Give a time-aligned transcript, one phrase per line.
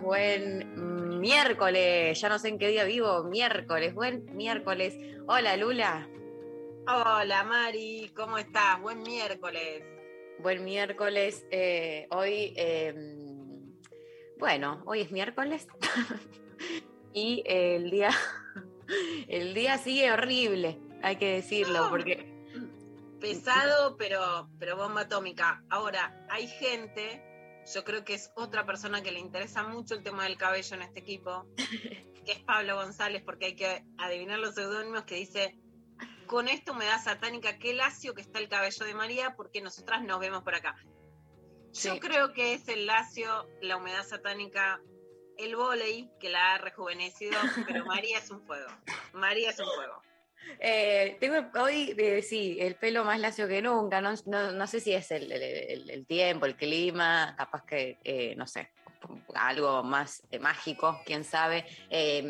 [0.00, 2.18] buen miércoles.
[2.18, 3.24] Ya no sé en qué día vivo.
[3.24, 4.96] Miércoles, buen miércoles.
[5.26, 6.08] Hola, Lula.
[6.86, 8.80] Hola Mari, ¿cómo estás?
[8.80, 9.82] Buen miércoles.
[10.38, 11.44] Buen miércoles.
[11.50, 12.94] Eh, hoy, eh,
[14.38, 15.68] bueno, hoy es miércoles
[17.12, 18.10] y el día,
[19.28, 21.90] el día sigue horrible, hay que decirlo, No.
[21.90, 22.30] porque
[23.20, 25.62] Pesado, pero, pero bomba atómica.
[25.68, 27.22] Ahora, hay gente,
[27.74, 30.82] yo creo que es otra persona que le interesa mucho el tema del cabello en
[30.82, 31.46] este equipo,
[32.24, 35.56] que es Pablo González, porque hay que adivinar los seudónimos que dice,
[36.26, 40.20] con esta humedad satánica, qué lacio que está el cabello de María, porque nosotras nos
[40.20, 40.76] vemos por acá.
[41.72, 42.00] Yo Sí.
[42.00, 44.80] creo que es el lacio, la humedad satánica,
[45.38, 48.68] el volei que la ha rejuvenecido, pero María es un fuego.
[49.12, 50.02] María es un fuego.
[50.58, 54.00] Eh, tengo hoy, eh, sí, el pelo más lacio que nunca.
[54.00, 58.46] No, no- no sé si es el, el- tiempo, el clima, capaz que, eh, no
[58.46, 58.68] sé,
[59.34, 61.64] algo más mágico, quién sabe.
[61.88, 62.22] Eh,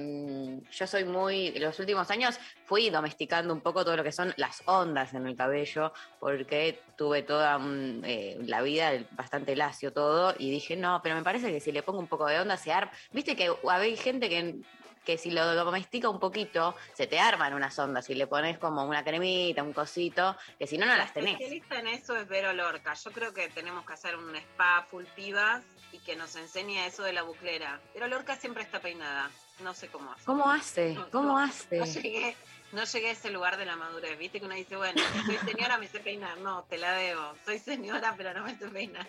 [0.70, 4.62] yo soy muy, los últimos años fui domesticando un poco todo lo que son las
[4.66, 11.00] ondas en el cabello, porque tuve toda la vida bastante lacio todo, y dije, no,
[11.03, 12.93] pero me parece que si le pongo un poco de onda se arma.
[13.12, 14.56] Viste que hay gente que
[15.05, 18.84] que si lo domestica un poquito, se te arman unas ondas y le pones como
[18.84, 21.33] una cremita, un cosito, que si no, no las La tenés.
[21.34, 22.94] especialista en eso es Vero Lorca.
[22.94, 25.62] Yo creo que tenemos que hacer un spa full pibas
[25.93, 27.81] y que nos enseñe eso de la buclera.
[27.94, 29.31] Vero Lorca siempre está peinada.
[29.61, 30.25] No sé cómo hace.
[30.25, 30.99] ¿Cómo hace?
[31.12, 31.78] ¿Cómo hace?
[31.78, 32.37] No llegué,
[32.72, 34.19] no llegué a ese lugar de la madurez.
[34.19, 36.38] Viste que uno dice, bueno, soy señora, me sé peinar.
[36.38, 37.34] No, te la debo.
[37.44, 39.06] Soy señora, pero no me sé peinar.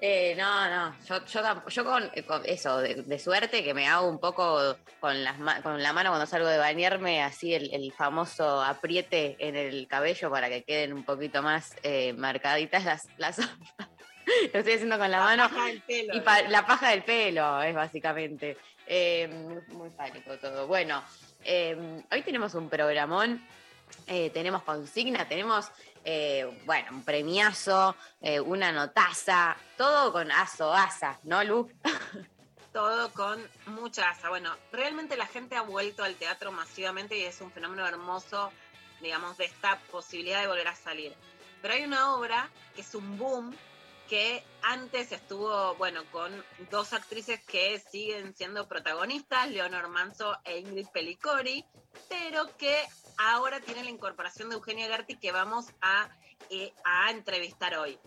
[0.00, 3.74] Eh, no, no, yo, yo, tamp- yo con, eh, con eso, de, de suerte, que
[3.74, 7.74] me hago un poco con, las, con la mano cuando salgo de bañarme, así el,
[7.74, 13.08] el famoso apriete en el cabello para que queden un poquito más eh, marcaditas las,
[13.16, 13.38] las.
[14.52, 15.48] Lo estoy haciendo con la mano.
[15.48, 18.56] paja del pelo, Y la paja del pelo es básicamente.
[18.86, 20.66] Eh, muy, muy pánico todo.
[20.68, 21.02] Bueno,
[21.44, 23.42] eh, hoy tenemos un programón,
[24.06, 25.70] eh, tenemos consigna, tenemos,
[26.04, 31.70] eh, bueno, un premiazo, eh, una notaza, todo con aso, asa, ¿no, Lu?
[32.72, 34.28] todo con mucha asa.
[34.28, 38.52] Bueno, realmente la gente ha vuelto al teatro masivamente y es un fenómeno hermoso,
[39.00, 41.14] digamos, de esta posibilidad de volver a salir.
[41.60, 43.54] Pero hay una obra que es un boom
[44.08, 46.32] que antes estuvo, bueno, con
[46.70, 51.64] dos actrices que siguen siendo protagonistas, Leonor Manso e Ingrid Pellicori,
[52.08, 52.76] pero que
[53.18, 56.08] ahora tiene la incorporación de Eugenia Gerti que vamos a,
[56.50, 57.98] eh, a entrevistar hoy.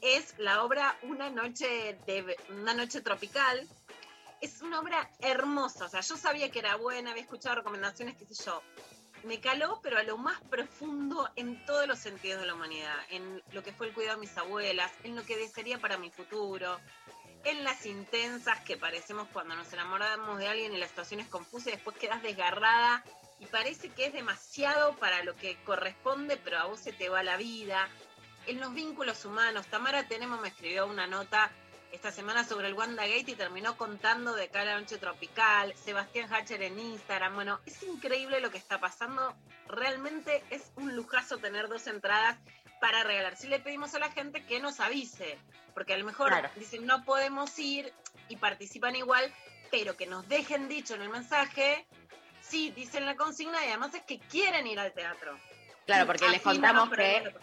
[0.00, 3.68] Es la obra Una noche, de, una noche tropical,
[4.40, 5.84] es una obra hermosa.
[5.84, 8.62] O sea, yo sabía que era buena, había escuchado recomendaciones, qué sé yo.
[9.24, 12.96] Me caló, pero a lo más profundo en todos los sentidos de la humanidad.
[13.10, 16.10] En lo que fue el cuidado de mis abuelas, en lo que desearía para mi
[16.10, 16.78] futuro,
[17.44, 21.70] en las intensas que parecemos cuando nos enamoramos de alguien y la situación es confusa
[21.70, 23.02] y después quedas desgarrada
[23.38, 27.22] y parece que es demasiado para lo que corresponde, pero a vos se te va
[27.22, 27.88] la vida.
[28.46, 31.50] En los vínculos humanos, Tamara Tenemo me escribió una nota
[31.92, 36.62] esta semana sobre el Wanda Gate y terminó contando de cada noche tropical, Sebastián Hatcher
[36.62, 37.34] en Instagram.
[37.34, 39.34] Bueno, es increíble lo que está pasando.
[39.66, 42.38] Realmente es un lujazo tener dos entradas
[42.80, 43.36] para regalar.
[43.36, 45.38] Si le pedimos a la gente que nos avise,
[45.74, 46.50] porque a lo mejor Claro.
[46.56, 47.92] dicen no podemos ir
[48.28, 49.32] y participan igual,
[49.70, 51.86] pero que nos dejen dicho en el mensaje,
[52.40, 55.36] sí, dicen la consigna y además es que quieren ir al teatro.
[55.86, 57.34] Claro, porque les contamos a que.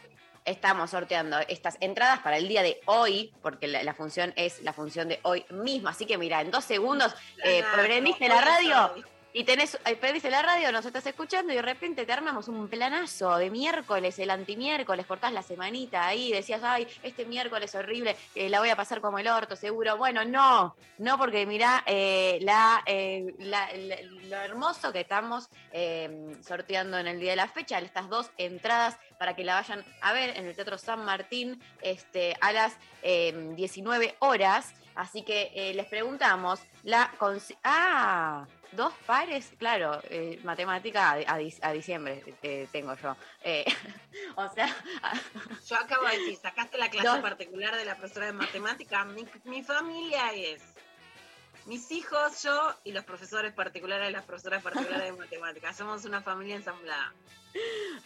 [0.48, 4.74] Estamos sorteando estas entradas para el día de hoy, porque la, la función es la
[4.74, 5.90] función de hoy mismo.
[5.90, 7.14] Así que mira, en dos segundos,
[7.44, 8.92] eh, Ganazo, ¿prendiste hoy la radio?
[9.34, 12.68] Y tenés, eh, pediste la radio, nos estás escuchando y de repente te armamos un
[12.68, 18.50] planazo de miércoles, el antimiércoles, cortás la semanita ahí, decías, ay, este miércoles horrible, eh,
[18.50, 19.98] la voy a pasar como el orto, seguro.
[19.98, 27.20] Bueno, no, no, porque mirá eh, la, lo hermoso que estamos eh, sorteando en el
[27.20, 30.56] día de la fecha, estas dos entradas para que la vayan a ver en el
[30.56, 32.74] Teatro San Martín este, a las
[33.04, 34.74] eh, 19 horas.
[34.96, 37.12] Así que les preguntamos, la
[37.64, 38.48] ah,
[38.78, 43.18] dos pares, claro, eh, matemática a, a dic- a diciembre eh, tengo yo.
[43.44, 43.66] Eh,
[44.38, 44.74] o sea,
[45.68, 47.20] Yo acabo de decir, sacaste la clase Dos.
[47.20, 49.04] particular de la profesora de matemática.
[49.04, 50.62] Mi, mi familia es
[51.66, 55.74] mis hijos, yo y los profesores particulares de las profesoras particulares de matemática.
[55.74, 57.12] Somos una familia ensamblada.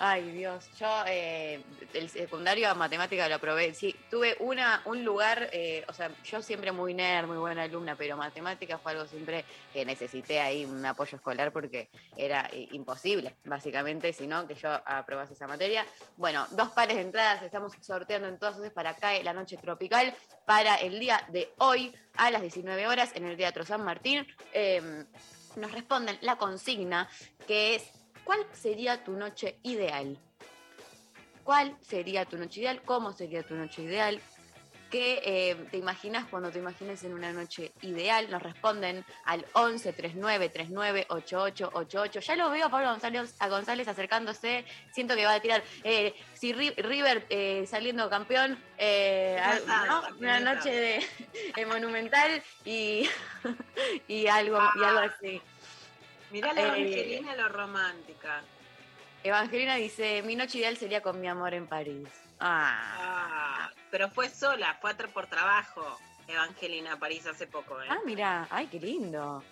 [0.03, 0.68] Ay, Dios.
[0.80, 1.63] Yo eh,
[1.94, 3.74] el secundario a matemática lo probé.
[3.74, 7.95] Sí, tuve una, un lugar, eh, o sea, yo siempre muy nerd, muy buena alumna,
[7.95, 13.36] pero matemática fue algo siempre que necesité ahí un apoyo escolar porque era eh, imposible,
[13.45, 15.86] básicamente, si no, que yo aprobase esa materia.
[16.18, 20.15] Bueno, dos pares de entradas estamos sorteando entonces para acá la noche tropical
[20.45, 24.25] para el día de hoy a las 19 horas en el Teatro San Martín.
[24.53, 25.06] Eh,
[25.57, 27.09] nos responden la consigna
[27.45, 30.18] que es ¿Cuál sería tu noche ideal?
[31.44, 32.81] ¿Cuál sería tu noche ideal?
[32.83, 34.21] ¿Cómo sería tu noche ideal?
[34.91, 38.29] ¿Qué eh, te imaginas cuando te imagines en una noche ideal?
[38.29, 42.19] Nos responden al 11 39 39 88 88.
[42.19, 44.65] Ya lo veo a Pablo González, a González acercándose.
[44.91, 45.63] Siento que va a tirar.
[45.85, 48.59] eh, si Ri- River eh, saliendo campeón,
[50.19, 51.06] una noche de,
[51.56, 53.07] de monumental y,
[54.09, 55.41] y, algo, y algo así.
[56.31, 58.42] Mirá la Eh, Evangelina lo romántica.
[59.24, 62.07] Evangelina dice, mi noche ideal sería con mi amor en París.
[62.39, 66.00] Ah, Ah, pero fue sola, fue por trabajo.
[66.28, 67.88] Evangelina a París hace poco, ¿eh?
[67.89, 69.44] ah mira, ay, qué lindo.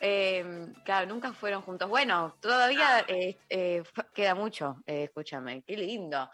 [0.00, 1.88] Eh, claro, nunca fueron juntos.
[1.88, 3.04] Bueno, todavía Ah.
[3.06, 3.82] eh, eh,
[4.12, 6.28] queda mucho, eh, escúchame, qué lindo.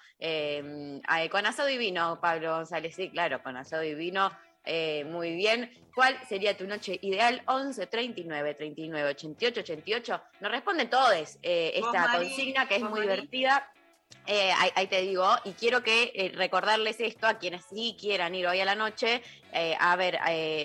[1.06, 4.32] Ay, con asado divino, Pablo González, sí, claro, con asado divino,
[4.64, 5.70] eh, muy bien.
[5.94, 7.42] ¿Cuál sería tu noche ideal?
[7.46, 10.22] 11 39 39 88 88.
[10.40, 13.72] Nos responden todos eh, esta consigna que es muy divertida.
[14.26, 18.34] Eh, ahí, ahí te digo, y quiero que eh, recordarles esto a quienes sí quieran
[18.34, 19.22] ir hoy a la noche
[19.52, 20.18] eh, a ver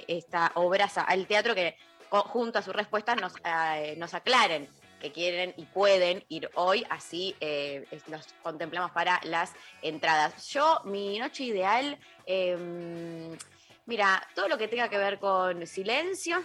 [0.07, 1.75] esta obraza al teatro que
[2.09, 3.33] junto a sus respuestas nos,
[3.97, 4.69] nos aclaren
[5.01, 7.35] que quieren y pueden ir hoy, así
[8.07, 10.47] los contemplamos para las entradas.
[10.49, 13.35] Yo, mi noche ideal, eh,
[13.85, 16.43] mira, todo lo que tenga que ver con silencio.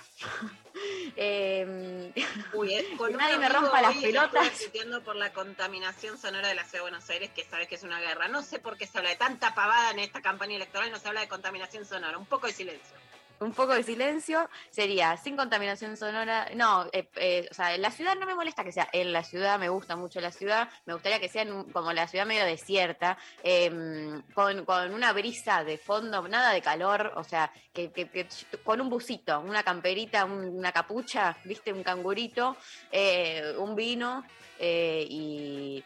[1.16, 2.12] eh,
[2.52, 4.70] Uy, eh, con nadie me rompa las pelotas.
[5.04, 8.00] por la contaminación sonora de la ciudad de Buenos Aires, que sabes que es una
[8.00, 8.28] guerra.
[8.28, 11.08] No sé por qué se habla de tanta pavada en esta campaña electoral, no se
[11.08, 12.18] habla de contaminación sonora.
[12.18, 12.96] Un poco de silencio.
[13.40, 16.48] Un poco de silencio sería sin contaminación sonora.
[16.54, 19.58] No, eh, eh, o sea, la ciudad no me molesta que sea en la ciudad,
[19.58, 20.68] me gusta mucho la ciudad.
[20.86, 25.64] Me gustaría que sea en como la ciudad medio desierta, em, con, con una brisa
[25.64, 28.28] de fondo, nada de calor, o sea, que, que- que-
[28.62, 32.56] con un busito, una camperita, un- una capucha, viste, un cangurito,
[32.92, 34.24] eh, un vino
[34.60, 35.82] y.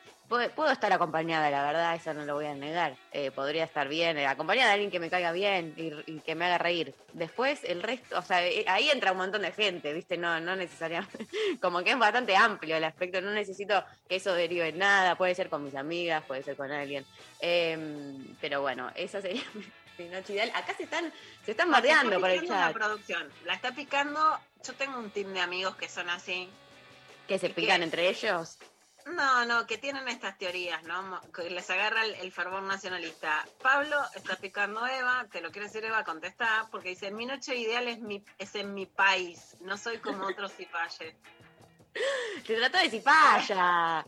[0.55, 2.97] Puedo, estar acompañada, la verdad, eso no lo voy a negar.
[3.13, 6.35] Eh, podría estar bien, eh, acompañada de alguien que me caiga bien y, y que
[6.35, 6.95] me haga reír.
[7.13, 10.17] Después, el resto, o sea, eh, ahí entra un montón de gente, ¿viste?
[10.17, 11.27] No, no necesariamente.
[11.61, 15.17] Como que es bastante amplio el aspecto, no necesito que eso derive en nada.
[15.17, 17.07] Puede ser con mis amigas, puede ser con alguien.
[17.41, 19.43] Em, pero bueno, esa sería
[19.99, 20.51] mi, noche ideal.
[20.55, 21.13] Acá se están,
[21.45, 22.77] se están Está bardeando por el picando la chat.
[22.77, 23.29] producción.
[23.45, 24.39] La está picando.
[24.67, 26.49] Yo tengo un team de amigos que son así.
[27.29, 28.59] Que se pican entre ellos.
[29.07, 31.21] No, no, que tienen estas teorías, ¿no?
[31.33, 33.45] Que les agarra el, el fervor nacionalista.
[33.63, 37.55] Pablo está picando a Eva, te lo quiere decir Eva, contesta, porque dice, mi noche
[37.55, 41.15] ideal es, mi, es en mi país, no soy como otros cipayes.
[42.47, 44.05] Se trató de cipaya.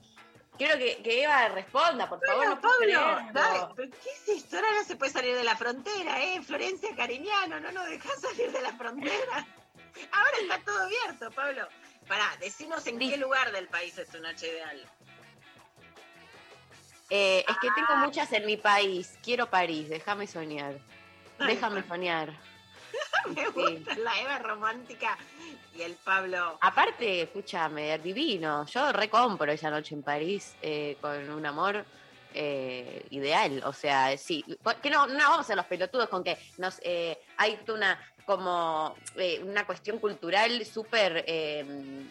[0.58, 2.46] Quiero que, que Eva responda, por favor.
[2.46, 3.32] Bueno, Pablo, creerlo.
[3.32, 4.56] dale, pero ¿qué es esto?
[4.56, 6.42] Ahora no se puede salir de la frontera, ¿eh?
[6.42, 9.46] Florencia Cariñano, no nos dejas salir de la frontera.
[10.12, 11.68] Ahora está todo abierto, Pablo.
[12.08, 13.10] Pará, decinos en Sí.
[13.10, 14.90] qué lugar del país es tu noche ideal.
[17.10, 19.18] Eh, es que tengo muchas en mi país.
[19.22, 20.78] Quiero París, déjame soñar.
[21.38, 22.32] Déjame soñar.
[23.34, 23.50] Me Sí.
[23.54, 25.16] gusta la Eva romántica
[25.76, 26.58] y el Pablo.
[26.60, 28.64] Aparte, escúchame, divino.
[28.66, 31.84] Yo recompro esa noche en París eh, con un amor
[32.34, 33.62] eh, ideal.
[33.66, 34.44] O sea, sí.
[34.82, 38.96] Que no, no vamos a ser los pelotudos con que nos eh, hay una como
[39.14, 41.64] eh, una cuestión cultural súper eh,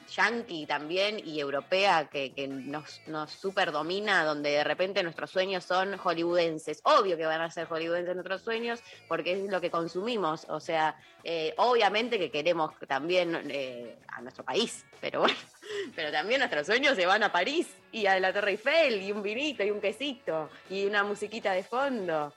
[0.10, 5.98] yankee también y europea que, nos, nos súper domina, donde de repente nuestros sueños son
[5.98, 6.80] hollywoodenses.
[6.84, 8.80] Obvio que van a ser hollywoodenses nuestros sueños
[9.10, 10.46] porque es lo que consumimos.
[10.48, 15.36] O sea, eh, obviamente que queremos también eh, a nuestro país, pero bueno,
[15.98, 19.22] pero también nuestros sueños se van a París y a la Torre Eiffel y un
[19.22, 22.34] vinito y un quesito y una musiquita de fondo.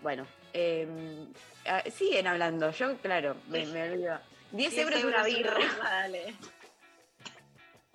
[0.00, 0.86] Bueno, eh,
[1.66, 2.70] ah, siguen hablando.
[2.70, 4.18] Yo, claro, me, me olvido.
[4.52, 5.58] 10 euros es una birra.
[5.82, 6.34] Dale.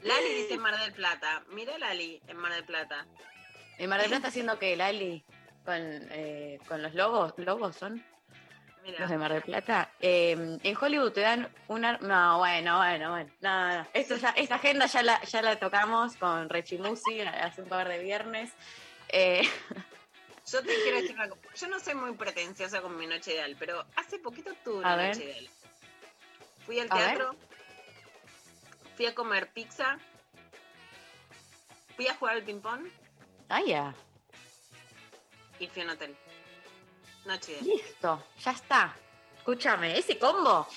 [0.02, 1.44] Lali dice en Mar del Plata.
[1.50, 3.06] Mira Lali en Mar del Plata.
[3.78, 5.24] En Mar del Plata haciendo que Lali
[5.66, 8.04] con, eh, con los lobos, lobos son
[8.98, 9.92] los de Mar del Plata.
[10.00, 11.98] Eh, en Hollywood te dan una.
[11.98, 13.30] No, bueno, bueno, bueno.
[13.42, 13.88] No, no.
[13.94, 18.00] Esto ya, esta agenda ya la, ya la tocamos con Rechimusi hace un par de
[18.00, 18.52] viernes.
[19.10, 19.42] Eh,
[20.52, 21.36] Yo te quiero decir cosa.
[21.56, 24.96] Yo no soy muy pretenciosa con mi noche ideal, pero hace poquito tuve A una
[24.96, 25.10] ver.
[25.10, 25.50] noche ideal.
[26.66, 27.06] Fui al A ver.
[27.18, 27.36] teatro,
[28.96, 29.98] fui a comer pizza,
[31.96, 32.88] fui a jugar al ping-pong
[33.50, 33.94] ah, ya.
[35.60, 36.16] y fui a un hotel.
[37.26, 37.66] Noche ideal.
[37.68, 38.96] Listo, ya está.
[39.38, 40.68] Escúchame, ese combo.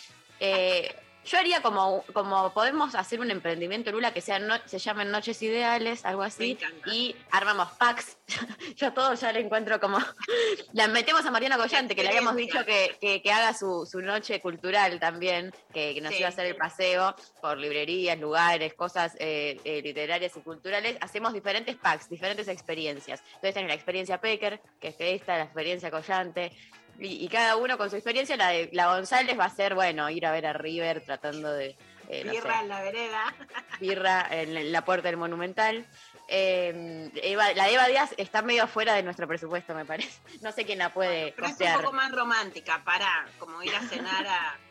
[0.41, 5.11] eh, yo haría como, como podemos hacer un emprendimiento, Lula, que sea no- se llamen
[5.11, 8.17] Noches Ideales, algo así, y armamos packs.
[8.77, 9.99] yo todo ya le encuentro como.
[10.73, 14.01] La metemos a Mariana Collante, que le habíamos dicho que, que- que haga su, su
[14.01, 16.19] noche cultural también, que, que nos Sí.
[16.21, 20.97] iba a hacer el paseo por librerías, lugares, cosas eh, eh, literarias y culturales.
[21.01, 23.21] Hacemos diferentes packs, diferentes experiencias.
[23.27, 26.53] Entonces tenés la experiencia Pecker, que es esta, la experiencia Collante,
[27.01, 30.09] y, y cada uno con su experiencia, la de la González va a ser, bueno,
[30.11, 31.77] ir a ver a River tratando de,
[32.09, 33.35] eh, no sé, Birra en la vereda.
[33.81, 35.87] birra en la puerta del Monumental.
[36.29, 40.21] Eh, Eva- la de Eva Díaz está medio fuera de nuestro presupuesto, me parece.
[40.43, 43.81] No sé quién la puede Pero es un poco más romántica, para como ir a
[43.83, 44.57] cenar a.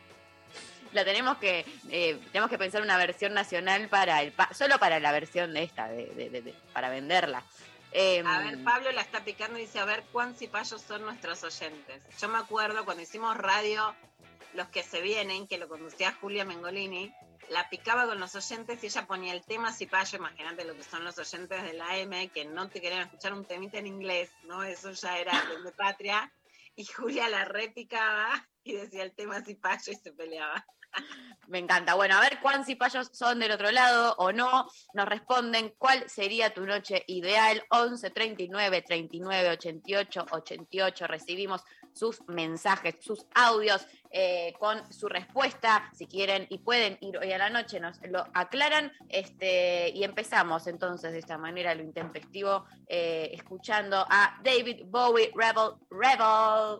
[0.92, 4.98] La tenemos que eh, tenemos que pensar una versión nacional para el pa- solo para
[4.98, 7.44] la versión de esta, de, de- de- de- para venderla.
[7.92, 11.42] Eh, A ver, Pablo la está picando y dice, a ver cuán cipayos son nuestros
[11.42, 12.02] oyentes.
[12.18, 13.94] Yo me acuerdo cuando hicimos radio,
[14.54, 17.12] los que se vienen, que lo conducía Julia Mengolini,
[17.48, 21.04] la picaba con los oyentes y ella ponía el tema cipayo, imagínate lo que son
[21.04, 24.62] los oyentes de la M, que no te querían escuchar un temita en inglés, ¿no?
[24.62, 25.32] Eso ya era
[25.64, 26.32] de patria.
[26.76, 30.64] Y Julia la repicaba y decía el tema cipayo y se peleaba.
[31.50, 31.94] Me encanta.
[31.94, 34.68] Bueno, a ver cuán cipayos son del otro lado o no.
[34.94, 37.64] Nos responden cuál sería tu noche ideal.
[37.70, 41.06] 11 39 39 88 88.
[41.08, 45.90] Recibimos sus mensajes, sus audios eh, con su respuesta.
[45.92, 48.92] Si quieren y pueden ir hoy a la noche, nos lo aclaran.
[49.08, 55.72] Este, y empezamos entonces de esta manera lo intempestivo, eh, escuchando a David Bowie, Rebel,
[55.90, 56.78] Rebel.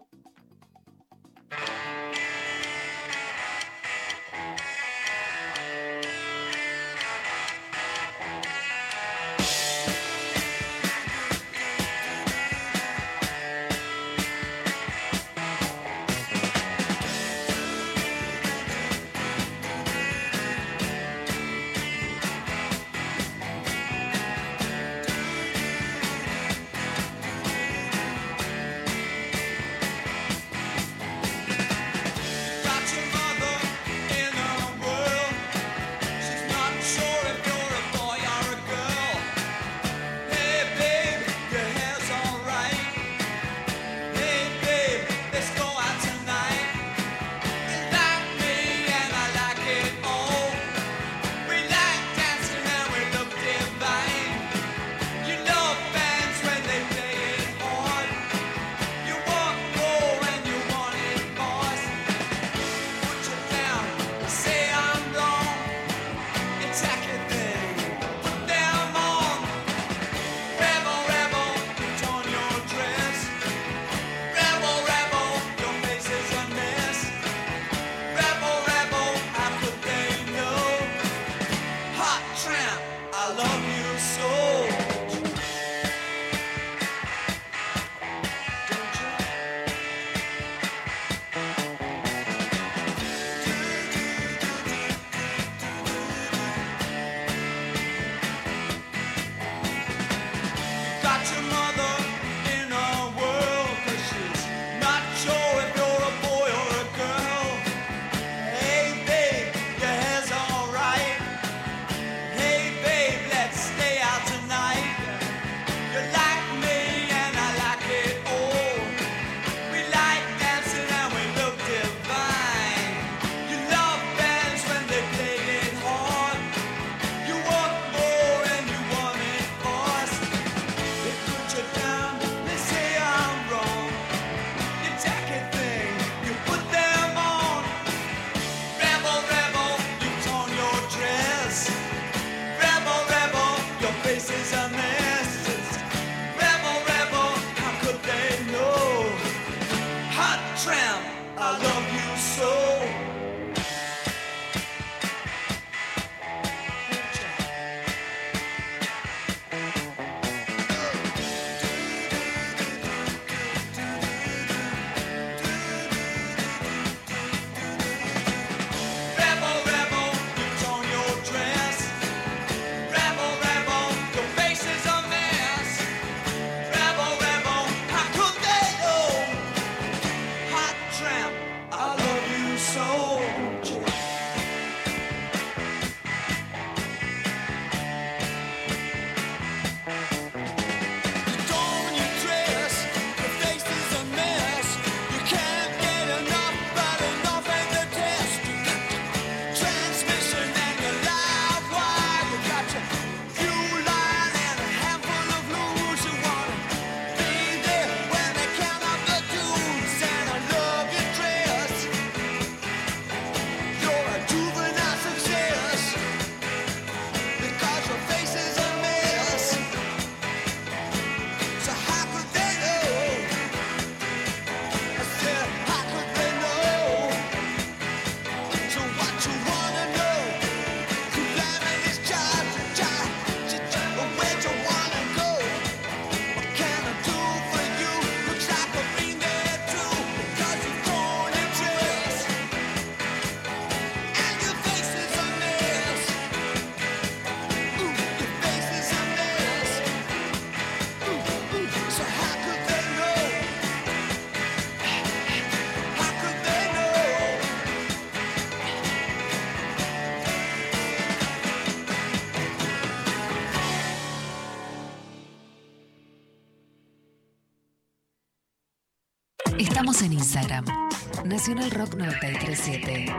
[271.41, 273.17] Nacional Rock 937.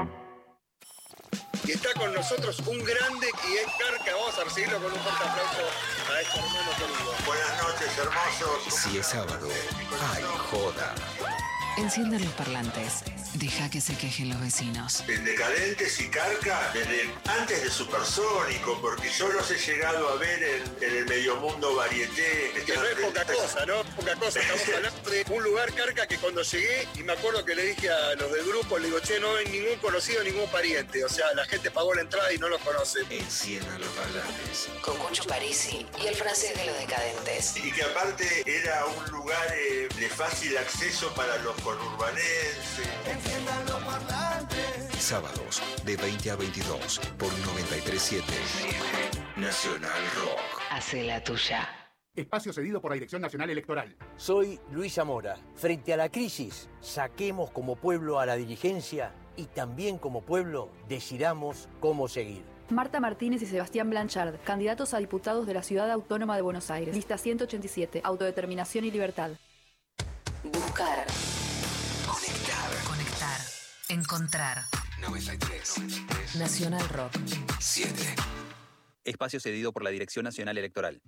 [1.66, 4.16] Y está con nosotros un grande y es Carca.
[4.16, 5.62] Vamos a recibirlo con un fuerte aplauso
[6.13, 7.13] a este hermano querido.
[7.25, 8.80] Buenas noches, hermosos.
[8.80, 9.50] Si es sábado,
[10.14, 10.94] ay, joda.
[11.77, 13.03] Enciendan los parlantes.
[13.34, 15.03] Deja que se quejen los vecinos.
[15.07, 20.44] En Decadentes y Carca, desde antes de Supersónico, porque yo los he llegado a ver
[20.44, 22.51] en, en el medio mundo varieté.
[22.68, 23.84] Que no es poca cosa, ¿no?
[23.96, 24.40] Poca cosa.
[24.40, 27.90] Estamos hablando de un lugar, Carca, que cuando llegué, y me acuerdo que le dije
[27.90, 31.04] a los del grupo, le digo, che, no hay ningún conocido, ningún pariente.
[31.04, 33.00] O sea, la gente pagó la entrada y no los conoce.
[33.10, 34.70] Enciendan los parlantes.
[34.82, 37.58] Con Cucho Parisi y el francés de los decadentes.
[37.58, 42.88] Y que aparte era un lugar eh, de fácil acceso para los conurbanenses.
[45.00, 48.24] Sábados de 20 a 22 por 937
[49.36, 50.40] Nacional Rock.
[50.70, 51.80] Hace la tuya.
[52.15, 53.95] Espacio cedido por la Dirección Nacional Electoral.
[54.17, 55.37] Soy Luis Zamora.
[55.55, 61.69] Frente a la crisis, saquemos como pueblo a la dirigencia y también como pueblo decidamos
[61.79, 62.43] cómo seguir.
[62.69, 66.93] Marta Martínez y Sebastián Blanchard, candidatos a diputados de la Ciudad Autónoma de Buenos Aires.
[66.93, 69.31] Lista 187, Autodeterminación y Libertad.
[70.43, 71.07] Buscar.
[72.05, 72.83] Conectar.
[72.87, 73.39] Conectar.
[73.87, 74.57] Encontrar.
[75.01, 76.35] 93.
[76.37, 77.13] Nacional Rock.
[77.59, 77.93] 7.
[79.05, 81.01] Espacio cedido por la Dirección Nacional Electoral.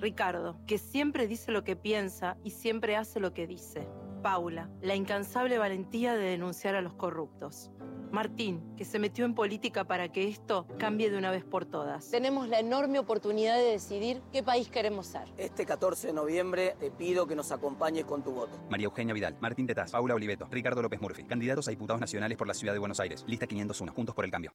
[0.00, 3.86] Ricardo, que siempre dice lo que piensa y siempre hace lo que dice.
[4.22, 7.70] Paula, la incansable valentía de denunciar a los corruptos.
[8.10, 12.10] Martín, que se metió en política para que esto cambie de una vez por todas.
[12.10, 15.32] Tenemos la enorme oportunidad de decidir qué país queremos ser.
[15.36, 18.58] Este 14 de noviembre te pido que nos acompañes con tu voto.
[18.68, 22.48] María Eugenia Vidal, Martín Tetaz, Paula Oliveto, Ricardo López Murphy, candidatos a diputados nacionales por
[22.48, 23.24] la Ciudad de Buenos Aires.
[23.28, 24.52] Lista 501, Juntos por el Cambio.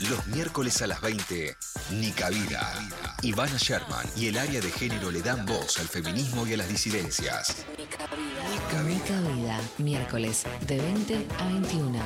[0.00, 1.56] Los miércoles a las 20,
[1.92, 2.74] Nica Vida.
[3.22, 6.68] Ivana Sherman y el área de género le dan voz al feminismo y a las
[6.68, 7.64] disidencias.
[7.78, 9.58] Nica Vida.
[9.78, 11.98] Miércoles de 20 a 21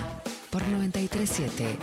[0.51, 1.79] por 937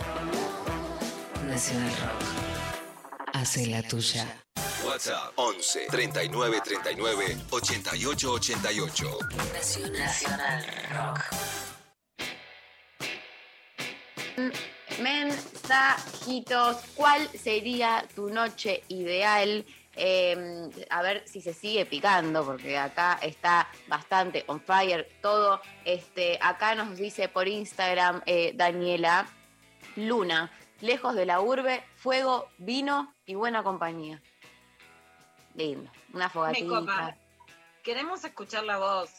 [1.46, 3.34] Nacional Rock.
[3.34, 4.42] Hace la tuya.
[4.86, 9.18] WhatsApp 11 39 39 88 88.
[9.92, 11.20] Nacional Rock.
[15.00, 19.64] Mensajitos, ¿cuál sería tu noche ideal?
[20.00, 25.60] Eh, a ver si se sigue picando, porque acá está bastante on fire todo.
[25.84, 29.26] Este, acá nos dice por Instagram eh, Daniela
[29.96, 34.22] Luna, lejos de la urbe, fuego, vino y buena compañía.
[35.54, 37.16] Lindo, una fogatita.
[37.82, 39.10] Queremos escuchar la voz.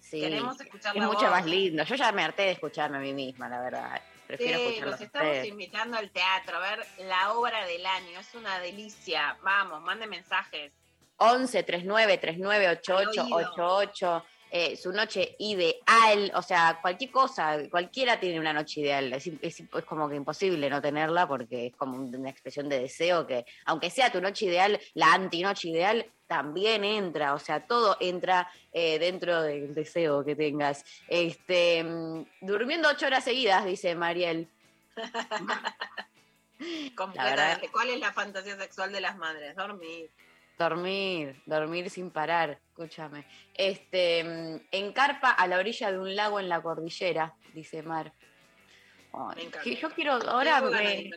[0.00, 1.30] Sí, Queremos escuchar es la mucho voz.
[1.30, 1.84] más lindo.
[1.84, 4.02] Yo ya me harté de escucharme a mí misma, la verdad.
[4.28, 5.48] Prefiero Sí, los estamos ustedes.
[5.48, 8.20] invitando al teatro a ver la obra del año.
[8.20, 9.36] Es una delicia.
[9.42, 10.70] Vamos, manden mensajes.
[11.16, 13.52] 11 39 39 88 Al oído.
[13.52, 19.26] 88 eh, su noche ideal, o sea, cualquier cosa, cualquiera tiene una noche ideal, es,
[19.26, 22.80] im- es, es como que imposible no tenerla porque es como un- una expresión de
[22.80, 27.96] deseo que, aunque sea tu noche ideal, la antinoche ideal también entra, o sea, todo
[28.00, 30.84] entra eh, dentro del deseo que tengas.
[31.08, 34.46] Este, mm, durmiendo ocho horas seguidas, dice Mariel.
[36.96, 37.68] Completamente.
[37.70, 39.54] ¿Cuál es la fantasía sexual de las madres?
[39.56, 40.10] Dormir.
[40.58, 43.24] Dormir, dormir sin parar, escúchame.
[43.54, 48.12] Este, mm, en carpa a la orilla de un lago en la cordillera, dice Mar.
[49.36, 49.70] Me encanta.
[49.70, 51.10] yo quiero, ahora me-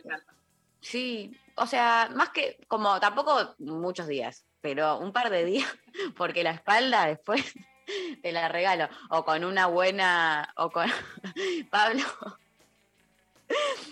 [0.80, 5.68] sí, o sea, más que, como tampoco muchos días, pero un par de días,
[6.16, 7.52] porque la espalda después
[8.22, 10.88] te la regalo, o con una buena, o con,
[11.70, 12.04] Pablo,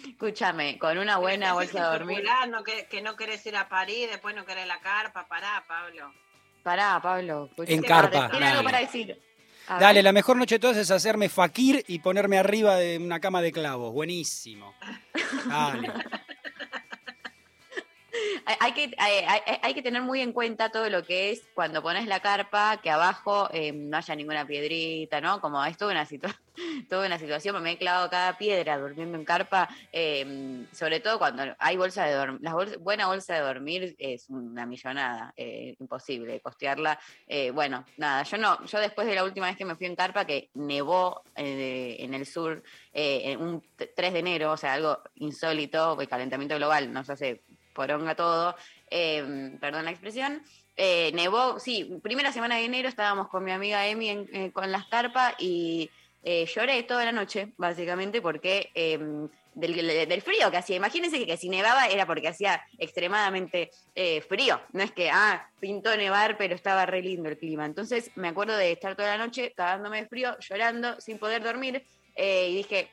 [0.09, 2.19] escúchame, con una buena bolsa de dormir.
[2.19, 5.27] especulando que, que no querés ir a París, después no querés la carpa.
[5.29, 6.13] Pará, Pablo.
[6.63, 7.49] Pará, Pablo.
[7.67, 8.65] En carpa, ¿Tiene algo dale.
[8.65, 9.19] para decir?
[9.69, 9.81] A ver.
[9.83, 13.41] Dale, la mejor noche de todas es hacerme fakir y ponerme arriba de una cama
[13.41, 13.93] de clavos.
[13.93, 14.75] Buenísimo.
[15.47, 15.93] Dale.
[18.61, 21.83] Hay, que, hay, hay- hay que tener muy en cuenta todo lo que es cuando
[21.83, 25.41] pones la carpa, que abajo eh, no haya ninguna piedrita, ¿no?
[25.41, 26.37] Como es toda una, situa-
[26.89, 31.45] toda una situación, me he clavado cada piedra durmiendo en carpa, eh, sobre todo cuando
[31.59, 32.41] hay bolsa de dormir.
[32.43, 36.99] La bolsa- buena bolsa de dormir es una millonada, eh, imposible costearla.
[37.27, 39.97] Eh, bueno, nada, yo no, yo después de la última vez que me fui en
[39.97, 42.63] carpa, que nevó eh, en el sur,
[43.39, 47.43] un t- 3 de enero, o sea, algo insólito, el calentamiento global nos hace
[47.81, 48.55] poronga todo,
[48.91, 50.43] eh, perdón la expresión.
[50.77, 54.85] Eh, nevó, sí, primera semana de enero estábamos con mi amiga Emi eh, con las
[54.85, 55.89] carpas y
[56.23, 58.99] eh, lloré toda la noche, básicamente, porque eh,
[59.55, 60.77] del, frío que hacía.
[60.77, 63.71] Imagínense que, que si nevaba era porque hacía extremadamente
[64.29, 64.61] frío.
[64.75, 67.65] No es que, ah, pintó nevar, pero estaba re lindo el clima.
[67.65, 71.83] Entonces me acuerdo de estar toda la noche cagándome de frío, llorando, sin poder dormir.
[72.15, 72.91] y dije,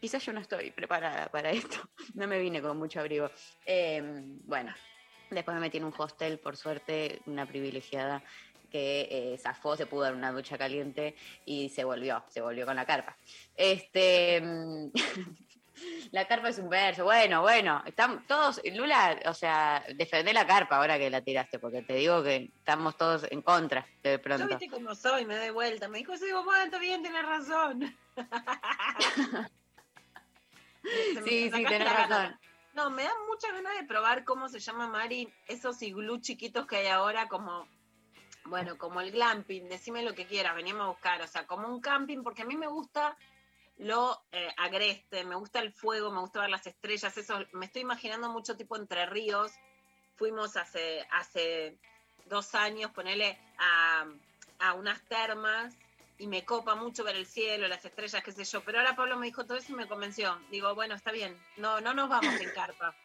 [0.00, 1.76] quizás yo no estoy preparada para esto.
[2.14, 3.30] No me vine con mucho abrigo.
[3.66, 4.00] Eh,
[4.44, 4.72] bueno,
[5.30, 8.22] después me metí en un hostel, por suerte, una privilegiada
[8.70, 12.74] que eh, zafó, se pudo dar una ducha caliente y se volvió, se volvió con
[12.74, 13.16] la carpa.
[13.56, 14.90] Este, mm,
[16.10, 20.78] la carpa es un verso, bueno, bueno, están todos, Lula, o sea, defendé la carpa
[20.78, 24.48] ahora que la tiraste, porque te digo que estamos todos en contra de Yo pronto.
[24.48, 25.88] viste cómo soy, me doy vuelta.
[25.88, 27.96] Me dijo, sí, bueno, está bien, tenés razón.
[31.14, 32.06] Me Sí, sí, tenés gana.
[32.06, 32.40] razón.
[32.74, 36.76] No, me dan muchas ganas de probar cómo se llama Mari, esos iglú chiquitos que
[36.76, 37.68] hay ahora, como,
[38.46, 41.80] bueno, como el glamping, decime lo que quieras, veníamos a buscar, o sea, como un
[41.80, 43.16] camping, porque a mí me gusta
[43.76, 47.82] lo eh, agreste, me gusta el fuego, me gusta ver las estrellas, eso, me estoy
[47.82, 49.52] imaginando mucho tipo Entre Ríos,
[50.16, 51.78] fuimos hace, hace
[52.26, 54.04] dos años, ponele a,
[54.60, 55.74] a unas termas,
[56.18, 58.62] y me copa mucho ver el cielo, las estrellas, qué sé yo.
[58.64, 60.38] Pero ahora Pablo me dijo todo eso y me convenció.
[60.50, 61.36] Digo, bueno, está bien.
[61.56, 62.96] No, no nos vamos en carpa.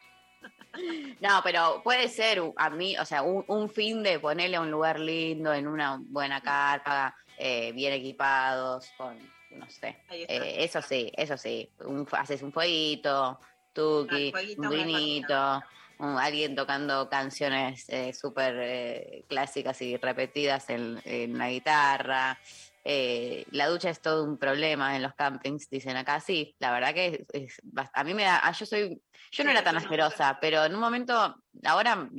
[1.19, 4.72] No, pero puede ser a mí, o sea, un, un fin de ponerle a un
[4.72, 9.17] lugar lindo, en una buena carpa, eh, bien equipados, con,
[9.50, 10.04] no sé.
[10.10, 11.74] Eh, eso sí, eso sí.
[11.80, 13.39] Un, haces un fueguito,
[13.74, 15.63] tuki, Ah, un vinito,
[15.98, 22.39] un- alguien tocando canciones eh, súper eh, clásicas y repetidas en, en la guitarra.
[22.84, 26.20] Eh, la ducha es todo un problema en los campings, dicen acá.
[26.20, 27.62] Sí, la verdad que es,
[27.94, 30.80] a mí me da, ah, yo soy, yo no era tan asquerosa, pero en un
[30.80, 32.10] momento, ahora,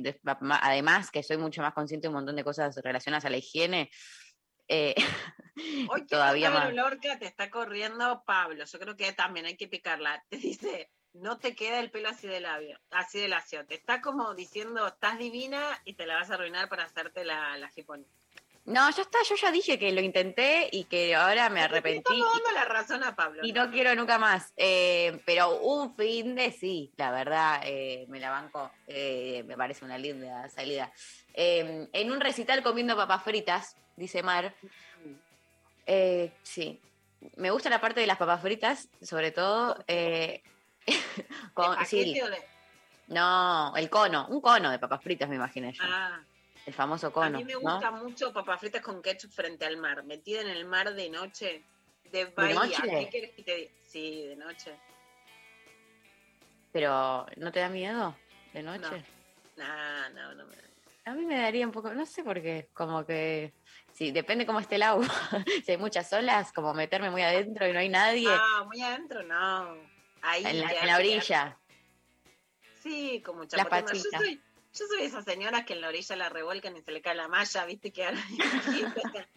[0.61, 3.89] además que soy mucho más consciente de un montón de cosas relacionadas a la higiene,
[4.73, 4.95] eh,
[5.91, 6.73] Hoy todavía más.
[7.19, 8.63] Te está corriendo Pablo.
[8.63, 10.23] Yo creo que también hay que picarla.
[10.29, 13.65] Te dice, no te queda el pelo así de labio, así de lacio.
[13.65, 17.57] Te está como diciendo, estás divina y te la vas a arruinar para hacerte la,
[17.57, 17.69] la.
[18.65, 22.13] No, ya está, yo ya dije que lo intenté y que ahora me arrepentí.
[22.13, 23.41] Estamos dando la razón a Pablo.
[23.43, 24.53] Y no quiero nunca más.
[24.55, 28.71] Eh, pero un fin de sí, la verdad, eh, me la banco.
[28.87, 30.91] eh, me parece una linda salida.
[31.33, 34.53] Eh, en un recital comiendo papas fritas, dice Mar.
[35.87, 36.79] Eh, sí.
[37.37, 39.83] Me gusta la parte de las papas fritas, sobre todo.
[39.87, 40.43] eh,
[41.53, 42.19] con, ¿De sí.
[43.07, 45.83] No, el cono, un cono de papas fritas, me imaginé yo.
[45.85, 46.19] Ah,
[46.65, 47.37] El famoso a cono.
[47.39, 47.59] mí me ¿no?
[47.59, 50.03] gusta mucho papas fritas con ketchup frente al mar.
[50.03, 51.63] Metida en el mar de noche,
[52.11, 52.55] de Bahía.
[52.55, 52.81] noche?
[52.99, 53.71] ¿Qué querés que te diga?
[53.83, 54.77] Sí, de noche.
[56.71, 58.15] Pero, ¿no te da miedo
[58.53, 59.03] de noche?
[59.57, 60.55] No, no, no me
[61.05, 63.53] A mí me daría un poco, no sé por qué, como que,
[63.91, 65.05] sí, depende cómo esté el agua.
[65.65, 69.23] si hay muchas olas, como meterme muy adentro y no hay nadie Ah, muy adentro,
[69.23, 69.75] no.
[70.21, 71.57] Ahí en, la, en la orilla.
[72.81, 73.91] Sí, como chapoteando.
[73.93, 74.41] Yo soy,
[74.73, 77.27] yo soy esas señoras que en la orilla la revuelcan y se le cae la
[77.27, 77.91] malla, ¿viste?
[77.91, 78.23] Que ahora-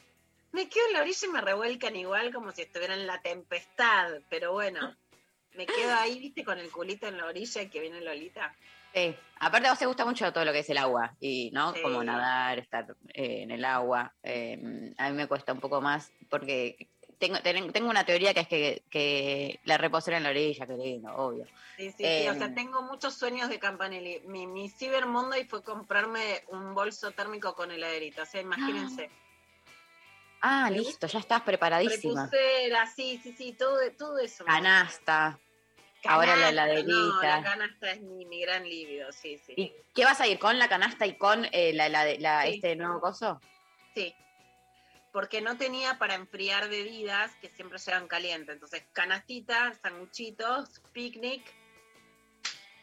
[0.53, 4.21] me quedo en la orilla y me revuelcan igual como si estuviera en la tempestad,
[4.31, 4.95] pero bueno,
[5.55, 6.45] me quedo ahí, ¿viste?
[6.45, 8.55] Con el culito en la orilla y que viene Lolita.
[8.95, 11.75] Sí, aparte a vos te gusta mucho todo lo que es el agua, y no
[11.75, 11.83] Sí.
[11.83, 14.15] como nadar, estar eh, en el agua.
[14.23, 16.89] eh, a mí me cuesta un poco más porque
[17.27, 20.75] tengo, ten- tengo una teoría que es que, que la reposera en la orilla, que
[20.75, 21.47] lindo, obvio.
[21.77, 22.39] Sí, sí, sí, o Em.
[22.39, 24.21] sea, tengo muchos sueños de Campanelli.
[24.27, 29.11] Mi, mi Cyber Monday fue comprarme un bolso térmico con heladerita, o sea, imagínense.
[30.47, 32.27] Ah, listo, ya estás preparadísima.
[32.27, 34.45] Repusera, sí, sí, sí, todo, todo eso.
[34.45, 35.39] Canasta,
[36.05, 37.43] ahora la Canasta, No, la heladerita.
[37.43, 39.55] canasta es mi, mi gran líbido, sí, sí.
[39.57, 42.51] ¿Y qué vas a ir con la canasta y con eh, la, la, la- Sí.
[42.57, 43.41] este nuevo coso?
[43.95, 44.15] Sí.
[45.15, 48.53] Porque no tenía para enfriar bebidas que siempre llegan calientes.
[48.53, 51.41] Entonces, canastita, sanguchitos, picnic,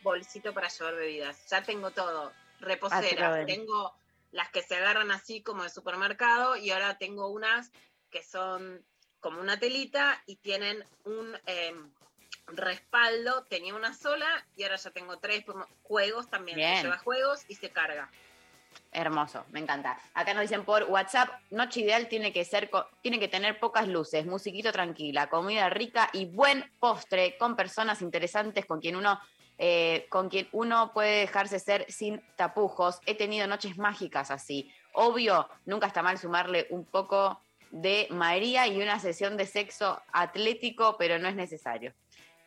[0.01, 1.45] bolsito para llevar bebidas.
[1.49, 2.31] Ya tengo todo.
[2.61, 3.41] Reposeras.
[3.41, 3.93] Ah, tengo
[4.31, 7.69] las que se agarran así como de supermercado y ahora tengo unas
[8.09, 8.81] que son
[9.19, 11.91] como una telita y tienen un em,
[12.47, 13.43] respaldo.
[13.49, 15.43] Tenía una sola y ahora ya tengo tres.
[15.83, 16.57] Juegos también.
[16.77, 18.09] Se lleva juegos y se carga.
[18.93, 19.97] Hermoso, me encanta.
[20.13, 22.69] Acá nos dicen por WhatsApp, noche ideal tiene que ser,
[23.01, 28.65] tiene que tener pocas luces, musiquito tranquila, comida rica y buen postre con personas interesantes
[28.65, 29.17] con quien uno,
[29.57, 32.99] eh, con quien uno puede dejarse ser sin tapujos.
[33.05, 34.69] He tenido noches mágicas así.
[34.93, 40.97] Obvio, nunca está mal sumarle un poco de María y una sesión de sexo atlético,
[40.97, 41.93] pero no es necesario.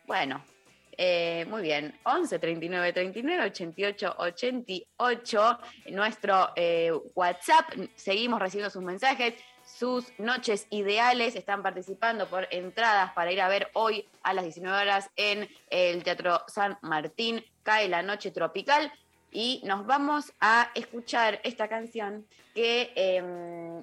[0.07, 0.45] Bueno,
[0.99, 1.99] eh, muy bien.
[2.05, 5.59] 11 39 39 88 88.
[5.91, 7.71] Nuestro eh, WhatsApp.
[7.95, 9.35] Seguimos recibiendo sus mensajes.
[9.65, 11.37] sus noches ideales.
[11.37, 16.03] Están participando por entradas para ir a ver hoy a las 19 horas en el
[16.05, 17.45] Teatro San Martín.
[17.63, 18.93] Cae la noche tropical
[19.31, 23.19] y nos vamos a escuchar esta canción que eh,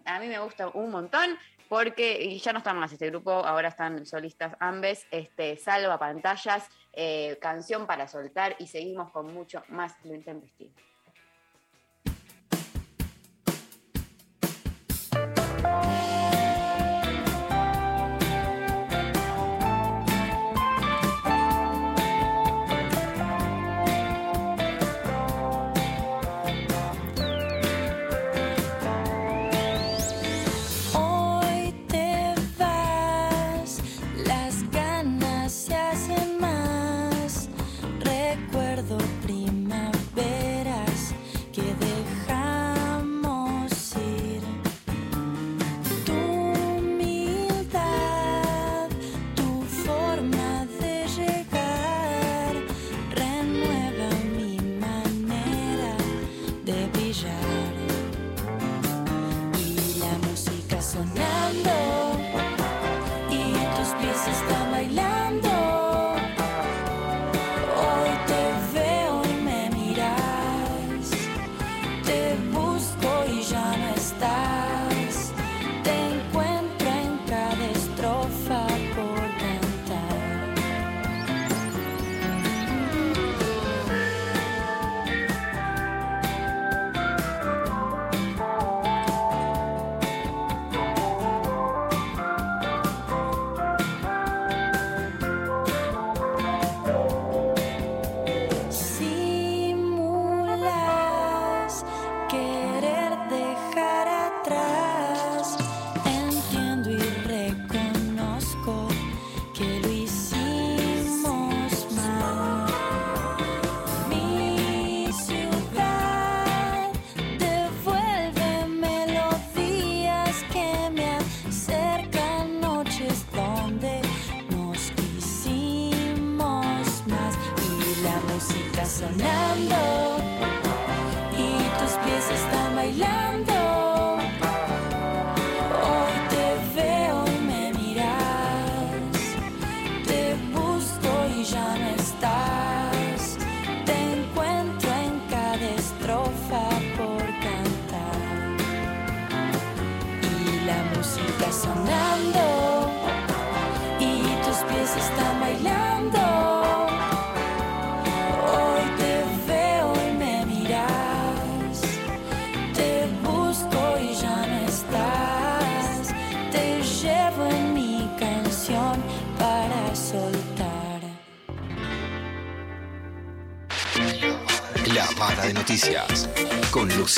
[0.05, 1.37] a mí me gusta un montón
[1.71, 7.37] porque ya no están más este grupo, ahora están solistas ambes, este, Salva Pantallas, eh,
[7.41, 10.73] canción para soltar y seguimos con mucho más lo intempestivo.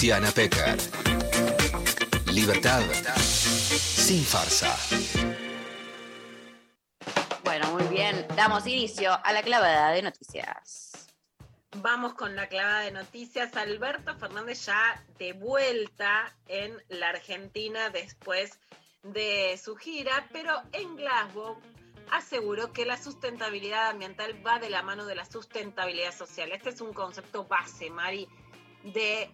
[0.03, 0.75] Luciana Pecker.
[2.33, 2.81] Libertad
[3.71, 4.75] sin farsa.
[7.45, 11.07] Bueno, muy bien, damos inicio a la clavada de noticias.
[11.77, 13.55] Vamos con la clavada de noticias.
[13.55, 18.59] Alberto Fernández ya de vuelta en la Argentina después
[19.03, 21.61] de su gira, pero en Glasgow
[22.11, 26.51] aseguró que la sustentabilidad ambiental va de la mano de la sustentabilidad social.
[26.51, 28.27] Este es un concepto base, Mari,
[28.83, 29.31] de,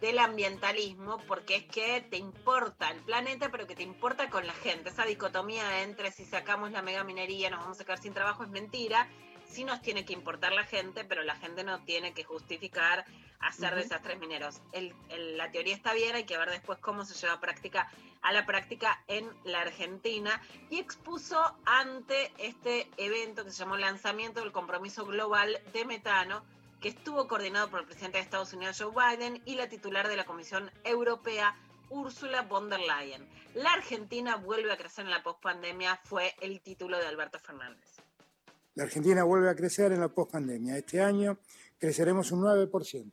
[0.00, 4.52] del ambientalismo, porque es que te importa el planeta, pero que te importa con la
[4.52, 4.90] gente.
[4.90, 8.50] Esa dicotomía entre si sacamos la mega minería nos vamos a quedar sin trabajo es
[8.50, 9.08] mentira.
[9.48, 13.04] Sí nos tiene que importar la gente, pero la gente no tiene que justificar
[13.40, 13.82] hacer Ujú.
[13.82, 14.60] desastres mineros.
[14.72, 17.90] El- el- la teoría está bien, hay que ver después cómo se lleva a, práctica,
[18.22, 24.40] a la práctica en la Argentina y expuso ante este evento que se llamó Lanzamiento
[24.40, 26.44] del Compromiso Global de Metano,
[26.80, 30.16] que estuvo coordinado por el presidente de Estados Unidos Joe Biden y la titular de
[30.16, 31.54] la Comisión Europea
[31.90, 33.28] Ursula von der Leyen.
[33.54, 37.96] La Argentina vuelve a crecer en la pospandemia fue el título de Alberto Fernández.
[38.74, 40.78] La Argentina vuelve a crecer en la pospandemia.
[40.78, 41.38] Este año
[41.78, 43.12] creceremos un 9%.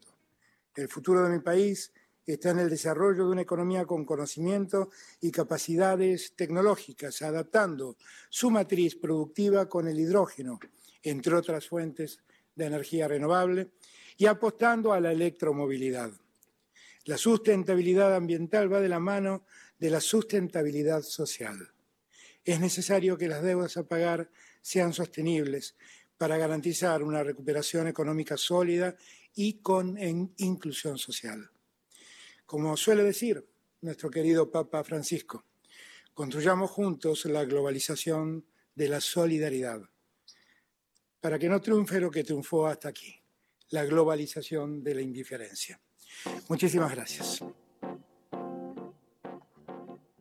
[0.75, 1.91] El futuro de mi país
[2.25, 7.97] está en el desarrollo de una economía con conocimiento y capacidades tecnológicas, adaptando
[8.30, 10.60] su matriz productiva con el hidrógeno,
[11.01, 12.21] entre otras fuentes
[12.57, 13.69] de energía renovable,
[14.17, 16.11] y apostando a la electromovilidad.
[17.05, 19.45] La sustentabilidad ambiental va de la mano
[19.79, 21.71] de la sustentabilidad social.
[22.43, 24.29] Es necesario que las deudas a pagar
[24.61, 25.75] sean sostenibles
[26.17, 28.95] para garantizar una recuperación económica sólida
[29.35, 29.97] y con
[30.37, 31.49] inclusión social.
[32.45, 33.45] Como suele decir
[33.81, 35.45] nuestro querido Papa Francisco.
[36.13, 39.81] Construyamos juntos la globalización de la solidaridad,
[41.19, 43.21] para que no triunfe lo que triunfó hasta aquí,
[43.69, 45.80] la globalización de la indiferencia.
[46.49, 47.43] Muchísimas gracias.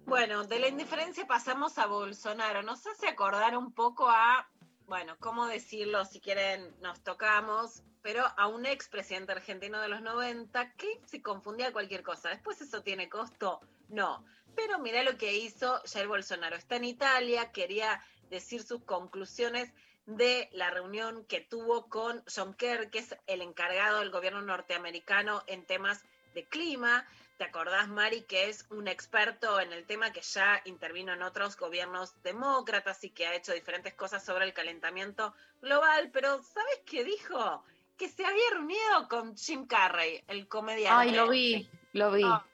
[0.07, 2.63] Bueno, de la indiferencia pasamos a Bolsonaro.
[2.63, 4.49] Nos hace acordar un poco a,
[4.87, 6.05] bueno, ¿cómo decirlo?
[6.05, 11.73] Si quieren, nos tocamos, pero a un expresidente argentino de los 90 que se confundía
[11.73, 12.31] cualquier cosa.
[12.31, 14.25] Después eso tiene costo, no.
[14.55, 16.57] Pero mira lo que hizo Jair Bolsonaro.
[16.57, 19.73] Está en Italia, quería decir sus conclusiones
[20.07, 25.43] de la reunión que tuvo con John Kerr, que es el encargado del gobierno norteamericano
[25.47, 27.07] en temas de clima.
[27.39, 31.57] ¿Te acordás, Mari, que es un experto en el tema que ya intervino en otros
[31.57, 36.11] gobiernos demócratas y que ha hecho diferentes cosas sobre el calentamiento global?
[36.13, 37.63] Pero ¿sabes qué dijo?
[37.99, 41.09] Que se había reunido con Jim Carrey, el comediante.
[41.09, 42.23] Ay, lo vi, lo vi.
[42.25, 42.45] Ah.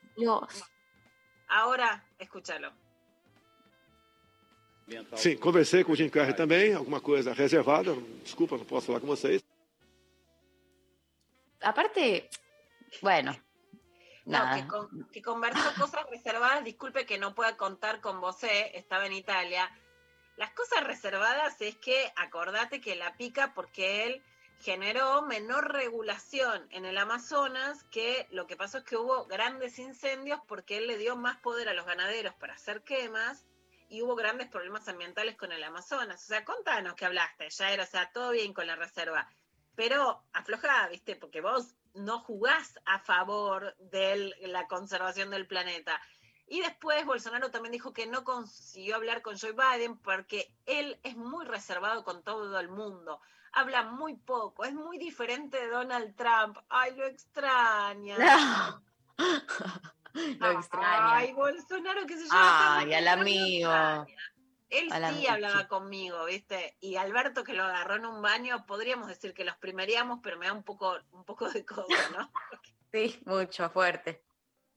[1.48, 2.72] Ahora, escúchalo.
[5.16, 7.94] Sim, conversei com o Jim Carrey também, alguma coisa reservada.
[8.22, 9.42] Desculpa, não posso falar com vocês.
[11.60, 12.28] Aparte,
[13.00, 13.32] bueno,
[14.24, 14.56] No, nada.
[14.62, 16.64] que, con- que conversó cosas reservadas.
[16.64, 19.70] Disculpe que no pueda contar con vos, eh, estaba en Italia.
[20.36, 24.22] Las cosas reservadas es que acordate que la pica porque él
[24.60, 30.40] generó menor regulación en el Amazonas, que lo que pasó es que hubo grandes incendios
[30.48, 33.44] porque él le dio más poder a los ganaderos para hacer quemas
[33.92, 36.24] y hubo grandes problemas ambientales con el Amazonas.
[36.24, 39.28] O sea, contanos que hablaste, ya era, o sea, todo bien con la reserva,
[39.74, 41.14] pero aflojá, ¿viste?
[41.14, 46.00] Porque vos no jugás a favor de la conservación del planeta.
[46.46, 51.14] Y después Bolsonaro también dijo que no consiguió hablar con Joe Biden porque él es
[51.14, 53.20] muy reservado con todo el mundo.
[53.52, 56.56] Habla muy poco, es muy diferente de Donald Trump.
[56.70, 58.16] Ay, lo extraña.
[60.40, 61.16] Lo extraña.
[61.16, 64.06] Ay, Bolsonaro que se lleva Ay, al amigo.
[64.72, 65.66] Él sí hablaba sí.
[65.66, 66.78] conmigo, ¿viste?
[66.80, 70.46] Y Alberto que lo agarró en un baño, podríamos decir que los primeríamos, pero me
[70.46, 72.32] da un poco, un poco de cosa, ¿no?
[72.92, 74.22] Sí, mucho, fuerte.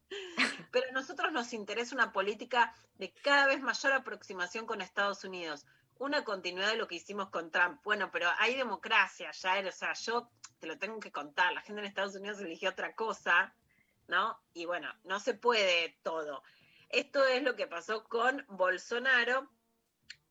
[0.71, 5.65] Pero a nosotros nos interesa una política de cada vez mayor aproximación con Estados Unidos.
[5.97, 7.81] Una continuidad de lo que hicimos con Trump.
[7.83, 11.51] Bueno, pero hay democracia, ya, o sea, yo te lo tengo que contar.
[11.51, 13.53] La gente en Estados Unidos eligió otra cosa,
[14.07, 14.39] ¿no?
[14.53, 16.43] Y bueno, no se puede todo.
[16.89, 19.49] Esto es lo que pasó con Bolsonaro.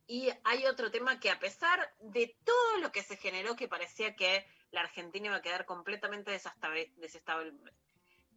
[0.07, 4.15] Y hay otro tema que a pesar de todo lo que se generó, que parecía
[4.15, 7.73] que la Argentina iba a quedar completamente desestabil-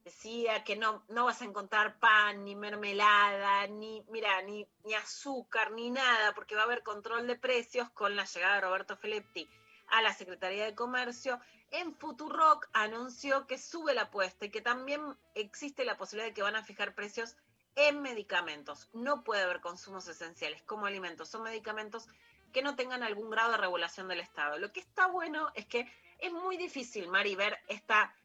[0.08, 5.72] decía que no, no vas a encontrar pan, ni mermelada, ni, mira, ni, ni azúcar,
[5.72, 9.50] ni nada, porque va a haber control de precios con la llegada de Roberto Feletti
[9.88, 11.42] a la Secretaría de Comercio.
[11.72, 15.02] En Futurock anunció que sube la apuesta y que también
[15.36, 17.36] existe la posibilidad de que van a fijar precios
[17.76, 18.90] en medicamentos.
[18.94, 22.08] No puede haber consumos esenciales como alimentos o medicamentos
[22.54, 24.58] que no tengan algún grado de regulación del Estado.
[24.58, 28.16] Lo que está bueno es que es muy difícil, Mari, ver esta,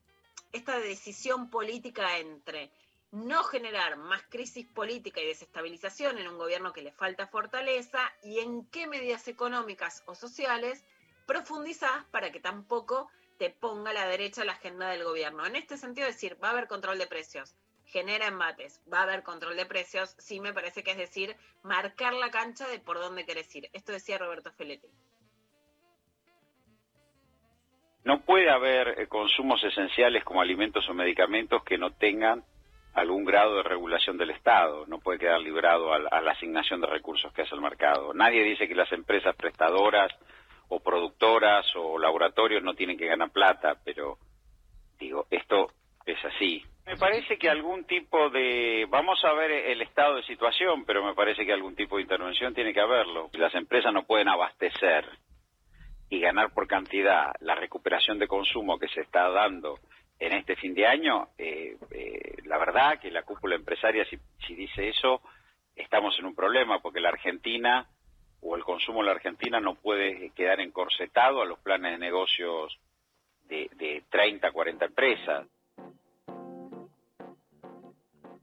[0.52, 2.72] esta decisión política entre
[3.10, 8.38] no generar más crisis política y desestabilización en un gobierno que le falta fortaleza y
[8.38, 10.82] en qué medidas económicas o sociales
[11.26, 15.46] profundizás para que tampoco te ponga la derecha la agenda del gobierno.
[15.46, 17.54] En este sentido, decir, va a haber control de precios,
[17.84, 22.14] genera embates, va a haber control de precios, sí me parece que es decir, marcar
[22.14, 23.68] la cancha de por dónde querés ir.
[23.72, 24.88] Esto decía Roberto Feletti.
[28.04, 32.42] No puede haber eh, consumos esenciales como alimentos o medicamentos que no tengan
[32.94, 34.86] algún grado de regulación del Estado.
[34.86, 38.12] No puede quedar librado a, a la asignación de recursos que hace el mercado.
[38.12, 40.12] Nadie dice que las empresas prestadoras
[40.74, 44.16] o productoras o laboratorios no tienen que ganar plata, pero
[44.98, 45.70] digo, esto
[46.06, 46.64] es así.
[46.86, 51.14] Me parece que algún tipo de, vamos a ver el estado de situación, pero me
[51.14, 53.28] parece que algún tipo de intervención tiene que haberlo.
[53.34, 55.06] Las empresas no pueden abastecer
[56.08, 59.78] y ganar por cantidad la recuperación de consumo que se está dando
[60.18, 64.16] en este fin de año, eh, eh, la verdad que la cúpula empresaria, si,
[64.46, 65.20] si dice eso,
[65.74, 67.88] estamos en un problema porque la Argentina
[68.42, 72.78] o el consumo en la Argentina no puede quedar encorsetado a los planes de negocios
[73.48, 75.46] de, de 30, 40 empresas.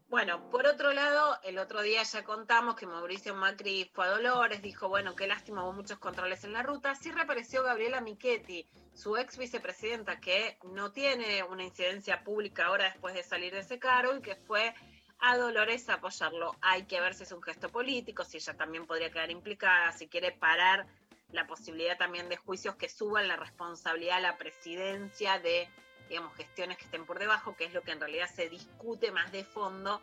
[0.09, 4.63] Bueno, por otro lado, el otro día ya contamos que Mauricio Macri fue a Dolores,
[4.63, 6.95] dijo, bueno, qué lástima, hubo muchos controles en la ruta.
[6.95, 13.13] Sí reapareció Gabriela Michetti, su ex vicepresidenta, que no tiene una incidencia pública ahora después
[13.13, 14.73] de salir de ese cargo y que fue
[15.19, 16.55] a Dolores apoyarlo.
[16.61, 20.07] Hay que ver si es un gesto político, si ella también podría quedar implicada, si
[20.07, 20.87] quiere parar
[21.31, 25.69] la posibilidad también de juicios que suban la responsabilidad a la presidencia de
[26.09, 29.31] digamos, gestiones que estén por debajo, que es lo que en realidad se discute más
[29.31, 30.01] de fondo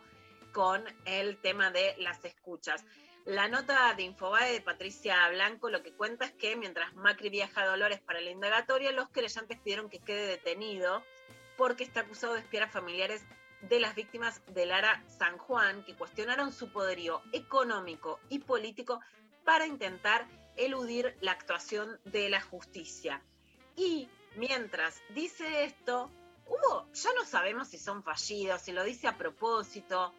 [0.53, 2.83] con el tema de las escuchas.
[3.25, 7.61] La nota de Infobae de Patricia Blanco lo que cuenta es que mientras Macri viaja
[7.61, 11.03] a Dolores para la indagatoria, los querellantes pidieron que quede detenido
[11.57, 13.25] porque está acusado de espiar a familiares
[13.61, 18.99] de las víctimas de Lara San Juan, que cuestionaron su poderío económico y político
[19.43, 23.21] para intentar eludir la actuación de la justicia.
[23.75, 26.11] Y mientras dice esto,
[26.45, 30.13] hubo, ya no sabemos si son fallidos, si lo dice a propósito.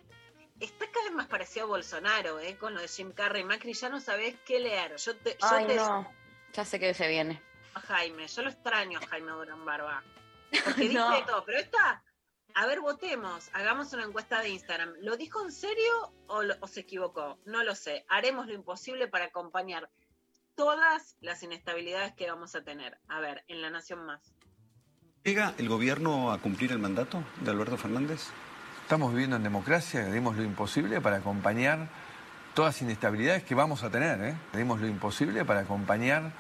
[0.61, 2.57] Está cada vez más parecido a Bolsonaro, ¿eh?
[2.57, 3.45] con lo de Jim Carrey.
[3.45, 4.97] Macri, ya no sabés qué leer.
[4.97, 6.11] Yo te, yo Ay, te- no.
[6.53, 7.41] Ya sé que se viene.
[7.75, 10.03] a Jaime, yo lo extraño a Jaime Durán Barba.
[10.65, 11.25] Porque dice No.
[11.27, 12.03] todo, pero esta,
[12.61, 14.93] a ver, votemos, hagamos una encuesta de Instagram.
[15.03, 17.39] ¿Lo dijo en serio o, lo- o se equivocó?
[17.47, 18.05] No lo sé.
[18.09, 19.89] Haremos lo imposible para acompañar
[20.57, 22.99] todas las inestabilidades que vamos a tener.
[23.09, 24.21] A ver, en La Nación Más.
[25.23, 28.27] ¿Llega el gobierno a cumplir el mandato de Alberto Fernández?
[28.83, 31.89] Estamos viviendo en democracia, haremos lo imposible para acompañar
[32.55, 34.21] todas las inestabilidades que vamos a tener.
[34.21, 34.37] ¿eh?
[34.53, 36.33] Haremos lo imposible para acompañar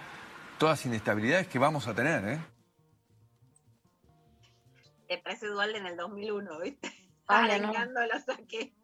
[0.59, 2.25] todas las inestabilidades que vamos a tener.
[2.27, 2.41] ¿eh?
[5.09, 6.89] Me parece Dualde en el 2001, ¿viste?
[7.27, 7.69] Ay, no.
[7.69, 8.75] Arengando lo saqué.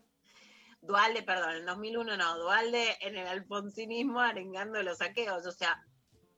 [0.81, 5.83] Dualde, perdón, en el 2001 no, Dualde en el alfonsinismo arengando los saqueos, o sea,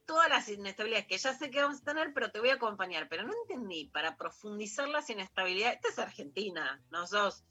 [0.07, 3.09] todas las inestabilidades que ya sé que vamos a tener, pero te voy a acompañar,
[3.09, 7.45] pero no entendí, para profundizar las inestabilidades, esta es Argentina, no sos,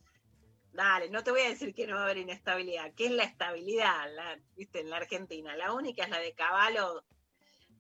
[0.72, 3.24] dale, no te voy a decir que no va a haber inestabilidad, ¿qué es la
[3.24, 5.54] estabilidad, la, viste, en la Argentina?
[5.58, 7.04] La única es la de caballo,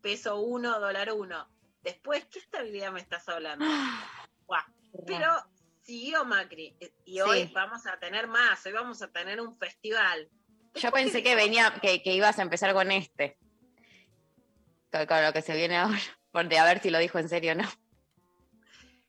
[0.01, 1.49] peso 1, dólar 1.
[1.83, 3.65] Después, ¿qué estabilidad me estás hablando?
[4.47, 4.63] Buah,
[5.05, 5.31] Pero
[5.81, 7.51] siguió Macri eh, y hoy Sí.
[7.53, 10.29] vamos a tener más, hoy vamos a tener un festival.
[10.75, 13.37] Yo pensé que venía, que, que ibas a empezar con este.
[14.91, 15.97] Con, con lo que se viene ahora.
[16.31, 17.69] Porque a ver si lo dijo en serio o no.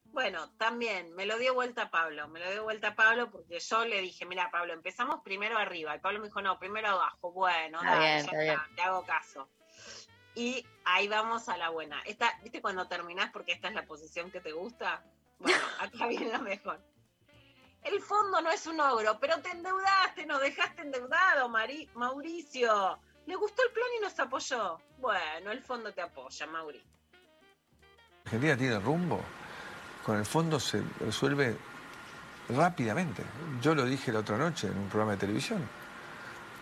[0.05, 4.01] Bueno, también me lo dio vuelta Pablo, me lo dio vuelta Pablo porque yo le
[4.01, 5.95] dije, mira Pablo, empezamos primero arriba.
[5.95, 7.32] Y Pablo me dijo, no, primero abajo.
[7.32, 8.76] Bueno, Está dale, bien, ya está bien.
[8.76, 9.51] te hago caso.
[10.34, 12.01] Y ahí vamos a la buena.
[12.07, 15.05] Esta, ¿Viste cuando terminás porque esta es la posición que te gusta?
[15.39, 16.80] Bueno, acá viene lo mejor.
[17.82, 22.99] El fondo no es un ogro, pero te endeudaste, nos dejaste endeudado, Mari- Mauricio.
[23.26, 24.78] Le gustó el plan y nos apoyó.
[24.99, 26.82] Bueno, el fondo te apoya, Mauri.
[28.24, 29.20] Argentina tiene rumbo.
[30.05, 31.57] Con el fondo se resuelve
[32.49, 33.22] rápidamente.
[33.61, 35.68] Yo lo dije la otra noche en un programa de televisión.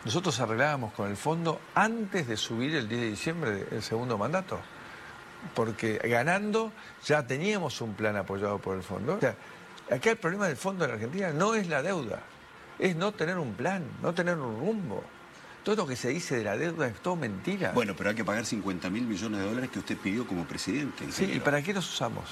[0.04, 4.60] Nosotros arreglábamos con el fondo antes de subir el 10 de diciembre el segundo mandato.
[5.54, 6.72] Porque ganando
[7.04, 9.14] ya teníamos un plan apoyado por el fondo.
[9.14, 9.34] O sea,
[9.90, 12.20] acá el problema del fondo en Argentina no es la deuda,
[12.78, 15.02] es no tener un plan, no tener un rumbo.
[15.62, 17.72] Todo lo que se dice de la deuda es todo mentira.
[17.72, 21.10] Bueno, pero hay que pagar 50 mil millones de dólares que usted pidió como presidente.
[21.10, 22.24] Sí, ¿y para qué los usamos?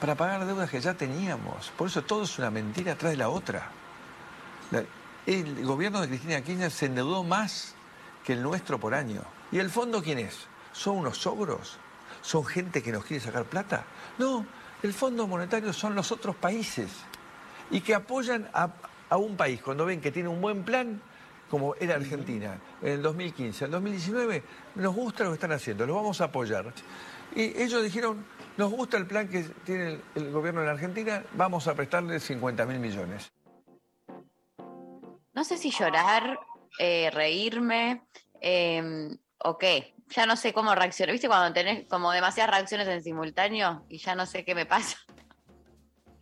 [0.00, 1.70] Para pagar deudas que ya teníamos.
[1.76, 3.70] Por eso todo es una mentira atrás de la otra.
[4.70, 4.84] La-
[5.26, 7.74] El gobierno de Cristina Kirchner se endeudó más
[8.24, 9.22] que el nuestro por año.
[9.50, 10.46] ¿Y el fondo quién es?
[10.72, 11.78] ¿Son unos ogros?
[12.20, 13.84] ¿Son gente que nos quiere sacar plata?
[14.18, 14.44] No,
[14.82, 16.90] el Fondo Monetario son los otros países
[17.70, 18.70] y que apoyan a,
[19.08, 21.00] a un país cuando ven que tiene un buen plan,
[21.50, 23.64] como era Argentina en el 2015.
[23.64, 24.42] En el 2019
[24.76, 26.72] nos gusta lo que están haciendo, lo vamos a apoyar.
[27.34, 28.24] Y ellos dijeron,
[28.56, 32.66] nos gusta el plan que tiene el, gobierno de la Argentina, vamos a prestarle 50
[32.66, 33.30] mil millones.
[35.34, 36.38] No sé si llorar,
[36.78, 38.02] eh, reírme
[38.40, 39.94] eh, o qué.
[40.10, 41.12] Ya no sé cómo reaccionar.
[41.12, 44.96] ¿Viste cuando tenés como demasiadas reacciones en simultáneo y ya no sé qué me pasa?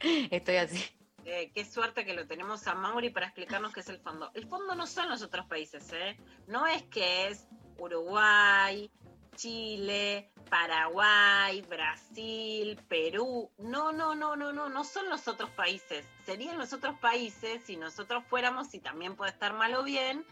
[0.31, 0.85] Estoy así.
[1.25, 4.31] Eh, qué suerte que lo tenemos a Mauri para explicarnos qué es el fondo.
[4.35, 6.17] El fondo no son los otros países, ¿eh?
[6.47, 8.91] No es que es Uruguay,
[9.35, 13.51] Chile, Paraguay, Brasil, Perú.
[13.59, 16.07] No, no, no, no, no, no son los otros países.
[16.25, 20.25] Serían los otros países si nosotros fuéramos, y también puede estar mal o bien,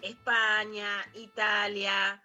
[0.00, 2.22] España, Italia,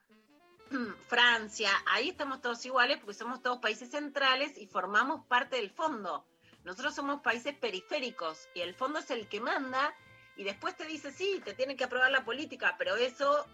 [1.07, 1.69] Francia.
[1.87, 6.25] Ahí estamos todos iguales porque somos todos países centrales y formamos parte del fondo.
[6.63, 9.93] Nosotros somos países periféricos y el fondo es el que manda
[10.35, 13.45] y después te dice, sí, te tiene que aprobar la política, pero eso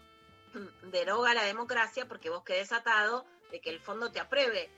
[0.90, 4.70] deroga la democracia porque vos quedés atado de que el fondo te apruebe.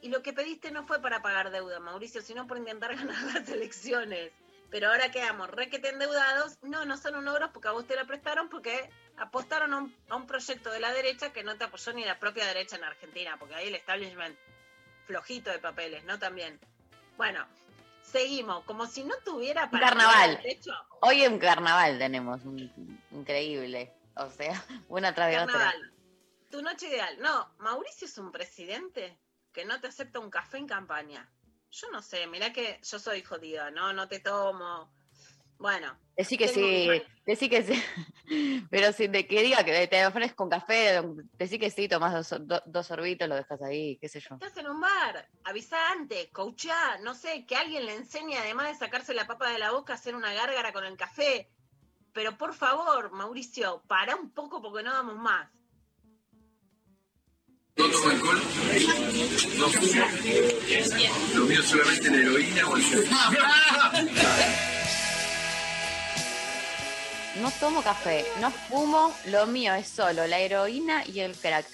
[0.00, 3.48] Y lo que pediste no fue para pagar deuda, Mauricio, sino por intentar ganar las
[3.48, 4.32] elecciones.
[4.70, 6.56] Pero ahora quedamos requete endeudados.
[6.62, 9.96] No, no son un ogros porque a vos te la prestaron porque apostaron a un,
[10.08, 12.84] a un proyecto de la derecha que no te apoyó ni la propia derecha en
[12.84, 14.36] Argentina, porque ahí el establishment
[15.06, 16.18] flojito de papeles, ¿no?
[16.18, 16.58] También.
[17.16, 17.46] Bueno,
[18.02, 20.40] seguimos, como si no tuviera Un para carnaval.
[20.42, 20.72] techo.
[21.00, 22.58] Hoy en carnaval tenemos un
[23.10, 23.92] increíble.
[24.16, 25.52] O sea, una tras de otra.
[25.52, 25.92] Carnaval.
[26.50, 27.18] Tu noche ideal.
[27.20, 29.18] No, Mauricio es un presidente
[29.52, 31.30] que no te acepta un café en campaña.
[31.70, 33.92] Yo no sé, mirá que yo soy jodida, ¿no?
[33.94, 34.92] No te tomo.
[35.62, 35.96] Bueno.
[36.16, 36.90] Decí que sí,
[37.24, 37.82] decí que sí.
[38.70, 41.00] Pero si de que diga que te ofreces con café,
[41.38, 44.34] decí que sí, tomás dos, do- dos sorbitos, lo dejas ahí, qué sé yo.
[44.34, 48.74] Estás en un bar, avisa antes, coachá, no sé, que alguien le enseñe además de
[48.74, 51.48] sacarse la papa de la boca a hacer una gárgara con el café.
[52.12, 55.48] Pero por favor, Mauricio, para un poco porque no vamos más.
[57.76, 58.36] No tomo alcohol,
[59.58, 60.04] no fumo,
[61.34, 62.82] lo mío solamente la heroína o el
[67.40, 71.66] No tomo café, no fumo, lo mío es solo la heroína y el crack.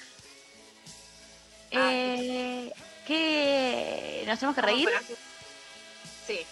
[1.70, 2.72] Eh,
[3.06, 4.24] ¿Qué?
[4.26, 4.88] ¿Nos tenemos que reír?
[6.26, 6.46] Sí,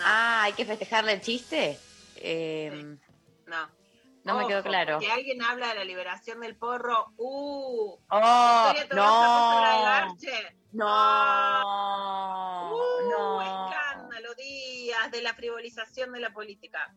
[0.00, 1.78] Ah, ¿hay que festejarle el chiste?
[2.16, 2.96] Eh,
[3.46, 3.78] no.
[4.24, 4.98] No me quedó claro.
[4.98, 7.12] Que alguien habla de la liberación del porro.
[7.16, 7.96] ¡Uh!
[8.10, 9.62] Oh, no.
[9.82, 10.56] Garche.
[10.72, 10.84] No,
[12.72, 13.10] ¡Uh!
[13.10, 13.68] no.
[13.70, 16.94] Escándalo, días de la frivolización de la política.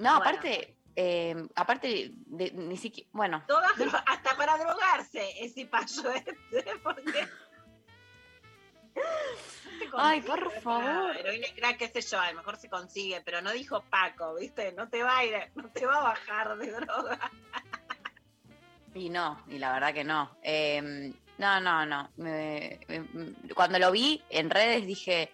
[0.00, 0.30] No, Bueno.
[0.30, 3.70] aparte, eh, aparte, de, ni siquiera, bueno, Todas,
[4.06, 7.28] hasta para drogarse ese payo este, porque...
[9.96, 11.16] Ay, por favor.
[11.16, 14.72] Heroína crack, qué sé yo, a lo mejor se consigue, pero no dijo Paco, ¿viste?
[14.72, 17.18] No te va a ir, no te va a bajar de droga.
[18.94, 20.36] y no, y la verdad que no.
[20.42, 22.10] Eh, no, no, no.
[22.16, 25.32] Me- me- cuando lo vi en redes dije,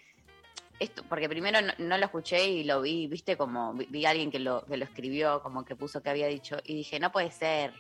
[0.79, 4.31] esto, porque primero no, no lo escuché y lo vi, viste, como vi, a alguien
[4.31, 7.31] que lo, que lo escribió, como que puso que había dicho, y dije, no puede
[7.31, 7.73] ser.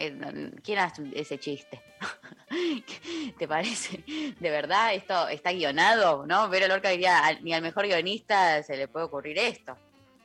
[0.00, 1.82] Eh, ¿Quién hace ese chiste?
[3.38, 4.04] ¿Te parece?
[4.38, 6.24] ¿De verdad esto está guionado?
[6.26, 6.48] ¿No?
[6.50, 9.76] Pero Lorca diría, "Al- ni al mejor guionista se le puede ocurrir esto.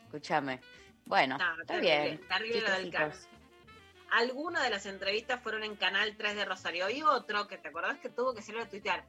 [0.05, 0.59] Escúchame.
[1.05, 2.27] Bueno, No, está terrible, bien.
[2.27, 3.27] terrible lo del Chistecitos.
[4.11, 7.97] Algunas de las entrevistas fueron en Canal 3 de Rosario y otro que te acordás
[7.97, 9.03] que tuvo que salir a tuitear.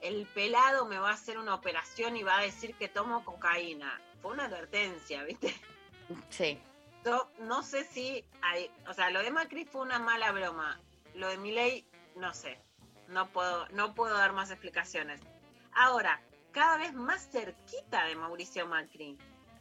[0.00, 4.00] El pelado me va a hacer una operación y va a decir que tomo cocaína.
[4.22, 5.54] Fue una advertencia, ¿viste?
[6.30, 6.60] Sí.
[7.04, 10.80] Yo no sé si hay, o sea, lo de Macri fue una mala broma.
[11.14, 11.86] Lo de Milei,
[12.16, 12.60] no sé.
[13.08, 15.20] No puedo, no puedo dar más explicaciones.
[15.72, 16.20] Ahora,
[16.52, 19.16] cada vez más cerquita de Mauricio Macri.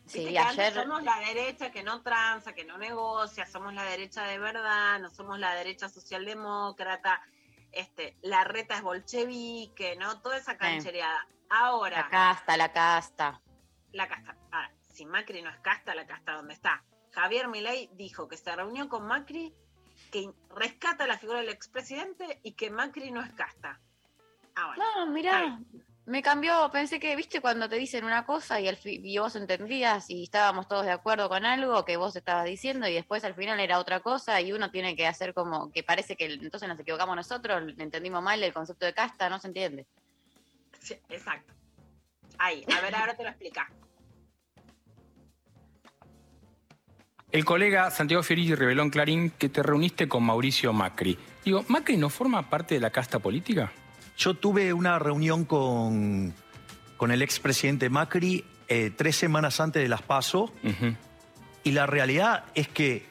[0.05, 4.23] Sí, que ayer- somos la derecha que no tranza, que no negocia, somos la derecha
[4.23, 7.21] de verdad, no somos la derecha socialdemócrata,
[7.71, 10.21] este, la reta es bolchevique, ¿no?
[10.21, 11.27] Toda esa canchereada.
[11.49, 13.41] Ahora, La casta, la casta.
[13.93, 14.35] la casta.
[14.51, 16.83] Ah, si Macri no es casta, la casta dónde está.
[17.13, 19.53] Javier Milei dijo que se reunió con Macri,
[20.11, 23.79] que rescata la figura del expresidente y que Macri no es casta.
[24.55, 24.83] Ah, bueno.
[25.05, 25.59] No, mirá,
[26.07, 29.35] me cambió, pensé que, viste, cuando te dicen una cosa y, al fi- y vos
[29.35, 33.35] entendías y estábamos todos de acuerdo con algo que vos estabas diciendo y después al
[33.35, 36.79] final era otra cosa y uno tiene que hacer como que parece que entonces nos
[36.79, 39.85] equivocamos nosotros, entendimos mal el concepto de casta, no se entiende.
[40.79, 41.53] Sí, exacto.
[42.37, 43.69] Ahí, a ver, ahora te lo explica.
[47.29, 51.19] El colega Santiago Fiorillo reveló en Clarín que te reuniste con Mauricio Macri.
[51.43, 53.73] Digo, ¿Macri no forma parte de la casta política?
[54.17, 56.33] Yo tuve una reunión con,
[56.97, 60.51] con el expresidente Macri eh, tres semanas antes de las PASO
[61.63, 63.05] y la realidad es que,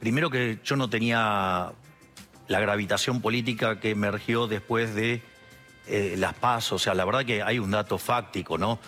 [0.00, 1.72] primero que yo no tenía
[2.48, 5.22] la gravitación política que emergió después de
[5.86, 8.78] eh, las PASO, o sea, la verdad que hay un dato fáctico, ¿no?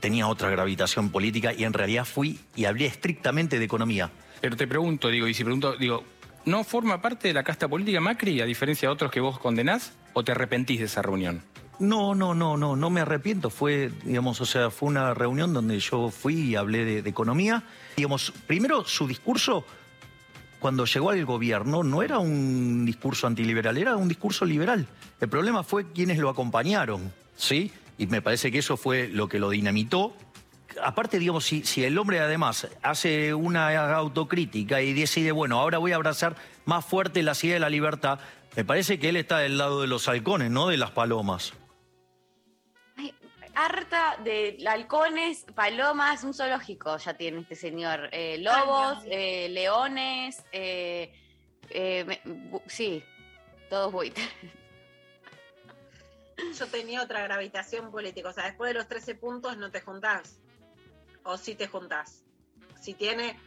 [0.00, 4.10] Tenía otra gravitación política y en realidad fui y hablé estrictamente de economía.
[4.40, 6.02] Pero te pregunto, digo, y si pregunto, digo,
[6.46, 9.92] ¿no forma parte de la casta política Macri a diferencia de otros que vos condenás?
[10.14, 11.42] ¿O te arrepentís de esa reunión?
[11.80, 13.50] No, no, no, no, no me arrepiento.
[13.50, 17.64] Fue, digamos, o sea, fue una reunión donde yo fui y hablé de, economía.
[17.96, 19.64] Digamos, primero su discurso,
[20.60, 24.86] cuando llegó al gobierno, no era un discurso antiliberal, era un discurso liberal.
[25.20, 27.72] El problema fue quienes lo acompañaron, ¿sí?
[27.98, 30.16] Y me parece que eso fue lo que lo dinamitó.
[30.82, 35.92] Aparte, digamos, si, si el hombre además hace una autocrítica y decide, bueno, ahora voy
[35.92, 36.36] a abrazar
[36.66, 38.18] más fuerte la idea de la libertad,
[38.56, 41.52] me parece que él está del lado de los halcones, no de las palomas.
[43.56, 48.08] Harta de halcones, palomas, un zoológico ya tiene este señor.
[48.10, 51.12] Eh, lobos, eh, leones, eh,
[51.70, 52.20] eh, me-
[52.66, 53.02] sí,
[53.70, 54.28] todos buitres.
[56.58, 58.28] Yo tenía otra gravitación política.
[58.28, 60.40] O sea, después de los 13 puntos no te juntás.
[61.22, 62.24] O sí te juntás.
[62.80, 63.38] Si tiene.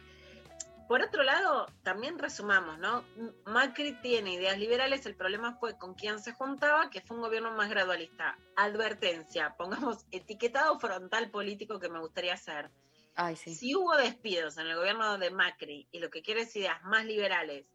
[0.88, 3.04] Por otro lado, también resumamos, ¿no?
[3.44, 7.52] Macri tiene ideas liberales, el problema fue con quién se juntaba, que fue un gobierno
[7.52, 8.38] más gradualista.
[8.56, 12.70] Advertencia, pongamos etiquetado frontal político que me gustaría hacer.
[13.14, 13.54] Ay, sí.
[13.54, 17.04] Si hubo despidos en el gobierno de Macri y lo que quiere es ideas más
[17.04, 17.66] liberales,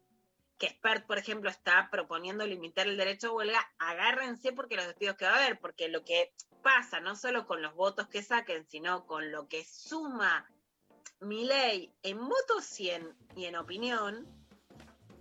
[0.58, 5.16] que Spert, por ejemplo, está proponiendo limitar el derecho a huelga, agárrense porque los despidos
[5.16, 6.32] que va a haber, porque lo que
[6.64, 10.50] pasa, no solo con los votos que saquen, sino con lo que suma
[11.24, 14.26] mi ley en votos 100 y en opinión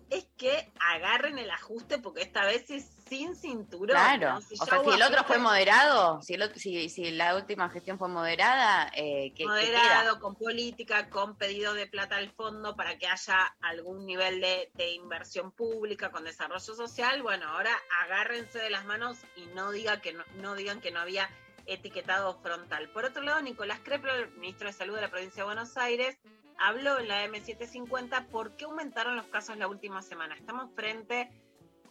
[0.09, 3.97] es que agarren el ajuste porque esta vez es sin cinturón.
[3.97, 4.33] Claro.
[4.33, 4.41] ¿no?
[4.41, 7.35] Si o sea, si el otro ajuste fue moderado, si, el otro- si, si la
[7.35, 12.29] última gestión fue moderada, eh, ¿qué, qué moderado, con política, con pedido de plata al
[12.29, 17.75] fondo para que haya algún nivel de, de inversión pública, con desarrollo social, bueno, ahora
[18.03, 21.27] agárrense de las manos y no, diga que no, no digan que no había
[21.65, 22.89] etiquetado frontal.
[22.89, 26.17] Por otro lado, Nicolás el ministro de Salud de la provincia de Buenos Aires,
[26.57, 30.35] habló en la M750 por qué aumentaron los casos la última semana.
[30.35, 31.29] Estamos frente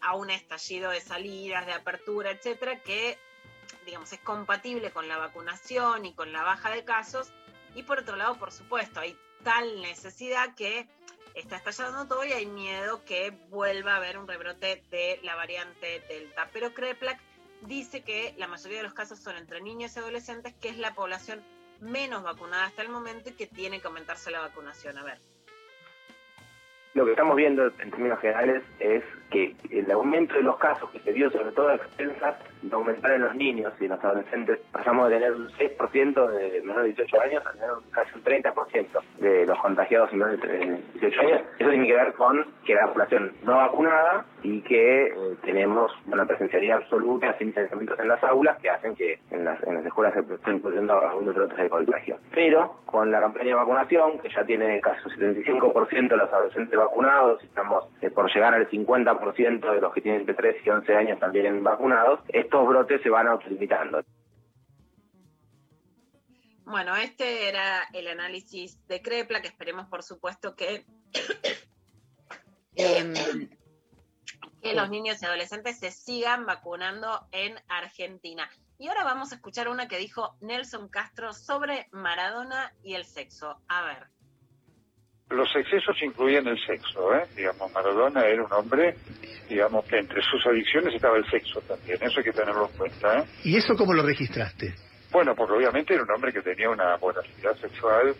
[0.01, 3.19] a un estallido de salidas, de apertura, etcétera, que
[3.87, 7.33] digamos es compatible con la vacunación y con la baja de casos.
[7.75, 10.89] Y por otro lado, por supuesto, hay tal necesidad que
[11.35, 16.01] está estallando todo y hay miedo que vuelva a haber un rebrote de la variante
[16.09, 16.51] Delta.
[16.53, 17.21] Pero Kreplak
[17.63, 20.95] dice que la mayoría de los casos son entre niños y adolescentes, que es la
[20.95, 21.43] población
[21.81, 24.99] menos vacunada hasta el momento y que tiene que aumentarse la vacunación.
[24.99, 25.19] A ver.
[26.95, 29.03] Lo que estamos viendo en términos generales es
[29.33, 33.13] que el aumento de los casos que se dio, sobre todo a expensas de aumentar
[33.13, 37.03] en los niños y en los adolescentes, pasamos de tener un 6% de menores de
[37.05, 38.87] 18 años a tener casi un 30%
[39.19, 41.41] de los contagiados en menores de 18 años.
[41.59, 45.15] Eso tiene que ver con que la población no vacunada y que eh,
[45.45, 49.75] tenemos una presencialidad absoluta sin distanciamientos en las aulas que hacen que en las, en
[49.75, 52.19] las escuelas se estén produciendo algunos brotes de contagio.
[52.35, 56.79] Pero con la campaña de vacunación, que ya tiene casi un 75% de los adolescentes
[56.79, 60.95] vacunados, estamos eh, por llegar al 50% de los que tienen entre 3 y 11
[60.95, 64.03] años también vacunados, estos brotes se van autolimitando.
[66.65, 70.85] Bueno, este era el análisis de Crepla, que esperemos, por supuesto, que,
[72.75, 73.13] Em,
[74.63, 78.49] que los niños y adolescentes se sigan vacunando en Argentina.
[78.79, 83.61] Y ahora vamos a escuchar una que dijo Nelson Castro sobre Maradona y el sexo.
[83.69, 84.22] A ver.
[85.33, 87.27] Los excesos incluían el sexo, ¿eh?
[87.35, 88.95] Digamos, Maradona era un hombre,
[89.49, 93.19] digamos, que entre sus adicciones estaba el sexo también, eso hay que tenerlo en cuenta,
[93.19, 93.25] ¿eh?
[93.45, 94.75] ¿Y eso cómo lo registraste?
[95.11, 98.15] Bueno, porque obviamente era un hombre que tenía una voracidad sexual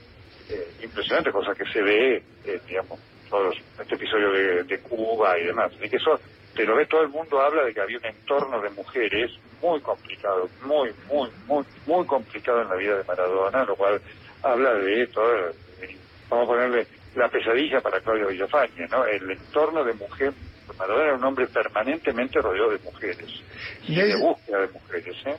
[0.51, 3.01] eh, impresionante, cosa que se ve, eh, digamos,
[3.31, 5.73] todos este episodio de, de Cuba y demás.
[5.83, 6.21] Y que eso,
[6.55, 9.31] te lo ve todo el mundo, habla de que había un entorno de mujeres
[9.63, 14.01] muy complicado, muy, muy, muy, muy complicado en la vida de Maradona, lo cual
[14.43, 15.49] habla de todo,
[15.81, 15.97] eh,
[16.29, 19.05] vamos a ponerle la pesadilla para Claudio Villafañe, ¿no?
[19.05, 20.33] El entorno de mujer,
[20.79, 23.43] Maradona era un hombre permanentemente rodeado de mujeres,
[23.87, 25.37] y de búsqueda de mujeres, ¿eh?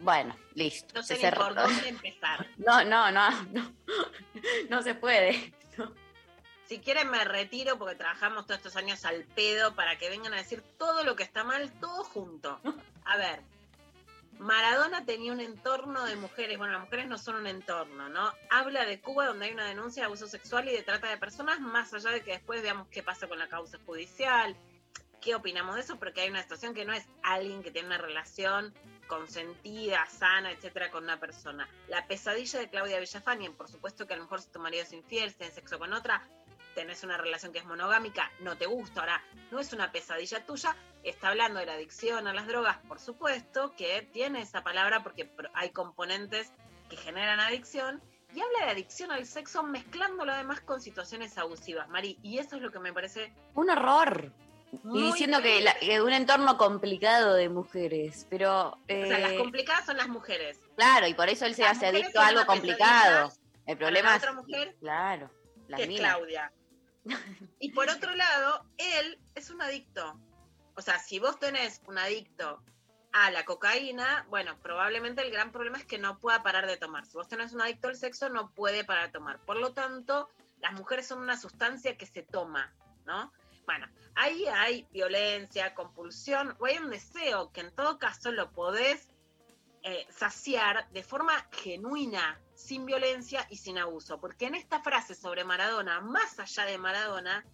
[0.00, 0.94] Bueno, listo.
[0.94, 2.46] No sé por dónde empezar.
[2.58, 3.72] No, no, no, no,
[4.70, 5.52] no se puede.
[6.66, 10.36] Si quieren me retiro porque trabajamos todos estos años al pedo para que vengan a
[10.36, 12.60] decir todo lo que está mal, todo junto.
[13.06, 13.40] A ver,
[14.38, 18.32] Maradona tenía un entorno de mujeres, bueno, las mujeres no son un entorno, ¿no?
[18.50, 21.60] Habla de Cuba donde hay una denuncia de abuso sexual y de trata de personas,
[21.60, 24.56] más allá de que después veamos qué pasa con la causa judicial,
[25.20, 27.98] qué opinamos de eso, porque hay una situación que no es alguien que tiene una
[27.98, 28.72] relación
[29.08, 31.68] consentida, sana, etcétera, con una persona.
[31.88, 34.92] La pesadilla de Claudia Villafañe, por supuesto que a lo mejor si tu marido es
[34.92, 36.22] infiel, tiene sexo con otra,
[36.78, 39.20] tenés una relación que es monogámica, no te gusta, ahora
[39.50, 43.74] no es una pesadilla tuya, está hablando de la adicción a las drogas, por supuesto,
[43.76, 46.52] que tiene esa palabra porque hay componentes
[46.88, 48.00] que generan adicción,
[48.32, 52.62] y habla de adicción al sexo mezclándolo además con situaciones abusivas, Mari, y eso es
[52.62, 54.32] lo que me parece Un horror.
[54.84, 58.68] Muy y diciendo que, la- que un entorno complicado de mujeres, pero...
[58.68, 60.60] O sea, las eh, complicadas son las mujeres.
[60.76, 63.32] claro, y por eso él se Las hace adicto a algo complicado.
[63.66, 64.22] El problema la es...
[64.22, 65.30] otra mujer, Claro,
[65.66, 65.98] la que es.
[65.98, 66.52] Claudia.
[67.60, 70.20] Y por otro lado, él es un adicto.
[70.74, 72.62] O sea, si vos tenés un adicto
[73.12, 77.04] a la cocaína, bueno, probablemente el gran problema es que no pueda parar de tomar.
[77.06, 79.40] Si vos tenés un adicto al sexo, no puede parar de tomar.
[79.44, 80.28] Por lo tanto,
[80.60, 82.72] las mujeres son una sustancia que se toma,
[83.06, 83.32] ¿no?
[83.66, 89.08] Bueno, ahí hay violencia, compulsión, o hay un deseo que en todo caso lo podés
[89.82, 94.20] eh, saciar de forma genuina, sin violencia y sin abuso.
[94.20, 97.46] Porque en esta frase sobre Maradona, más allá de Maradona,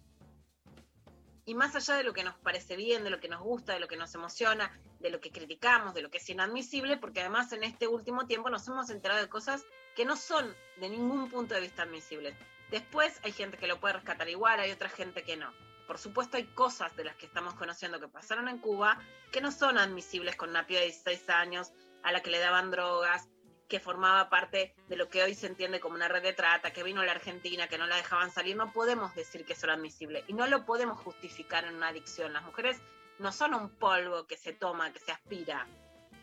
[1.45, 3.79] y más allá de lo que nos parece bien, de lo que nos gusta, de
[3.79, 7.53] lo que nos emociona, de lo que criticamos, de lo que es inadmisible, porque además
[7.53, 9.63] en este último tiempo nos hemos enterado de cosas
[9.95, 12.35] que no son de ningún punto de vista admisibles.
[12.71, 15.53] Después hay gente que lo puede rescatar igual, hay otra gente que no.
[15.85, 18.97] Por supuesto hay cosas de las que estamos conociendo que pasaron en Cuba
[19.31, 22.71] que no son admisibles con una piba de 16 años a la que le daban
[22.71, 23.29] drogas,
[23.67, 26.83] que formaba parte de lo que hoy se entiende como una red de trata, que
[26.83, 29.73] vino a la Argentina, que no la dejaban salir, no podemos decir que eso era
[29.73, 32.33] admisible y no lo podemos justificar en una adicción.
[32.33, 32.79] Las mujeres
[33.19, 35.67] no son un polvo que se toma, que se aspira,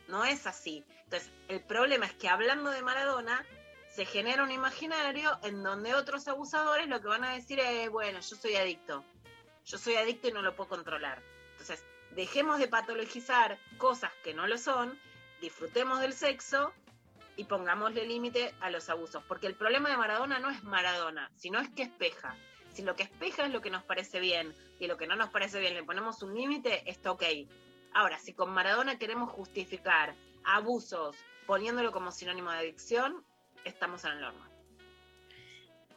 [0.08, 0.84] no es así.
[1.04, 3.44] Entonces, el problema es que hablando de Maradona,
[3.90, 8.20] se genera un imaginario en donde otros abusadores lo que van a decir es, bueno,
[8.20, 9.04] yo soy adicto,
[9.66, 11.22] yo soy adicto y no lo puedo controlar.
[11.52, 14.98] Entonces, dejemos de patologizar cosas que no lo son,
[15.40, 16.72] disfrutemos del sexo
[17.36, 21.60] y pongámosle límite a los abusos, porque el problema de Maradona no es Maradona, sino
[21.60, 22.36] es que espeja.
[22.72, 25.30] Si lo que espeja es lo que nos parece bien y lo que no nos
[25.30, 27.24] parece bien le ponemos un límite, está ok.
[27.94, 30.14] Ahora, si con Maradona queremos justificar
[30.44, 31.16] abusos
[31.46, 33.24] poniéndolo como sinónimo de adicción,
[33.64, 34.51] estamos en el horno.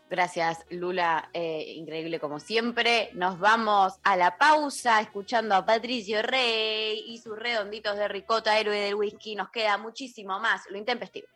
[0.09, 1.29] Gracias, Lula.
[1.33, 3.09] eh, increíble como siempre.
[3.13, 8.77] Nos vamos a la pausa escuchando a Patricio Rey y sus redonditos de ricota, héroe
[8.79, 9.35] del whisky.
[9.35, 10.61] Nos queda muchísimo más.
[10.69, 11.27] Lo intempestivo.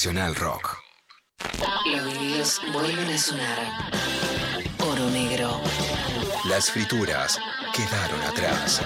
[0.00, 0.78] Nacional Rock.
[1.84, 3.58] Los vuelven a sonar.
[4.78, 5.60] Oro negro.
[6.48, 7.38] Las frituras
[7.76, 8.80] quedaron atrás.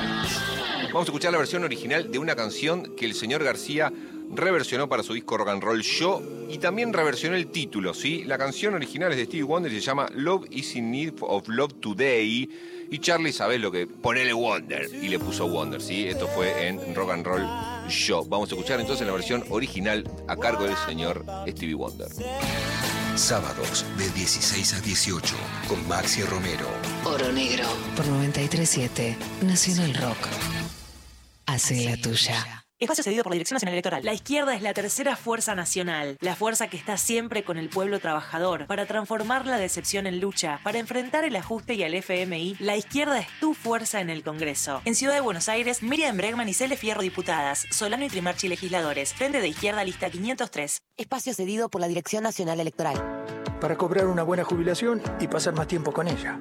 [0.87, 3.93] Vamos a escuchar la versión original de una canción que el señor García
[4.33, 8.25] reversionó para su disco Rock and Roll Show y también reversionó el título, ¿sí?
[8.25, 11.47] La canción original es de Stevie Wonder y se llama Love is in Need of
[11.47, 12.51] Love Today.
[12.95, 13.89] Y Charlie, ¿sabés lo que?
[13.89, 14.89] Ponele Wonder.
[15.03, 16.07] Y le puso Wonder, ¿sí?
[16.07, 17.45] Esto fue en Rock and Roll
[17.89, 18.25] Show.
[18.29, 22.07] Vamos a escuchar entonces la versión original a cargo del señor Stevie Wonder.
[23.17, 25.35] Sábados de 16 a 18
[25.67, 26.69] con Maxi Romero.
[27.05, 27.65] Oro Negro
[27.97, 30.29] por 937 Nacional Rock.
[31.47, 32.64] Hace la tuya.
[32.85, 34.05] Espacio cedido por la Dirección Nacional Electoral.
[34.05, 37.99] La izquierda es la tercera fuerza nacional, la fuerza que está siempre con el pueblo
[37.99, 42.57] trabajador, para transformar la decepción en lucha, para enfrentar el ajuste y al FMI.
[42.61, 44.83] La izquierda es tu fuerza en el Congreso.
[44.85, 49.15] En Ciudad de Buenos Aires, Miriam Bregman y Cele Fierro diputadas, Solano y Trimarchi legisladores,
[49.15, 50.83] Frente de Izquierda lista 503.
[50.99, 53.25] Espacio cedido por la Dirección Nacional Electoral.
[53.63, 56.39] Para cobrar una buena jubilación y pasar más tiempo con ella.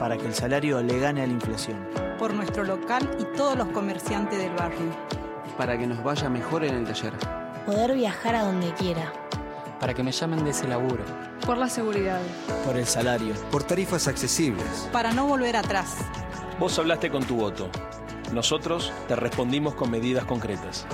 [0.00, 1.88] Para que el salario le gane a la inflación.
[2.18, 5.23] Por nuestro local y todos los comerciantes del barrio.
[5.56, 7.12] Para que nos vaya mejor en el taller.
[7.64, 9.12] Poder viajar a donde quiera.
[9.78, 11.04] Para que me llamen de ese laburo.
[11.46, 12.20] Por la seguridad.
[12.64, 13.34] Por el salario.
[13.50, 14.88] Por tarifas accesibles.
[14.92, 15.96] Para no volver atrás.
[16.58, 17.68] Vos hablaste con tu voto.
[18.32, 20.86] Nosotros te respondimos con medidas concretas.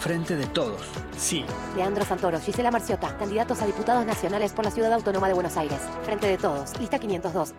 [0.00, 0.82] Frente de todos.
[1.16, 1.44] Sí.
[1.76, 5.78] Leandro Santoro, Gisela Marciota, candidatos a diputados nacionales por la Ciudad Autónoma de Buenos Aires.
[6.02, 6.76] Frente de todos.
[6.80, 7.54] Lista 502.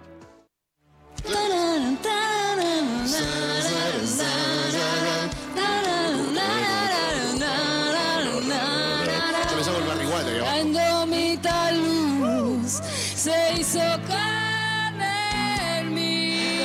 [13.24, 16.59] Se hizo carne en mí.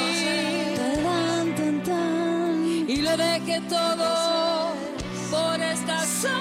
[2.88, 4.72] Y lo dejé todo
[5.30, 6.34] por esta soledad.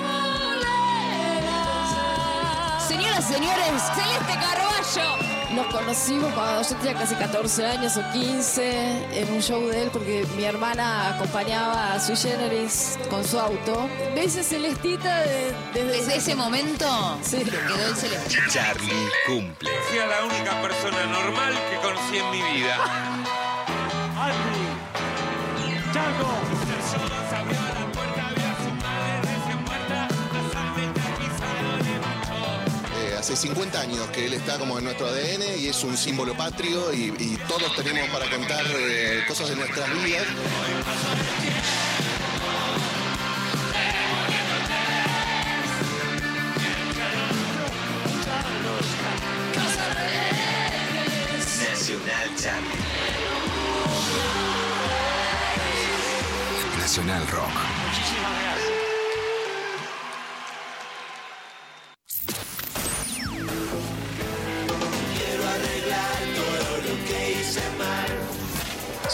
[2.88, 5.26] Señoras y señores, Celeste Carballo.
[5.58, 9.89] Nos conocimos cuando yo tenía casi 14 años o 15 en un show de él
[9.91, 13.89] porque mi hermana acompañaba a Sui Generis con su auto.
[14.14, 16.86] ¿Ves a Celestita de- desde, Desde ese momento
[17.24, 17.38] Sí.
[17.43, 18.38] quedó el celeste.
[18.51, 19.72] Charlie cumple.
[19.89, 22.78] Fui a la única persona normal que conocí en mi vida.
[25.58, 26.47] Eh,
[33.34, 36.93] hace 50 años que él está como en nuestro ADN y es un símbolo patrio
[36.93, 40.25] y, y todos tenemos para contar eh, cosas de nuestras vidas.
[52.05, 52.61] Nacional.
[56.80, 57.51] Nacional Rock.
[58.57, 58.76] Quiero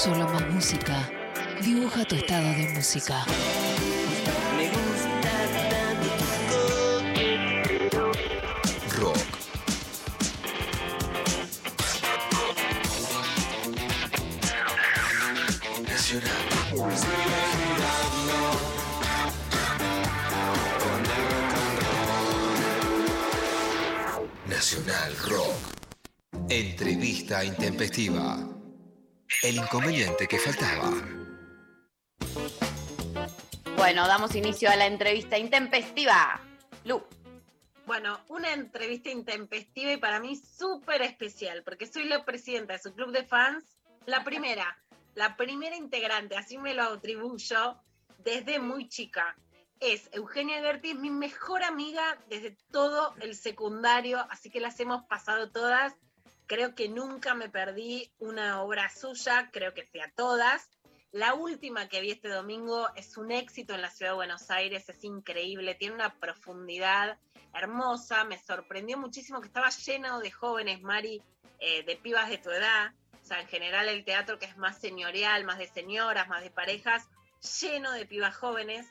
[0.04, 1.10] Solo más música.
[1.62, 3.24] Dibuja tu estado de música.
[4.58, 5.32] Me gusta
[5.70, 6.10] tanto
[6.50, 6.58] tu
[9.00, 9.18] Rock.
[15.88, 16.44] Nacional.
[24.50, 25.56] Nacional Rock.
[26.50, 28.50] Entrevista intempestiva.
[29.42, 30.92] El inconveniente que faltaba.
[33.76, 36.40] Bueno, damos inicio a la entrevista intempestiva.
[36.86, 37.04] Lu.
[37.86, 42.94] Bueno, una entrevista intempestiva y para mí súper especial, porque soy la presidenta de su
[42.94, 44.78] club de fans, la primera,
[45.16, 47.78] la primera integrante, así me lo atribuyo
[48.20, 49.36] desde muy chica.
[49.82, 55.04] Es Eugenia Gerti, es mi mejor amiga desde todo el secundario, así que las hemos
[55.04, 55.94] pasado todas.
[56.48, 60.70] Creo que nunca me perdí una obra suya, creo que sea todas.
[61.12, 64.90] La última que vi este domingo es un éxito en la ciudad de Buenos Aires,
[64.90, 67.18] es increíble, tiene una profundidad
[67.54, 71.22] hermosa, me sorprendió muchísimo que estaba lleno de jóvenes, Mari,
[71.60, 74.80] eh, de pibas de tu edad, o sea, en general el teatro que es más
[74.80, 77.08] señorial, más de señoras, más de parejas,
[77.62, 78.88] lleno de pibas jóvenes,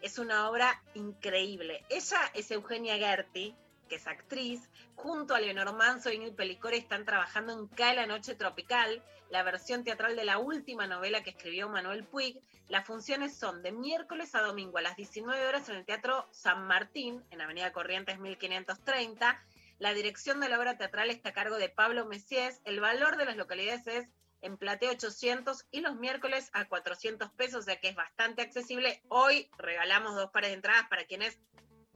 [0.00, 1.84] es una obra increíble.
[1.88, 3.54] Ella es Eugenia Gerti,
[3.88, 8.06] que es actriz, junto a Leonor Manso y Ingrid Pelicore están trabajando en Cae la
[8.06, 12.40] Noche Tropical, la versión teatral de la última novela que escribió Manuel Puig.
[12.68, 16.66] Las funciones son de miércoles a domingo a las 19 horas en el Teatro San
[16.66, 19.42] Martín, en Avenida Corrientes 1530.
[19.78, 22.60] La dirección de la obra teatral está a cargo de Pablo Messies.
[22.64, 24.08] El valor de las localidades es
[24.40, 29.02] en Platea 800 y los miércoles a 400 pesos, o que es bastante accesible.
[29.08, 31.38] Hoy regalamos dos pares de entradas para quienes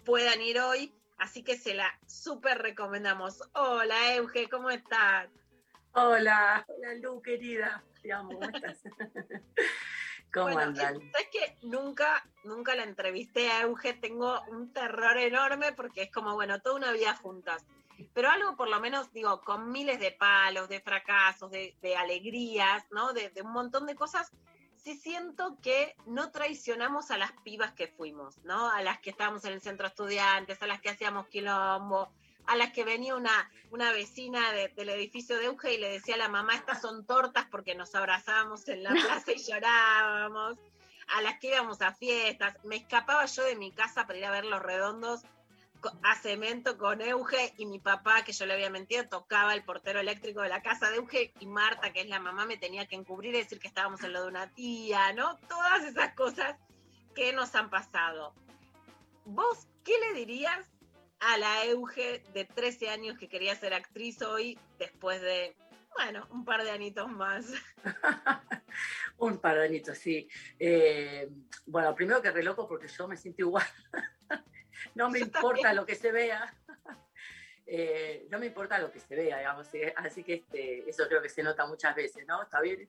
[0.05, 3.43] puedan ir hoy, así que se la súper recomendamos.
[3.55, 5.29] Hola Euge, ¿cómo estás?
[5.93, 7.83] Hola, hola Lu, querida.
[8.03, 8.83] Te amo, ¿cómo estás?
[10.33, 10.97] ¿Cómo Bueno, andan?
[10.97, 13.95] es- ¿Sabes que nunca, nunca la entrevisté a Euge?
[13.95, 17.65] Tengo un terror enorme porque es como, bueno, toda una vida juntas.
[18.15, 22.85] Pero algo por lo menos, digo, con miles de palos, de fracasos, de, de alegrías,
[22.93, 23.13] ¿no?
[23.13, 24.31] De, de un montón de cosas,
[24.83, 28.71] sí siento que no traicionamos a las pibas que fuimos, ¿no?
[28.71, 32.11] A las que estábamos en el centro estudiantes, a las que hacíamos quilombo,
[32.47, 36.15] a las que venía una, una vecina de- del edificio de Euge y le decía
[36.15, 38.91] a la mamá, estas son tortas porque nos abrazábamos en la
[39.23, 40.59] plaza y llorábamos,
[41.09, 44.31] a las que íbamos a fiestas, me escapaba yo de mi casa para ir a
[44.31, 45.23] ver los redondos
[46.03, 50.01] a cemento con Euge y mi papá, que yo le había mentido, tocaba el portero
[50.01, 52.97] eléctrico de la casa de Euge y Marta, que es la mamá, me tenía que
[52.97, 55.37] encubrir y decir que estábamos en lo de una tía, ¿no?
[55.49, 56.57] Todas esas cosas
[57.15, 58.35] que nos han pasado.
[59.25, 60.67] ¿Vos qué le dirías
[61.21, 65.57] a la Euge de 13 años que quería ser actriz hoy después de,
[65.97, 67.47] bueno, un par de anitos más?
[69.19, 70.29] Un par de añitos, sí.
[70.59, 71.29] Eh,
[71.67, 73.67] bueno, primero que re loco porque yo me siento igual.
[74.95, 75.77] No me Yo importa también.
[75.77, 76.55] lo que se vea.
[77.71, 79.69] Eh, no me importa lo que se vea, digamos.
[79.97, 82.43] Así que este, eso creo que se nota muchas veces, ¿no?
[82.43, 82.89] Está bien.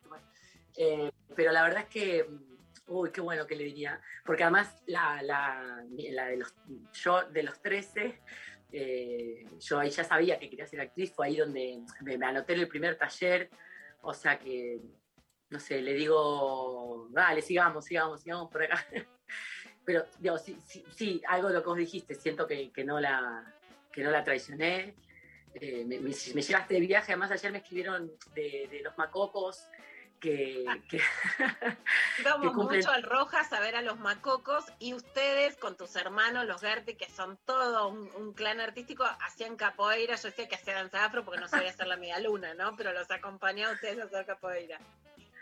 [0.77, 3.99] Eh, pero la verdad es que, mm, uy, qué bueno que le diría.
[4.23, 6.55] Porque además, la, la, la de los,
[6.93, 8.21] yo de los 13,
[8.71, 11.11] eh, yo ahí ya sabía que quería ser actriz.
[11.13, 13.49] Fue ahí donde me, me anoté en el primer taller.
[14.01, 14.79] O sea que
[15.49, 18.85] no sé, le digo, dale, sigamos, sigamos, sigamos por acá.
[19.89, 22.99] Pero, digo, sí, sí, sí, algo de lo que vos dijiste, siento que, que no,
[22.99, 23.43] la,
[23.91, 24.93] que no la traicioné.
[25.55, 29.65] Eh, me, me- me llevaste de viaje, además ayer me escribieron de, de los macocos
[30.19, 31.01] que, que
[32.53, 36.61] cumplen- mucho al Rojas a ver a los macocos y ustedes con tus hermanos, los
[36.61, 40.15] Gerti, que son todo un, un clan artístico, hacían capoeira.
[40.17, 42.75] Yo decía que hacía danza afro porque no sabía hacer la media luna, ¿no?
[42.77, 44.77] Pero los acompañaba a ustedes a hacer capoeira.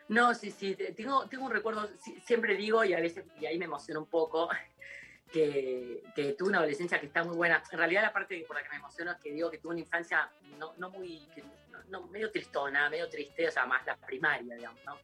[0.10, 1.90] No, sí, sí, te- tengo, tengo un recuerdo,
[2.26, 4.50] siempre digo, y a veces, y ahí me emociona un poco,
[5.32, 7.62] que, que tuve una adolescencia que está muy buena.
[7.72, 9.82] En realidad la parte por la que me emociono es que digo que tuve una
[9.82, 11.28] infancia no, no muy,
[11.72, 14.98] no- no, medio tristona, medio triste, o sea, más la primaria, digamos, ¿no?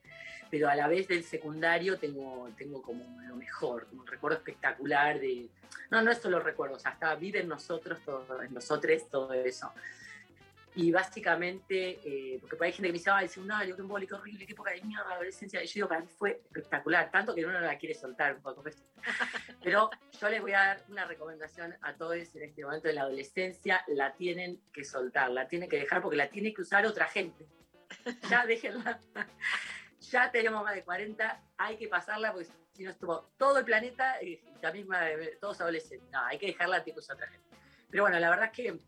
[0.50, 5.50] Pero a la vez del secundario tengo, tengo como lo mejor, un recuerdo espectacular de...
[5.90, 9.34] No, no es solo recuerdos, o sea, hasta vive en nosotros, todo, en nosotros todo
[9.34, 9.72] eso.
[10.76, 14.54] Y básicamente, eh, porque hay gente que me dice, ay, qué embole, qué horrible, qué
[14.54, 15.64] época de mierda, la adolescencia.
[15.64, 18.42] Y yo digo, para mí fue espectacular, tanto que uno no la quiere soltar un
[18.42, 18.64] poco.
[19.64, 23.02] Pero yo les voy a dar una recomendación a todos en este momento de la
[23.02, 27.06] adolescencia, la tienen que soltar, la tienen que dejar porque la tiene que usar otra
[27.06, 27.46] gente.
[28.30, 29.00] Ya déjenla.
[30.12, 34.22] Ya tenemos más de 40, hay que pasarla porque si no estuvo todo el planeta
[34.22, 34.86] y también
[35.40, 36.10] todos adolescentes.
[36.12, 37.48] No, hay que dejarla, tiene que usar otra gente.
[37.90, 38.80] Pero bueno, la verdad es que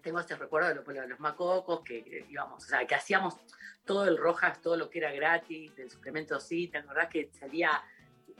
[0.00, 3.36] tengo este recuerdo de, lo- de los macocos, que, íbamos, o sea, que hacíamos
[3.84, 7.82] todo el Rojas, todo lo que era gratis, del suplemento sí, ¿te acordás que salía,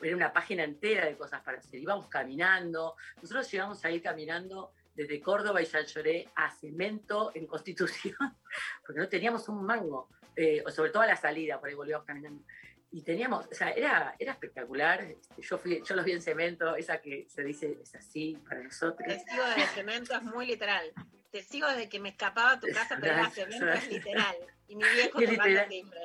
[0.03, 1.81] era una página entera de cosas para hacer?
[1.81, 7.47] Íbamos caminando, nosotros llegamos a ir caminando desde Córdoba y ya lloré a Cemento en
[7.47, 8.17] Constitución,
[8.87, 12.45] porque no teníamos un mango, eh, sobre todo a la salida, por ahí volvíamos caminando.
[12.93, 15.01] Y teníamos, o sea, era, era espectacular.
[15.03, 18.65] este, Yo, fui, yo los vi en Cemento, esa que se dice es así para
[18.65, 19.07] nosotros.
[19.31, 20.93] Sigo desde cemento, es muy literal.
[21.31, 24.37] Te sigo desde que me escapaba a tu casa, pero era cemento, es literal.
[24.69, 26.01] Y mi viejo tocando timbre.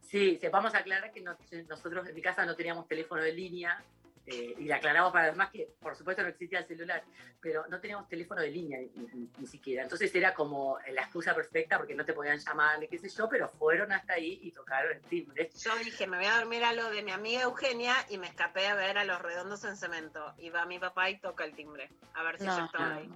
[0.00, 1.36] Sí, vamos a aclarar que no-
[1.68, 3.82] nosotros en mi casa no teníamos teléfono de línea
[4.26, 7.02] eh, y le aclaramos para además que por supuesto no existía el celular,
[7.42, 9.82] pero no teníamos teléfono de línea ni, ni- ni siquiera.
[9.82, 13.28] Entonces era como la excusa perfecta porque no te podían llamar ni qué sé yo,
[13.28, 15.50] pero fueron hasta ahí y tocaron el timbre.
[15.54, 18.66] Yo dije, me voy a dormir a lo de mi amiga Eugenia y me escapé
[18.68, 20.32] a ver a los redondos en cemento.
[20.38, 21.90] Y va mi papá y toca el timbre.
[22.14, 22.94] A ver si No, yo estaba no.
[23.00, 23.10] ahí.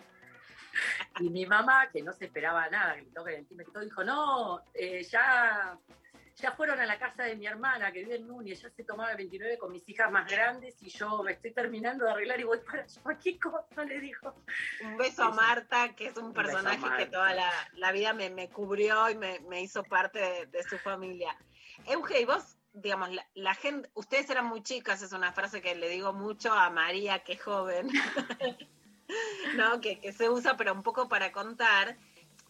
[1.20, 5.76] Y mi mamá, que no se esperaba nada, que el todo dijo, no, eh, ya,
[6.36, 9.10] ya fueron a la casa de mi hermana que vive en Núñez, ya se tomaba
[9.10, 12.44] el 29 con mis hijas más grandes y yo me estoy terminando de arreglar y
[12.44, 13.18] voy para allá.
[13.22, 14.34] ¿Qué cosa le dijo?
[14.84, 18.48] Un beso a Marta, que es un personaje que toda la, la vida me, me
[18.48, 21.36] cubrió y me, me hizo parte de, de su familia.
[21.86, 25.74] Euge, y vos, digamos, la, la gente, ustedes eran muy chicas, es una frase que
[25.74, 27.88] le digo mucho a María, que es joven,
[29.56, 29.80] ¿no?
[29.80, 31.96] Que, que se usa, pero un poco para contar.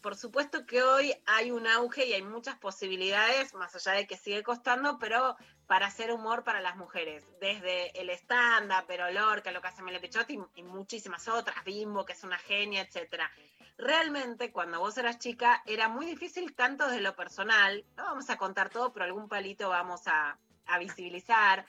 [0.01, 4.17] Por supuesto que hoy hay un auge y hay muchas posibilidades, más allá de que
[4.17, 5.37] sigue costando, pero
[5.67, 10.01] para hacer humor para las mujeres, desde el stand-up, pero Lorca, lo que hace Mele
[10.01, 13.31] Pichotti y, muchísimas otras, Bimbo, que es una genia, etcétera.
[13.77, 18.39] Realmente, cuando vos eras chica, era muy difícil tanto desde lo personal, no vamos a
[18.39, 21.67] contar todo, pero algún palito vamos a, a visibilizar,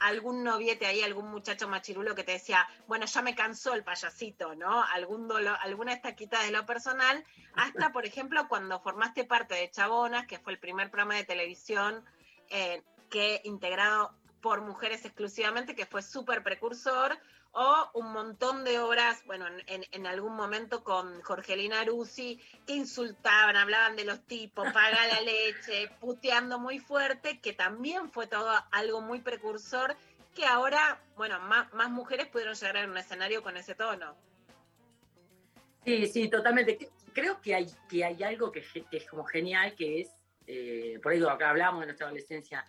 [0.00, 4.54] algún noviete ahí, algún muchacho machirulo que te decía, bueno, ya me cansó el payasito,
[4.54, 4.82] ¿no?
[4.82, 7.24] Algún dolor, alguna estaquita de lo personal,
[7.54, 12.04] hasta, por ejemplo, cuando formaste parte de Chabonas, que fue el primer programa de televisión
[12.48, 17.18] eh, que integrado por mujeres exclusivamente, que fue súper precursor,
[17.52, 23.96] o un montón de obras, bueno, en, algún momento con Jorgelina Rusi, que insultaban, hablaban
[23.96, 29.20] de los tipos, paga la leche, puteando muy fuerte, que también fue todo algo muy
[29.20, 29.96] precursor,
[30.34, 34.16] que ahora, bueno, más, más mujeres pudieron llegar a un escenario con ese tono.
[35.84, 36.90] Sí, sí, totalmente.
[37.12, 40.14] Creo que hay, que hay algo que, es como genial, que es,
[40.46, 42.64] eh, por eso acá hablamos de nuestra adolescencia,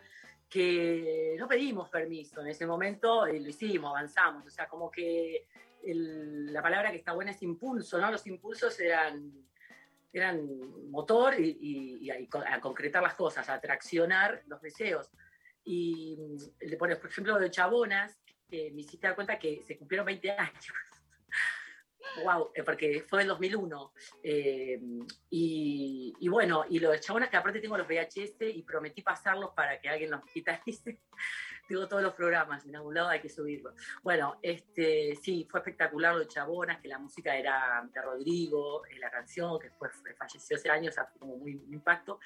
[0.52, 4.45] que no pedimos permiso en ese momento, y lo hicimos, avanzamos.
[4.45, 5.47] O sea, como que
[5.82, 8.12] el- la palabra que está buena es impulso, ¿no?
[8.12, 9.32] Los impulsos eran,
[10.12, 10.45] eran
[10.91, 12.18] motor y, y- y a,
[12.56, 15.10] a concretar las cosas, a traccionar los deseos.
[15.64, 20.66] Y mm, por ejemplo, de Chabonas, me hiciste dar cuenta que se cumplieron 20 años.
[22.24, 23.93] Wow, porque fue en 2001.
[24.24, 24.82] eh,
[25.30, 29.52] y, y bueno, y lo de Chabonas, que aparte tengo los VHS y prometí pasarlos
[29.52, 30.99] para que alguien los digitalice.
[31.68, 33.74] tengo todos los programas, en algún lado hay que subirlos.
[34.04, 38.99] Bueno, este, sí, fue espectacular lo de Chabonas, que la música era de Rodrigo, eh,
[38.99, 42.20] la canción, que fue, falleció hace años, o sea, fue como muy un impacto.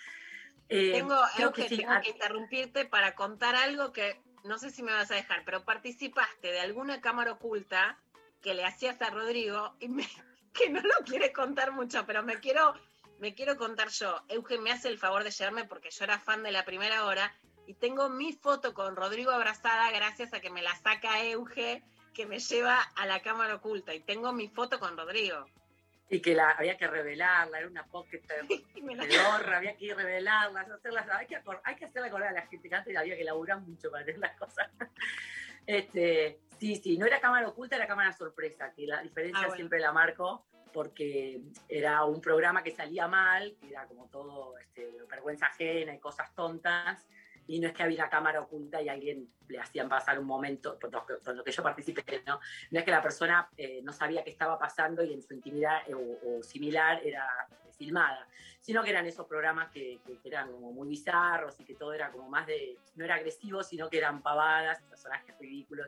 [0.68, 4.82] Eh, Tengo, creo que sí, tengo que interrumpirte para contar algo que no sé si
[4.82, 8.00] me vas a dejar, pero participaste de alguna cámara oculta
[8.46, 10.08] que le hacías a Rodrigo y me-
[10.54, 12.74] que no lo quiere contar mucho, pero me quiero,
[13.20, 14.22] me quiero contar yo.
[14.30, 17.34] Euge me hace el favor de llevarme porque yo era fan de la primera hora
[17.68, 21.84] y tengo mi foto con Rodrigo abrazada gracias a que me la saca Euge
[22.14, 25.48] que me lleva a la cámara oculta y tengo mi foto con Rodrigo.
[26.10, 28.22] y que la, había que revelarla, era una pocket
[28.96, 32.70] la- pedorra, había que revelarla, hacerlas, hay que, hay que hacerla acordar a la gente
[32.70, 34.70] que antes había que laburar mucho para tener las cosas.
[35.66, 39.55] Este, sí, sí, no era cámara oculta, era cámara sorpresa, que la diferencia Ah, bueno.
[39.55, 44.91] siempre la marco porque era un programa que salía mal, que era como todo este,
[45.09, 47.07] vergüenza ajena y cosas tontas,
[47.48, 50.78] y no es que había una cámara oculta y alguien le hacían pasar un momento,
[50.80, 52.39] por lo que, por lo que yo participé, ¿no?
[52.72, 55.82] No es que la persona eh, no sabía qué estaba pasando y en su intimidad
[55.88, 57.28] eh, o, o similar era
[57.78, 58.28] filmada,
[58.62, 61.93] sino que eran esos programas que, que- que eran como muy bizarros y que todo
[61.93, 65.88] era como más de, no era agresivo, sino que eran pavadas, personajes ridículos.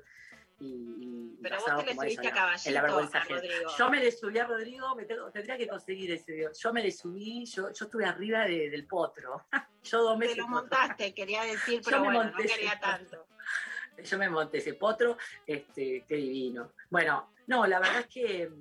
[0.60, 3.40] Y, y Pero vos te le eso, subiste a caballito en la vergüenza a ajena.
[3.42, 3.72] Rodrigo.
[3.78, 6.52] Yo me le subí a Rodrigo, me tengo- tendría que conseguir ese video.
[6.54, 9.46] Yo me le subí, yo, yo estuve arriba de- del potro.
[9.84, 10.38] yo dos Te meses.
[10.38, 13.28] lo montaste, quería decir, Yo pero me bueno, no quería tanto.
[14.04, 15.18] Yo me monté ese potro,
[15.48, 16.72] este, qué divino.
[16.92, 18.52] Bueno, no, la verdad es que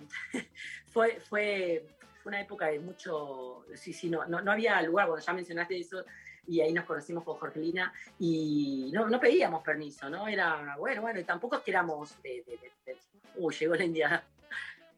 [0.86, 1.86] fue, fue,
[2.22, 5.78] fue una época de mucho, sí, sí, no, no, no había lugar, cuando ya mencionaste
[5.78, 6.02] eso,
[6.46, 10.28] y ahí nos conocimos con Jorgelina, y no, no pedíamos permiso, ¿no?
[10.28, 12.98] Era, bueno, bueno, y tampoco es que éramos de, de- de- de-
[13.36, 14.24] uy, llegó la India.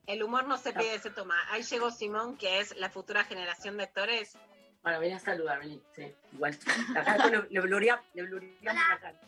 [0.06, 1.36] El humor no se pide, se toma.
[1.50, 4.36] Ahí llegó Simón, que es la futura generación de actores.
[4.82, 6.58] Bueno, vení a saludar, vení, sí, igual.
[6.96, 9.20] Acá le, le blurea- le blureamos la cara.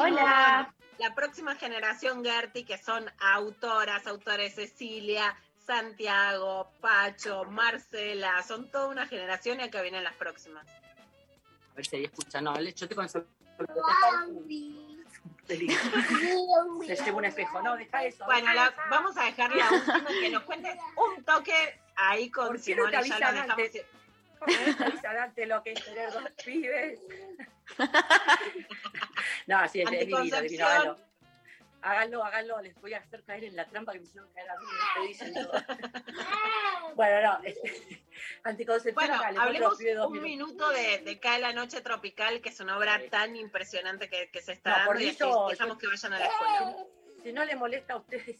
[0.00, 0.74] Hola.
[0.98, 5.36] La próxima generación Gerti, que son autoras, autores Cecilia,
[5.66, 10.66] Santiago, Pacho, Marcela, son toda una generación y acá vienen las próximas.
[11.76, 13.26] A ver si ahí escucha, no, yo te consuelo.
[15.46, 18.24] Se lleva un espejo, no, deja eso.
[18.24, 22.62] Bueno, la- vamos a dejar la última que nos cuentes un toque ahí con ¿Por
[22.62, 23.50] qué no ya lo dejamos.
[23.50, 23.84] antes?
[24.38, 26.98] ¿Por qué no te avisan antes lo que es tener dos pibes?
[29.46, 30.96] No, sí, es, es divino, Anticoncepción.
[31.82, 32.24] Háganlo.
[32.24, 34.66] Háganlo, les voy a hacer caer en la trampa que me hicieron caer a mí,
[35.00, 35.34] me dicen.
[36.94, 38.04] Bueno, no, este,
[38.44, 42.60] anticoncepción Bueno, muestro hablemos dos un minuto de, de Cae la Noche Tropical, que es
[42.60, 45.76] una obra tan impresionante que, que se está No, dando por y eso, así dejamos
[45.76, 46.76] yo- que vayan a la escuela.
[47.22, 48.38] Si no les molesta a ustedes.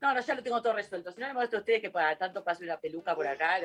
[0.00, 1.12] No, no, ya lo tengo todo resuelto.
[1.12, 3.58] Si no les molesta a ustedes que para tanto pase una peluca por acá.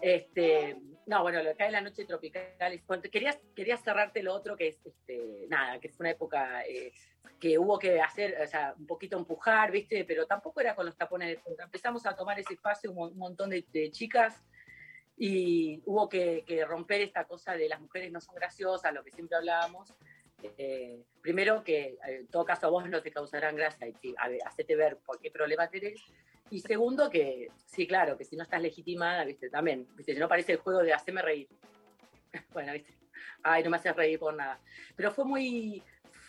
[0.00, 0.76] Este,
[1.06, 2.52] no, bueno, lo que cae la noche tropical.
[3.10, 6.92] Quería, quería cerrarte lo otro que es, este, nada, que fue una época eh,
[7.40, 10.04] que hubo que hacer, o sea, un poquito empujar, ¿viste?
[10.04, 11.64] Pero tampoco era con los tapones de punta.
[11.64, 14.42] Empezamos a tomar ese espacio un, un montón de, chicas
[15.16, 19.36] y hubo que romper esta cosa de las mujeres no son graciosas, lo que siempre
[19.36, 19.94] hablábamos.
[20.58, 24.14] Eh, primero que eh, en todo caso a vos no te causarán gracia y que,
[24.18, 26.00] a ver, hacete ver por qué problema tenés.
[26.50, 30.28] Y segundo que, sí, claro, que si no estás legitimada, viste, también, viste, si no
[30.28, 31.48] parece el juego de hacerme reír.
[32.52, 32.94] bueno, viste,
[33.42, 34.60] ay, no me haces reír por nada.
[34.96, 35.82] Pero fue muy,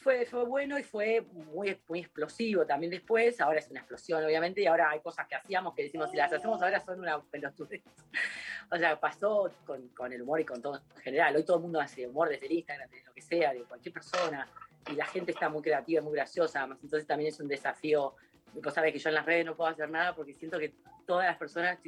[0.05, 3.41] fue, fue bueno y fue muy, muy explosivo también después.
[3.41, 6.31] Ahora es una explosión, obviamente, y ahora hay cosas que hacíamos que decimos, si las
[6.31, 7.81] hacemos ahora son una pelotudez.
[8.71, 11.35] o sea, pasó con, con el humor y con todo en general.
[11.35, 13.93] Hoy todo el mundo hace humor desde el Instagram, desde lo que sea, de cualquier
[13.93, 14.47] persona,
[14.91, 18.15] y la gente está muy creativa, muy graciosa, entonces también es un desafío.
[18.53, 20.75] Vos sabés que yo en las redes no puedo hacer nada porque siento que
[21.07, 21.79] todas las personas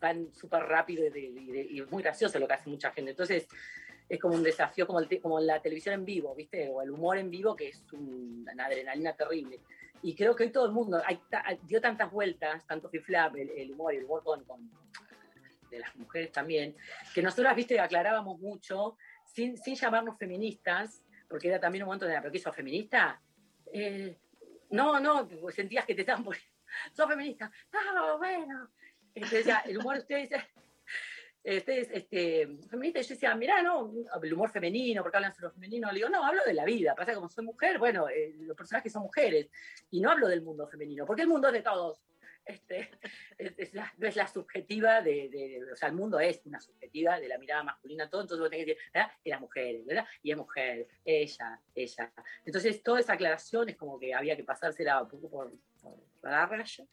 [0.00, 2.92] van súper rápido y, de- y de- y es muy gracioso lo que hace mucha
[2.92, 3.10] gente.
[3.10, 3.48] Entonces,
[4.14, 6.68] es como un desafío, como, el como la televisión en vivo, ¿viste?
[6.68, 9.58] O el humor en vivo, que es un- una adrenalina terrible.
[10.02, 11.18] Y creo que hoy todo el mundo hay
[11.62, 14.70] dio tantas vueltas, tanto Fiflap, el, el humor y el humor con, con-
[15.70, 16.76] de las mujeres también,
[17.14, 22.14] que nosotras, viste, aclarábamos mucho, sin, sin llamarnos feministas, porque era también un momento de,
[22.20, 23.18] ¿pero qué sos feminista?
[23.72, 24.14] Eh,
[24.68, 26.50] no, no, sentías que te estaban poniendo,
[26.94, 28.68] sos feminista, ah, bueno.
[29.14, 30.30] Entonces, ya, el humor de ustedes,
[31.44, 33.92] ustedes, este, feministas, y yo decía, mirá, no,
[34.22, 36.94] el humor femenino, porque hablan sobre lo femenino, le digo, no, hablo de la vida,
[36.94, 39.48] pasa que como soy mujer, bueno, eh, los personajes son mujeres,
[39.90, 42.00] y no hablo del mundo femenino, porque el mundo es de todos.
[42.44, 42.90] Este,
[43.38, 46.60] es, es la, no es la subjetiva de, de- o sea, el mundo es una
[46.60, 49.12] subjetiva de la mirada masculina, todo, entonces vos tenés que decir, ¿verdad?
[49.24, 50.06] Y las mujeres, ¿verdad?
[50.22, 52.12] Y es mujer, ella, ella.
[52.44, 56.46] Entonces, toda esa aclaración es como que había que pasársela un poco por, por la
[56.46, 56.84] raya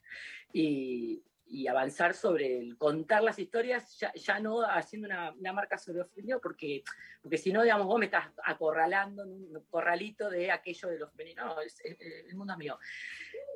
[0.52, 1.22] y,
[1.52, 5.98] y avanzar sobre el contar las historias, ya, ya no haciendo una, una marca sobre
[5.98, 6.84] lo femenino, porque,
[7.20, 11.08] porque si no, digamos, vos me estás acorralando en un corralito de aquello de lo
[11.08, 12.78] femenino, no, es- es- el mundo es mío.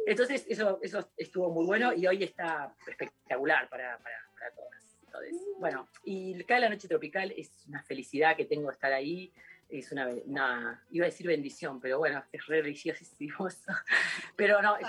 [0.07, 4.99] Entonces, eso, eso estuvo muy bueno y hoy está espectacular para, para, para todas.
[5.07, 9.33] Entonces, bueno, y cada la noche tropical es una felicidad que tengo de estar ahí.
[9.69, 13.49] Es una, una- iba a decir bendición, pero bueno, es re religiosísimo.
[14.37, 14.87] Pero no, es,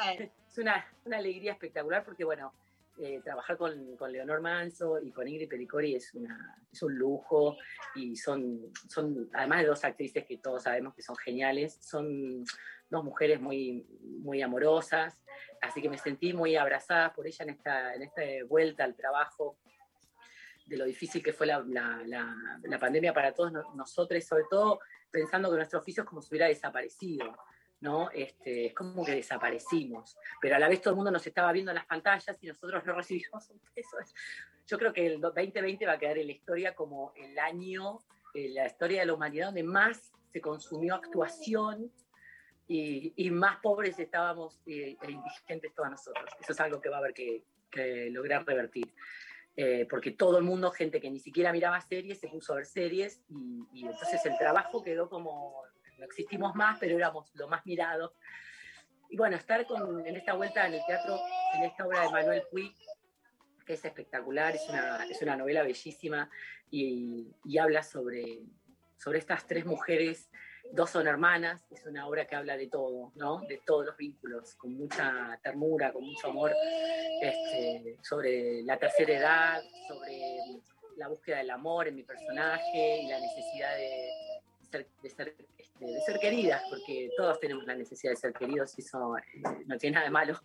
[0.52, 2.54] es una, una alegría espectacular porque, bueno,
[2.98, 7.58] eh, trabajar con, con Leonor Manso y con Ingrid Pelicori es, una, es un lujo
[7.96, 12.44] y son, son, además de dos actrices que todos sabemos que son geniales, son
[12.90, 13.86] dos mujeres muy,
[14.22, 15.22] muy amorosas,
[15.62, 19.58] así que me sentí muy abrazada por ella en esta, en esta vuelta al trabajo
[20.68, 24.46] de lo difícil que fue la, la- la- la pandemia para todos no- nosotros, sobre
[24.50, 24.80] todo
[25.12, 27.38] pensando que nuestro oficio es como si hubiera desaparecido,
[27.82, 28.10] ¿no?
[28.12, 31.72] Este, es como que desaparecimos, pero a la vez todo el mundo nos estaba viendo
[31.72, 33.98] en las pantallas y nosotros no recibimos un peso.
[34.68, 38.00] Yo creo que el 2020 va a quedar en la historia como el año,
[38.34, 41.92] eh, la historia de la humanidad donde más se consumió actuación
[42.68, 46.26] y, y más pobres estábamos eh, e indigentes todos nosotros.
[46.42, 48.92] Eso es algo que va a haber que, que lograr revertir.
[49.58, 52.66] Eh, porque todo el mundo, gente que ni siquiera miraba series, se puso a ver
[52.66, 55.62] series y, y entonces el trabajo quedó como,
[55.98, 58.14] no existimos más, pero éramos lo más mirado.
[59.10, 61.20] Y bueno, estar con, en esta vuelta en el teatro,
[61.54, 62.76] en esta obra de Manuel Puig,
[63.66, 66.30] que es espectacular, es una, es una novela bellísima
[66.70, 68.44] y, y habla sobre,
[68.98, 70.30] sobre estas tres mujeres,
[70.72, 73.42] dos son hermanas, es una obra que habla de todo, ¿no?
[73.48, 76.52] De todos los vínculos, con mucha ternura, con mucho amor,
[77.22, 80.62] este, sobre la tercera edad, sobre
[80.98, 84.10] la búsqueda del amor en mi personaje y la necesidad de
[85.10, 85.36] ser,
[85.76, 89.22] este, de ser queridas, porque todos tenemos la necesidad de ser queridos y eso eh,
[89.66, 90.40] no tiene nada de malo,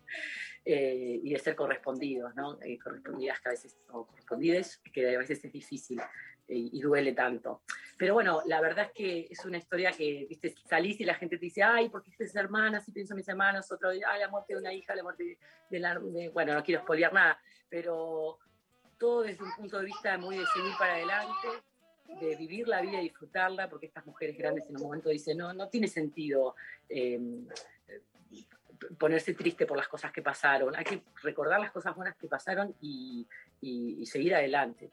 [0.65, 2.59] eh, y de ser correspondidos, ¿no?
[2.61, 6.05] Eh, correspondidas que a veces, o correspondidas, que a veces es difícil eh,
[6.47, 7.63] y duele tanto.
[7.97, 11.37] Pero bueno, la verdad es que es una historia que, viste, salís y la gente
[11.37, 14.53] te dice, ay, porque ustedes hermanas, y pienso en mis hermanos, otro, ay, la muerte
[14.53, 15.37] de una hija, la muerte de,
[15.69, 15.97] de la...
[15.99, 17.39] de- bueno, no quiero espolear nada,
[17.69, 18.37] pero
[18.97, 21.47] todo desde un punto de vista muy de seguir para adelante,
[22.19, 25.53] de vivir la vida y disfrutarla, porque estas mujeres grandes en un momento dicen, no,
[25.53, 26.55] no tiene sentido
[26.89, 27.19] eh,
[28.97, 32.75] ponerse triste por las cosas que pasaron, hay que recordar las cosas buenas que pasaron
[32.81, 33.27] y,
[33.61, 34.89] y- y seguir adelante.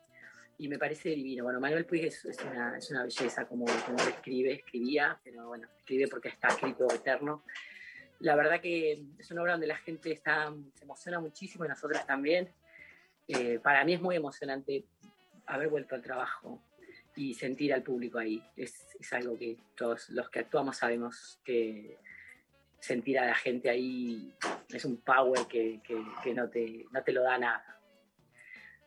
[0.58, 1.44] Y me parece divino.
[1.44, 5.68] Bueno, Manuel Puig es, es una, es una belleza como, como escribe, escribía, pero bueno,
[5.78, 7.44] escribe porque está escrito eterno.
[8.20, 12.04] La verdad que es una obra donde la gente está, se emociona muchísimo y nosotras
[12.06, 12.52] también.
[13.28, 14.84] Eh, para mí es muy emocionante
[15.46, 16.60] haber vuelto al trabajo
[17.18, 18.40] y sentir al público ahí.
[18.56, 21.98] Es, es algo que todos los que actuamos sabemos que
[22.78, 24.32] sentir a la gente ahí
[24.68, 27.74] es un power que, que- no, te, no te lo da nada.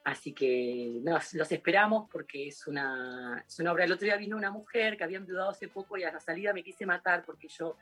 [0.05, 3.83] Así que nos, los esperamos porque es una, es una obra.
[3.83, 6.53] El otro día vino una mujer que había enviudado hace poco y a la salida
[6.53, 7.75] me quise matar porque yo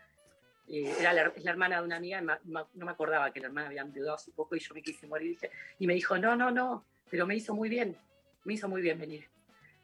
[0.67, 3.47] eh, era la, es la hermana de una amiga, ma- no me acordaba que la
[3.47, 5.37] hermana había enviudado hace poco y yo me quise morir.
[5.77, 7.95] Y me dijo, no, no, no, pero me hizo muy bien,
[8.43, 9.29] me hizo muy bien venir.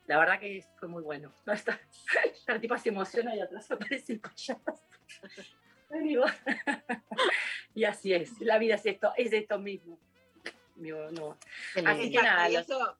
[0.07, 1.31] La verdad que fue muy bueno.
[1.47, 1.79] Esta,
[2.25, 4.61] esta tipa se emociona y atrás aparece el payaso.
[7.75, 9.99] Y así es, la vida es esto, es esto mismo.
[10.75, 11.37] Digo, no.
[11.85, 12.97] Así que Exacto, nada, y eso,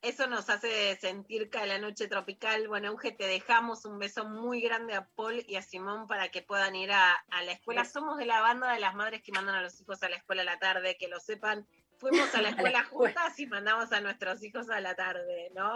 [0.00, 4.62] eso nos hace sentir que la noche tropical, bueno, Euge, te dejamos un beso muy
[4.62, 7.84] grande a Paul y a Simón para que puedan ir a, a la escuela.
[7.84, 10.42] Somos de la banda de las madres que mandan a los hijos a la escuela
[10.42, 11.66] a la tarde, que lo sepan.
[11.98, 15.74] Fuimos a la escuela juntas y mandamos a nuestros hijos a la tarde, ¿no?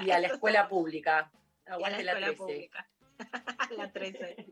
[0.00, 1.30] y a la escuela pública.
[1.66, 2.36] Y a la Aguante la, escuela 13.
[2.38, 2.88] pública.
[3.76, 4.46] la 13.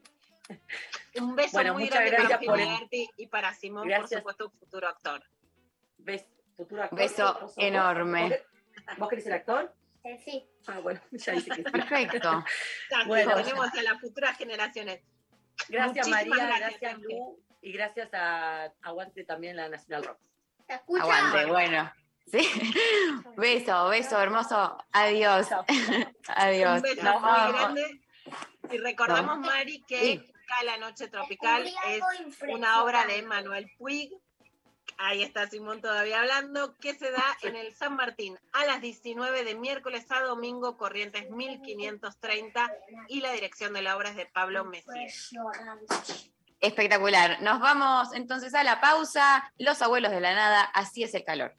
[1.21, 4.23] Un beso Bueno, muy muchas grande gracias para por el- Filiberti y para Simón, Gracias.
[4.23, 5.23] por supuesto, un futuro actor.
[5.99, 6.27] ¿Ves?
[6.57, 6.99] Futuro actor.
[6.99, 7.55] Beso ¿Vos sos vos?
[7.59, 8.29] enorme.
[8.87, 9.75] ¿Vos, vos querés ser actor?
[10.25, 10.49] sí.
[10.67, 11.63] Ah, bueno, ya dice que sí.
[11.63, 12.45] Perfecto.
[13.07, 13.35] Bueno.
[13.37, 15.03] tenemos a las futuras generaciones.
[15.69, 20.19] Gracias Muchísimas María, gracias, gracias Lu y gracias a Aguante también la Nacional Rock.
[20.69, 21.93] Aguante, bueno.
[22.31, 22.41] Sí.
[23.37, 24.77] Beso, beso, hermoso.
[24.93, 25.49] Adiós.
[26.29, 26.77] Adiós.
[26.77, 27.53] Un beso Nos muy vamos.
[27.55, 28.01] grande.
[28.71, 29.39] Y recordamos.
[29.39, 30.33] Mari, que Sí.
[30.65, 32.03] La Noche Tropical es
[32.49, 34.11] una obra de Manuel Puig.
[34.97, 39.45] Ahí está Simón todavía hablando, que se da en el San Martín a las 19
[39.45, 42.73] de miércoles a domingo, Corrientes 1530,
[43.09, 45.31] y la dirección de la obra es de Pablo Mesías.
[46.61, 47.41] Espectacular.
[47.43, 49.53] Nos vamos entonces a la pausa.
[49.59, 51.55] Los abuelos de la nada, así es el calor.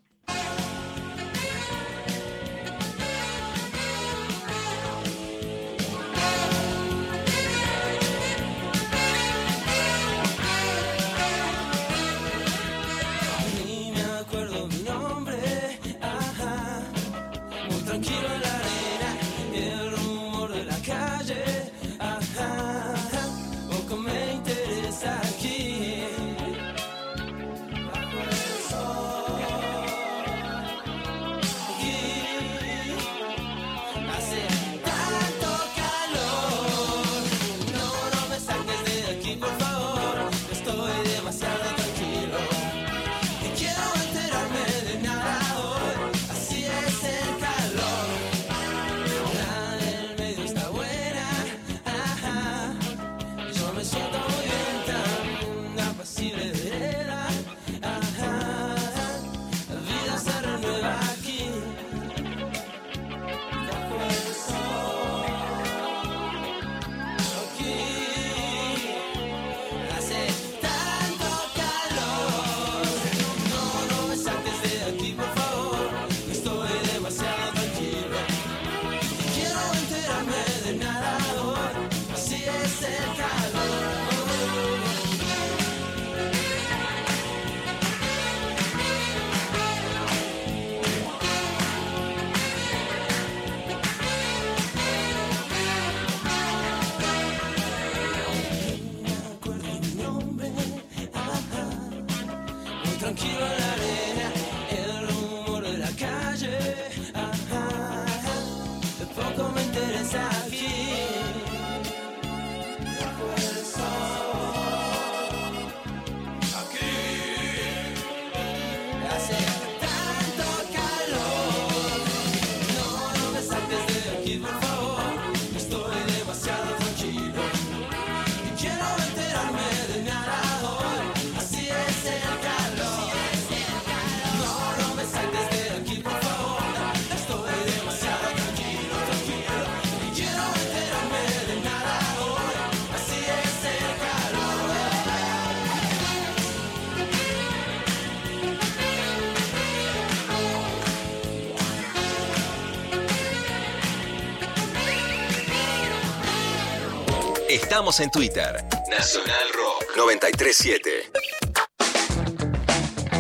[157.80, 158.66] Estamos en Twitter.
[158.90, 161.12] Nacional Rock 937.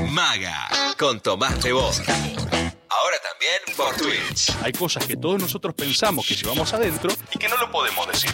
[0.10, 0.68] Maga
[0.98, 2.02] con Tomás Rebos.
[2.90, 4.53] Ahora también por Twitch.
[4.61, 8.31] Hay cosas que todos nosotros pensamos que llevamos adentro y que no lo podemos decir.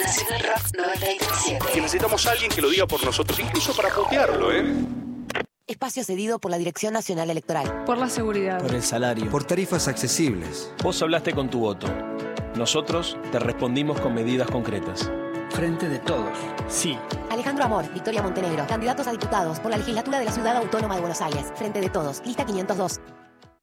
[0.00, 1.72] Nacional Rock 937.
[1.72, 4.64] Que necesitamos a alguien que lo diga por nosotros, incluso para putearlo, ¿eh?
[5.66, 7.82] Espacio cedido por la Dirección Nacional Electoral.
[7.84, 8.62] Por la seguridad.
[8.62, 9.28] Por el salario.
[9.28, 10.72] Por tarifas accesibles.
[10.84, 11.88] Vos hablaste con tu voto.
[12.54, 15.10] Nosotros te respondimos con medidas concretas.
[15.58, 16.38] Frente de todos.
[16.68, 16.96] Sí.
[17.30, 21.00] Alejandro Amor, Victoria Montenegro, candidatos a diputados por la legislatura de la Ciudad Autónoma de
[21.00, 21.46] Buenos Aires.
[21.56, 23.00] Frente de todos, lista 502.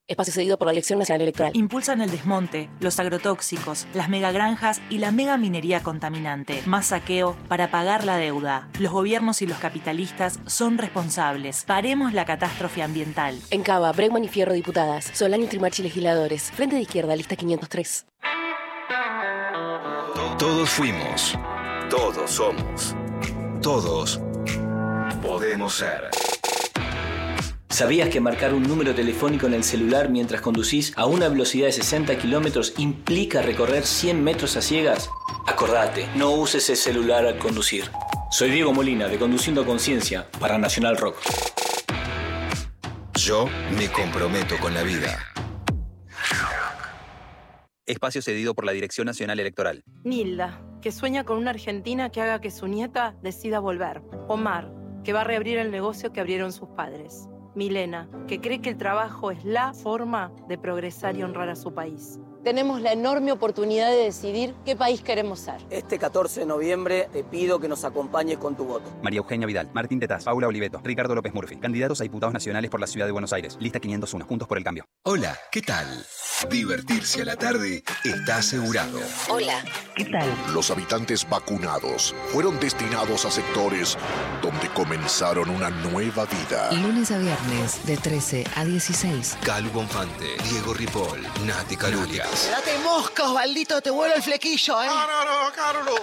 [0.06, 1.52] Espacio cedido por la Dirección Nacional Electoral.
[1.54, 6.62] Impulsan el desmonte, los agrotóxicos, las megagranjas y la megaminería contaminante.
[6.66, 8.68] Más saqueo para pagar la deuda.
[8.78, 11.64] Los gobiernos y los capitalistas son responsables.
[11.64, 13.40] Paremos la catástrofe ambiental.
[13.50, 15.10] En Cava, Bregman y Fierro diputadas.
[15.14, 16.50] Solano y Trimarchi legisladores.
[16.50, 18.04] Frente de izquierda, lista 503.
[20.38, 21.38] Todos fuimos.
[21.90, 22.96] Todos somos.
[23.62, 24.20] Todos
[25.22, 26.10] podemos ser.
[27.68, 31.72] ¿Sabías que marcar un número telefónico en el celular mientras conducís a una velocidad de
[31.72, 35.10] 60 kilómetros implica recorrer 100 metros a ciegas?
[35.46, 37.88] Acordate, no uses el celular al conducir.
[38.32, 41.18] Soy Diego Molina, de Conduciendo a Conciencia, para Nacional Rock.
[43.14, 43.48] Yo
[43.78, 45.18] me comprometo con la vida.
[47.86, 49.84] Espacio cedido por la Dirección Nacional Electoral.
[50.02, 54.02] Nilda, que sueña con una Argentina que haga que su nieta decida volver.
[54.28, 54.72] Omar,
[55.04, 57.28] que va a reabrir el negocio que abrieron sus padres.
[57.54, 61.72] Milena, que cree que el trabajo es la forma de progresar y honrar a su
[61.72, 62.18] país.
[62.46, 65.56] Tenemos la enorme oportunidad de decidir qué país queremos ser.
[65.68, 68.88] Este 14 de noviembre te pido que nos acompañes con tu voto.
[69.02, 72.78] María Eugenia Vidal, Martín Tetaz, Paula Oliveto, Ricardo López Murphy, candidatos a diputados nacionales por
[72.78, 73.56] la ciudad de Buenos Aires.
[73.58, 74.84] Lista 501, Juntos por el Cambio.
[75.02, 76.06] Hola, ¿qué tal?
[76.48, 79.00] Divertirse a la tarde está asegurado.
[79.28, 79.64] Hola,
[79.96, 80.28] ¿qué tal?
[80.54, 83.98] Los habitantes vacunados fueron destinados a sectores
[84.40, 86.70] donde comenzaron una nueva vida.
[86.74, 89.38] Lunes a viernes, de 13 a 16.
[89.44, 92.35] Calu Bonfante, Diego Ripoll, Nati Carulias.
[92.44, 94.86] Date mosca, Osvaldito, te vuelo el flequillo, ¿eh?
[94.86, 96.00] No, no, no, Carlos.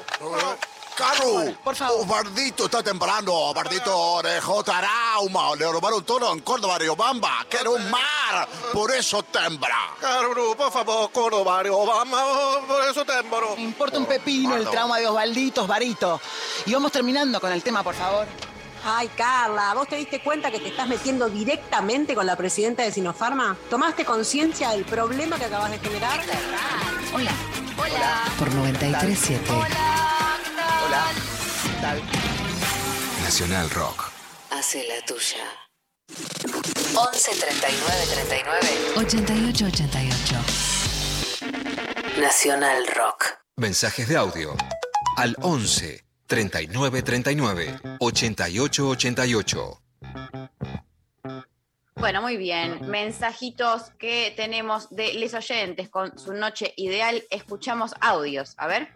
[0.96, 2.06] Caro, por favor.
[2.08, 3.54] Bardito está temprano.
[3.54, 5.56] Bardito dejó trauma.
[5.56, 8.48] Le robaron todo en Córdoba, Riobamba, que era un mar.
[8.72, 9.76] Por eso tembra.
[10.00, 13.56] Caro, por favor, Córdoba, Riobamba, por eso tembro.
[13.56, 16.20] Me importa un pepino el trauma de Osvaldito, Osvarito.
[16.66, 18.28] Y vamos terminando con el tema, por favor.
[18.86, 22.92] Ay, Carla, ¿vos te diste cuenta que te estás metiendo directamente con la presidenta de
[22.92, 23.56] Sinopharma?
[23.70, 26.20] ¿Tomaste conciencia del problema que acabas de generar?
[27.14, 27.32] Hola.
[27.78, 28.24] Hola.
[28.38, 29.40] Por 93.7.
[29.50, 31.06] Hola.
[31.64, 32.02] ¿Qué tal?
[33.24, 34.12] Nacional Rock.
[34.52, 35.46] Hace la tuya.
[36.94, 40.36] 11 39 39 88 88.
[42.20, 43.26] Nacional Rock.
[43.56, 44.58] Mensajes de audio
[45.16, 49.80] al 11 39 39 88 88.
[51.96, 52.80] Bueno, muy bien.
[52.90, 57.24] Mensajitos que tenemos de les oyentes con su noche ideal.
[57.30, 58.56] Escuchamos audios.
[58.58, 58.90] A ver.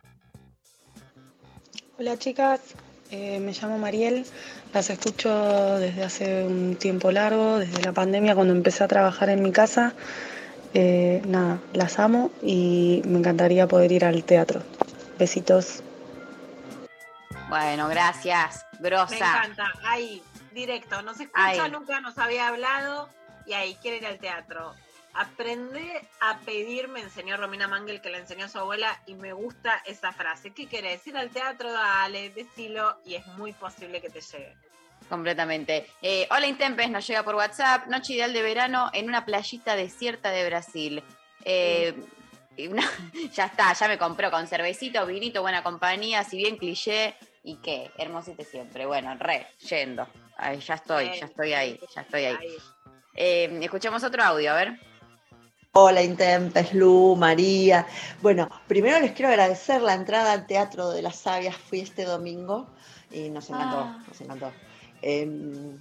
[1.99, 2.61] Hola chicas,
[3.09, 4.25] Eh, me llamo Mariel,
[4.73, 9.41] las escucho desde hace un tiempo largo, desde la pandemia cuando empecé a trabajar en
[9.41, 9.93] mi casa.
[10.73, 14.61] Eh, nada, las amo y me encantaría poder ir al teatro.
[15.17, 15.81] Besitos.
[17.49, 18.65] Bueno, gracias.
[18.79, 19.13] Grosa.
[19.13, 19.71] Me encanta.
[19.85, 20.21] Ahí,
[20.51, 21.01] directo.
[21.01, 21.71] No se escucha, Ahí.
[21.71, 23.09] nunca nos había hablado
[23.45, 24.75] y ahí quiere ir al teatro.
[25.13, 29.33] Aprende a pedir, me enseñó Romina Mangel, que le enseñó a su abuela, y me
[29.33, 30.51] gusta esa frase.
[30.53, 31.07] ¿Qué querés?
[31.07, 34.55] Ir al teatro, dale, decilo, y es muy posible que te llegue.
[35.09, 35.87] Completamente.
[36.03, 37.87] Eh, hola Intempes, nos llega por WhatsApp.
[37.87, 41.03] Noche ideal de verano en una playita desierta de Brasil.
[41.45, 41.95] Eh,
[42.69, 42.91] una-
[43.33, 47.15] ya está, ya me compró con cervecito, vinito, buena compañía, si bien cliché.
[47.47, 47.89] ¿Y qué?
[47.97, 48.85] Hermosite siempre.
[48.85, 50.05] Bueno, re, yendo.
[50.35, 52.57] Ay, ya estoy, ya estoy ahí, ya estoy ahí.
[53.15, 54.79] Eh, escuchemos otro audio, a ver.
[55.71, 57.87] Hola Intempes, Lu, María.
[58.21, 61.55] Bueno, primero les quiero agradecer la entrada al Teatro de las Sabias.
[61.55, 62.67] Fui este domingo
[63.11, 64.03] y nos encantó, Ah.
[64.05, 64.51] nos encantó.
[65.01, 65.79] Em,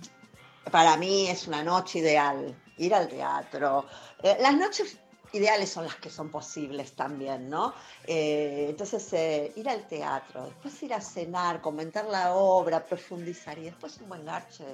[0.70, 3.86] para mí es una noche ideal, ir al teatro.
[4.22, 5.00] Eh, las noches
[5.32, 7.74] ideales son las que son posibles también, ¿no?
[8.06, 13.64] Eh, entonces, eh, ir al teatro, después ir a cenar, comentar la obra, profundizar y
[13.64, 14.64] después un buen garche.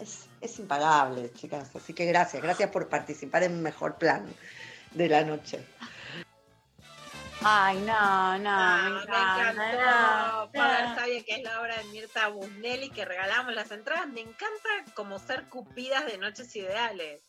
[0.00, 1.74] Es, es impagable, chicas.
[1.76, 4.26] Así que gracias, gracias por participar en mejor plan
[4.92, 5.64] de la noche.
[7.42, 9.50] Ay, no, no, me Ah, me encanta.
[9.52, 10.46] encantó.
[10.46, 10.94] no, Padre no.
[10.94, 14.08] Sabia, que es la obra de Mirta Busnelli, que regalamos las entradas.
[14.08, 17.22] Me encanta como ser cupidas de noches ideales.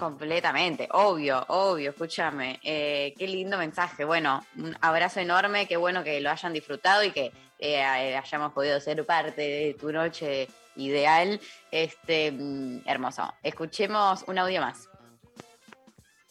[0.00, 2.58] Completamente, obvio, obvio, escúchame.
[2.62, 4.06] Eh, qué lindo mensaje.
[4.06, 7.26] Bueno, un abrazo enorme, qué bueno que lo hayan disfrutado y que
[7.58, 11.38] eh, eh, hayamos podido ser parte de tu noche ideal.
[11.70, 13.30] Este, mm, hermoso.
[13.42, 14.88] Escuchemos un audio más.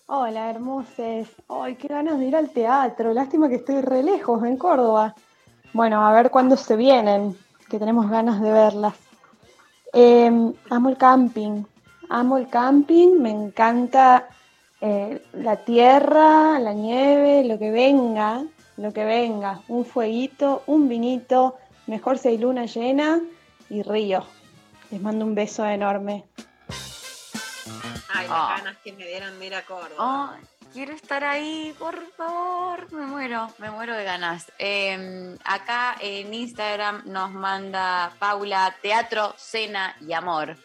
[0.08, 1.28] Hola, hermoses.
[1.48, 3.14] Ay, qué ganas de ir al teatro.
[3.14, 5.14] Lástima que estoy re lejos, en Córdoba.
[5.74, 7.38] Bueno, a ver cuándo se vienen,
[7.70, 8.96] que tenemos ganas de verlas.
[9.94, 10.32] Eh,
[10.72, 11.66] amo el camping.
[12.10, 13.20] Amo el camping.
[13.20, 14.28] Me encanta
[14.82, 18.44] eh, la tierra, la nieve, lo que venga,
[18.78, 19.62] lo que venga.
[19.68, 21.58] Un fueguito, un vinito,
[21.88, 23.20] mejor si hay luna llena
[23.70, 24.26] y río.
[24.92, 26.26] Les mando un beso enorme.
[28.12, 28.56] Ay, las Ah.
[28.58, 30.34] ganas que me dieron de ir a Córdoba.
[30.36, 32.92] Ay, quiero estar ahí, por favor.
[32.92, 34.52] Me muero, me muero de ganas.
[34.58, 40.58] Eh, acá en Instagram nos manda Paula teatro, cena y amor.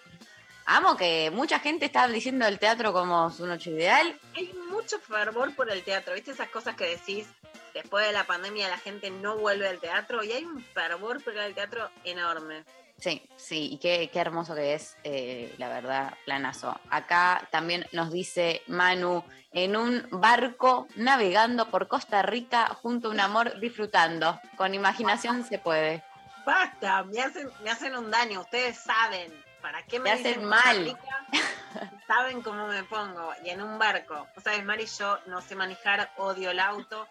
[0.67, 4.19] Amo que mucha gente está diciendo el teatro como su noche ideal.
[4.35, 7.27] Hay mucho fervor por el teatro, ¿viste esas cosas que decís?
[7.75, 11.37] Después de la pandemia la gente no vuelve al teatro y hay un fervor por
[11.37, 12.65] el teatro enorme.
[12.99, 16.81] Sí, sí, y qué, qué hermoso que es, eh, la verdad, planazo.
[16.89, 23.21] Acá también nos dice Manu, en un barco navegando por Costa Rica junto a un
[23.21, 24.41] amor disfrutando.
[24.57, 26.03] Con imaginación se puede.
[26.47, 29.44] Basta, me hacen, me hacen un daño, ustedes saben.
[29.65, 30.99] ¿Para qué me, Me hacen mal.
[32.07, 33.33] Saben cómo me pongo.
[33.43, 34.29] Y en un barco.
[34.37, 37.09] O sabes, Mari, yo no sé manejar, odio el auto.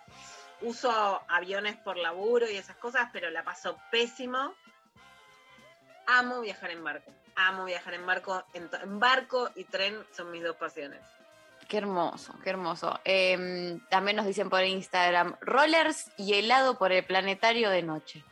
[0.61, 4.53] Uso aviones por laburo y esas cosas, pero la paso pésimo.
[6.05, 7.11] Amo viajar en barco.
[7.35, 8.43] Amo viajar en barco.
[8.53, 11.01] En, barco y tren son mis dos pasiones.
[11.67, 12.99] Qué hermoso, qué hermoso.
[13.03, 18.23] Em, también nos dicen por Instagram, rollers y helado por el planetario de noche.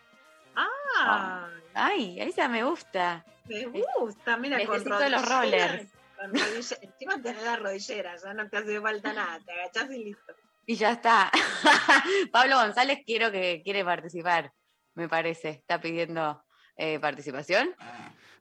[0.56, 3.26] Ah, Ay, esa me gusta.
[3.48, 5.92] Me gusta, mira, con Necesito los rodilleras, rollers.
[6.18, 10.34] con Encima tenés las rodilleras, ya no te hace falta nada, te agachás y listo.
[10.66, 11.32] Y ya está.
[12.32, 14.54] Pablo González quiero que quiere participar,
[14.94, 15.50] me parece.
[15.50, 16.44] Está pidiendo
[16.78, 17.76] eh, participación.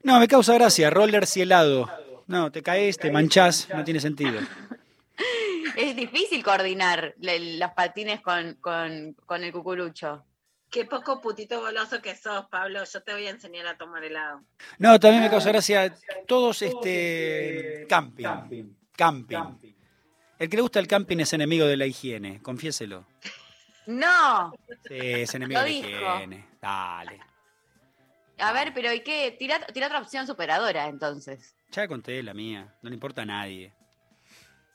[0.02, 1.90] No, me causa gracia, rollers y helado.
[2.26, 4.40] No, te caes, te manchás, no tiene sentido.
[5.76, 10.26] Es difícil coordinar los patines con, con, con el cucurucho.
[10.70, 12.84] Qué poco putito goloso que sos, Pablo.
[12.84, 14.44] Yo te voy a enseñar a tomar helado.
[14.78, 15.94] No, también me causa gracia
[16.26, 18.74] todos este camping.
[18.96, 19.74] Camping.
[20.38, 23.04] El que le gusta el camping es enemigo de la higiene, confiéselo.
[23.86, 24.52] No.
[24.88, 26.48] Sí, es enemigo Lo de la higiene.
[26.60, 27.20] Dale.
[28.38, 29.36] A ver, pero ¿y qué?
[29.38, 31.54] Tira, tira otra opción superadora, entonces.
[31.72, 33.74] Ya conté la mía, no le importa a nadie.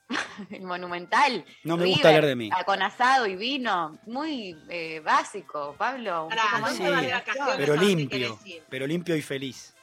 [0.51, 1.43] El monumental.
[1.63, 2.49] No me gusta hablar de mí.
[2.65, 3.97] Con asado y vino.
[4.05, 6.23] Muy eh, básico, Pablo.
[6.25, 7.55] un Pará, poco más ¿dónde Sí, vas de vacaciones?
[7.57, 9.73] pero ¿A dónde limpio, pero limpio y feliz.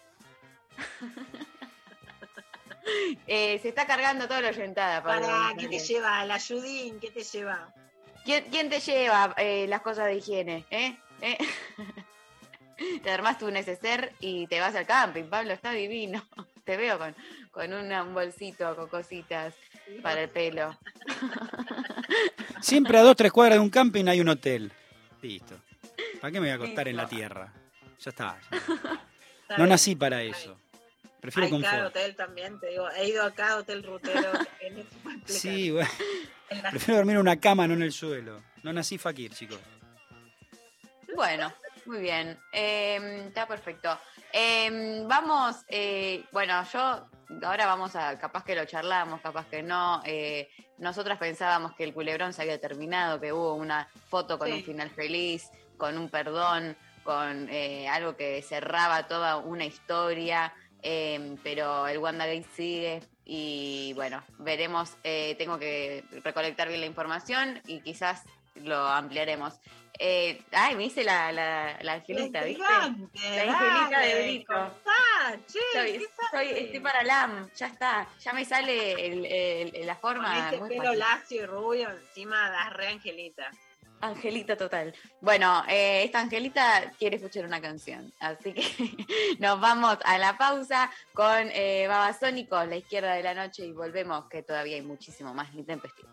[3.26, 5.26] Eh, se está cargando toda la oyentada, Pablo.
[5.26, 6.24] Para, ¿qué te lleva?
[6.24, 6.98] ¿La Judín?
[7.00, 7.72] ¿Qué te lleva?
[8.24, 10.64] ¿Quién, quién te lleva eh, las cosas de higiene?
[10.68, 10.96] ¿Eh?
[11.20, 11.38] ¿Eh?
[13.02, 16.26] te armaste un neceser y te vas al camping, Pablo, está divino.
[16.64, 17.14] Te veo con,
[17.52, 19.54] con una- un bolsito con cositas
[20.02, 20.76] para el pelo.
[22.60, 24.72] Siempre a dos, tres cuadras de un camping hay un hotel.
[25.20, 25.54] Listo.
[26.20, 27.52] ¿Para qué me voy a acostar en la tierra?
[28.00, 28.38] Ya está.
[28.50, 29.56] ya está.
[29.58, 30.58] No nací para eso.
[31.20, 31.96] Prefiero Hay cada confort.
[31.96, 32.90] hotel también, te digo.
[32.90, 34.32] He ido a cada hotel rutero.
[35.24, 35.88] Sí, bueno.
[36.70, 38.42] Prefiero dormir en una cama, no en el suelo.
[38.62, 39.58] No nací fakir, chicos.
[41.14, 41.52] Bueno,
[41.86, 42.38] muy bien.
[42.52, 43.98] Eh, está perfecto.
[44.32, 47.06] Eh, vamos, eh, bueno, yo
[47.42, 50.02] ahora vamos a, capaz que lo charlamos, capaz que no.
[50.04, 50.48] eh,
[50.78, 54.54] nosotras pensábamos que el culebrón se había terminado, que hubo una foto con Sí.
[54.54, 60.52] un final feliz, con un perdón, con eh, algo que cerraba toda una historia,
[60.82, 67.60] eh, pero el WandaGate sigue y bueno, veremos, eh, tengo que recolectar bien la información
[67.66, 68.22] y quizás
[68.56, 69.54] lo ampliaremos.
[69.98, 72.62] Eh, ay, me hice la, la, la angelita, ¿viste?
[72.62, 74.52] La angelita dale, de Brito.
[74.52, 79.86] contá, che, Soy, ¿qué soy- estoy para LAM, ya está, ya me sale el- el-
[79.86, 80.44] la Con forma.
[80.46, 80.98] este muy pelo fácil.
[80.98, 83.50] lacio y rubio, encima das re angelita.
[84.00, 84.92] Angelita total.
[85.20, 88.62] Bueno, eh, esta Angelita quiere escuchar una canción, así que
[89.38, 94.28] nos vamos a la pausa con eh, Babasónicos, La Izquierda de la Noche, y volvemos,
[94.28, 96.08] que todavía hay muchísimo más intempestivo.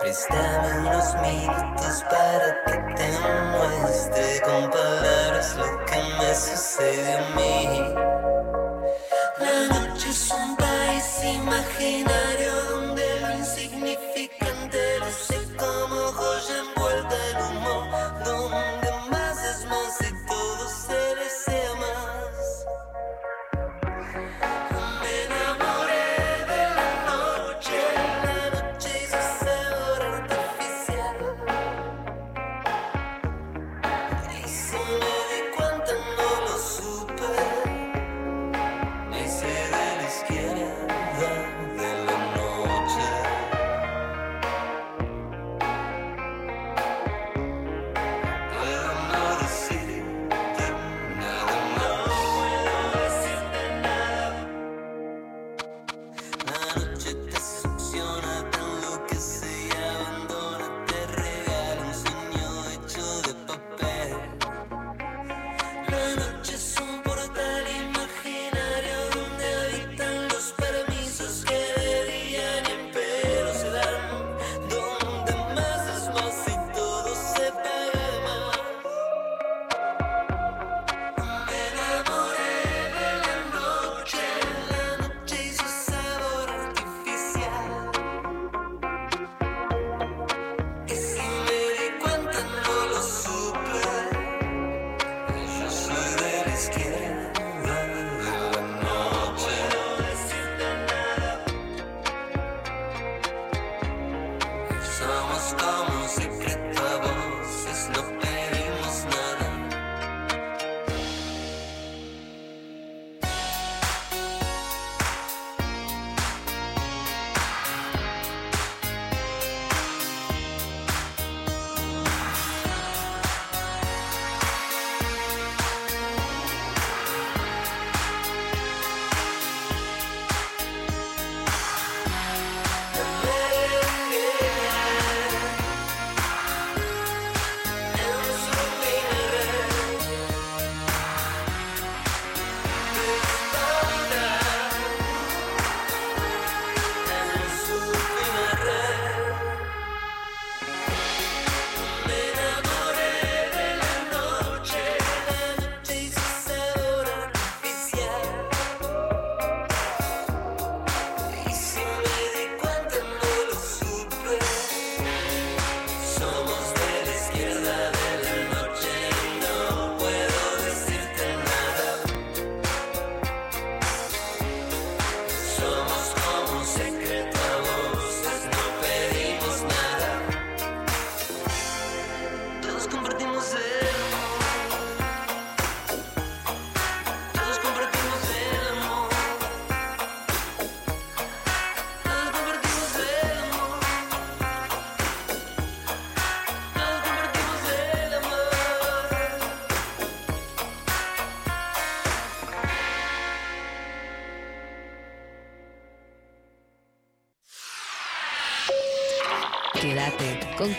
[0.00, 3.08] Préstame unos minutos para que te
[3.52, 7.94] muestre con palabras lo que me sucede a mí.
[9.38, 12.29] La noche es un país imaginario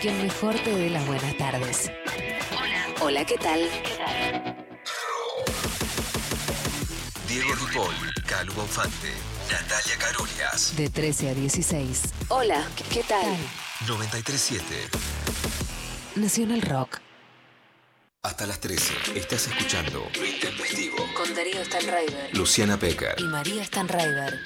[0.02, 1.92] quien mejor te dé las buenas tardes.
[2.52, 2.88] Hola.
[3.02, 3.70] Hola, ¿qué tal?
[7.28, 7.94] Diego Ripoll,
[8.26, 9.14] Calu Bonfante,
[9.52, 10.76] Natalia Carolias.
[10.76, 12.02] De 13 a 16.
[12.30, 13.28] Hola, ¿qué tal?
[13.88, 14.66] 937.
[16.16, 17.00] Nacional Rock.
[18.24, 18.94] Hasta las 13.
[19.16, 20.98] Estás escuchando Lo Intempestivo.
[21.16, 22.36] Con Darío Stanraiver.
[22.36, 23.16] Luciana Pecker.
[23.20, 24.40] Y María Stanraiver.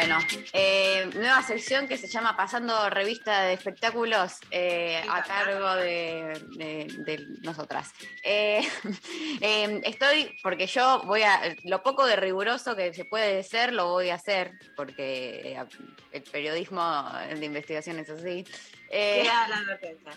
[0.00, 0.16] Bueno,
[0.54, 6.86] eh, nueva sección que se llama Pasando Revista de Espectáculos eh, a cargo de, de-
[7.04, 7.92] de nosotras.
[8.24, 8.66] Eh,
[9.42, 13.88] eh, estoy, porque yo voy a, lo poco de riguroso que se puede ser, lo
[13.90, 15.64] voy a hacer, porque eh,
[16.12, 17.06] el periodismo
[17.38, 18.46] de investigación es así.
[18.88, 20.12] Eh, Queda la advertencia.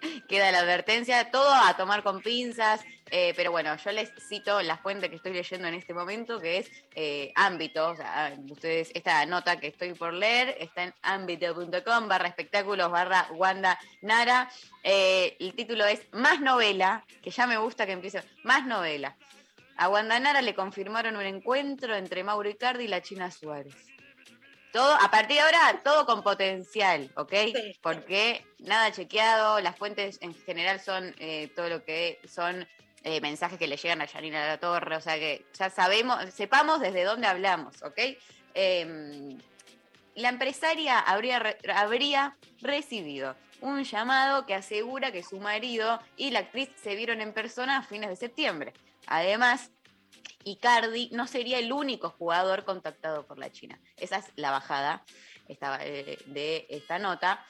[0.28, 4.76] queda la advertencia, todo a tomar con pinzas, eh, pero bueno, yo les cito la
[4.76, 8.90] fuente que estoy leyendo en este momento, que es eh, ámbito, o sea, ah, ustedes,
[8.94, 14.48] esta nota que estoy por leer está en ámbito.com barra espectáculos barra Wanda Nara,
[14.82, 19.16] Eh, el título es Más novela, que ya me gusta que empiece, más novela.
[19.76, 23.74] A Wanda Nara le confirmaron un encuentro entre Mauro Icardi y la China Suárez.
[24.72, 27.32] Todo, a partir de ahora, todo con potencial, ¿ok?
[27.80, 32.68] Porque nada chequeado, las fuentes en general son eh, todo lo que son
[33.08, 36.78] eh, mensajes que le llegan a Janina La Torre, o sea que ya sabemos, sepamos
[36.80, 37.98] desde dónde hablamos, ¿ok?
[38.52, 39.38] Em,
[40.14, 46.70] la empresaria habría, habría recibido un llamado que asegura que su marido y la actriz
[46.76, 48.74] se vieron en persona a fines de septiembre.
[49.06, 49.70] Además,
[50.44, 53.80] Icardi no sería el único jugador contactado por la China.
[53.96, 55.02] Esa es la bajada
[55.48, 57.44] eh, de esta nota.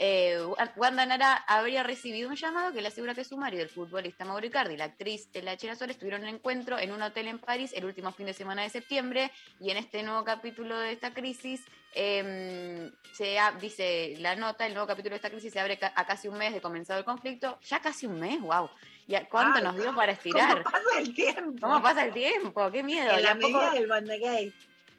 [0.00, 0.38] Eh,
[0.76, 4.46] Wanda Nara habría recibido un llamado que le asegura que su marido, el futbolista Mauro
[4.46, 7.72] Icardi, y la actriz la China Suárez tuvieron un encuentro en un hotel en París
[7.74, 11.64] el último fin de semana de septiembre y en este nuevo capítulo de esta crisis
[11.94, 15.92] eh, se ha- dice la nota, el nuevo capítulo de esta crisis se abre ca-
[15.96, 17.58] a casi un mes de comenzado el conflicto.
[17.68, 18.70] Ya casi un mes, wow.
[19.08, 20.62] ¿Y a cuánto nos dio para estirar?
[20.62, 21.56] ¿Cómo pasa el tiempo?
[21.66, 22.70] ¿Cómo pasa el tiempo?
[22.70, 23.10] ¡Qué miedo!
[23.16, 24.52] En la a poco- medida del Bandagate.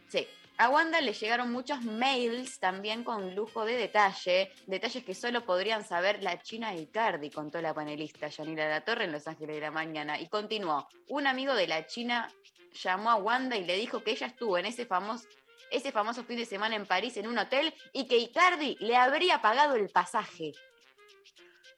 [0.10, 0.28] Sí.
[0.60, 5.86] A Wanda le llegaron muchos mails también con lujo de detalle, detalles que solo podrían
[5.86, 9.72] saber la China Icardi, contó la panelista Yanira La Torre en Los Ángeles de la
[9.72, 10.20] Mañana.
[10.20, 12.30] Y continuó, un amigo de la China
[12.74, 15.30] llamó a Wanda y le dijo que ella estuvo en ese famoso,
[15.72, 19.42] ese famoso fin de semana en París en un hotel y que Icardi le habría
[19.42, 20.52] pagado el pasaje.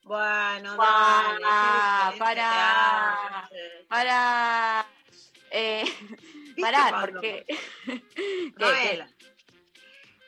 [0.05, 2.15] Bueno, para,
[3.87, 4.87] para,
[5.51, 7.45] eh, ¿Viste pará, porque...
[7.86, 9.10] No ¿Qué, es, la,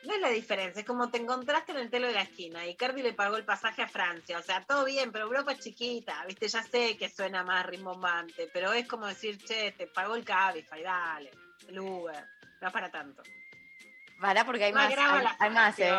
[0.04, 2.76] no es la diferencia, es como te encontraste en el telo de la esquina y
[2.76, 6.24] Cardi le pagó el pasaje a Francia, o sea, todo bien, pero Europa es chiquita,
[6.26, 10.24] viste, ya sé que suena más rimbombante, pero es como decir, che, te pagó el
[10.24, 11.30] Cabify, dale,
[11.68, 12.24] el Uber,
[12.60, 13.22] no es para tanto.
[14.20, 14.94] Pará porque hay No más,
[15.38, 15.98] hay, más, ¿eh?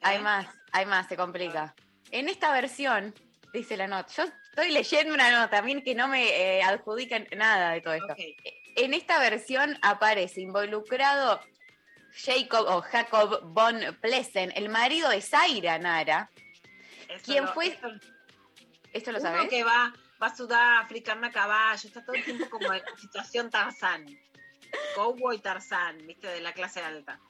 [0.00, 1.74] Hay más, hay más, se complica.
[2.10, 3.14] En esta versión,
[3.54, 6.28] dice la nota, yo estoy leyendo una nota, a mí que no me
[6.58, 8.14] eh, adjudican nada de todo esto.
[8.76, 11.40] En esta versión aparece involucrado
[12.16, 16.30] Jacob o Jacob von Plessen, el marido de Zaira Nara,
[17.08, 17.78] Eso quien lo- fue...
[18.92, 19.48] ¿Esto lo Uno sabés?
[19.48, 23.50] que va, va a Sudáfrica, anda a caballo, está todo el tiempo como en situación
[23.50, 24.06] Tarzán.
[24.94, 27.20] Cowboy Tarzán, viste, de la clase alta.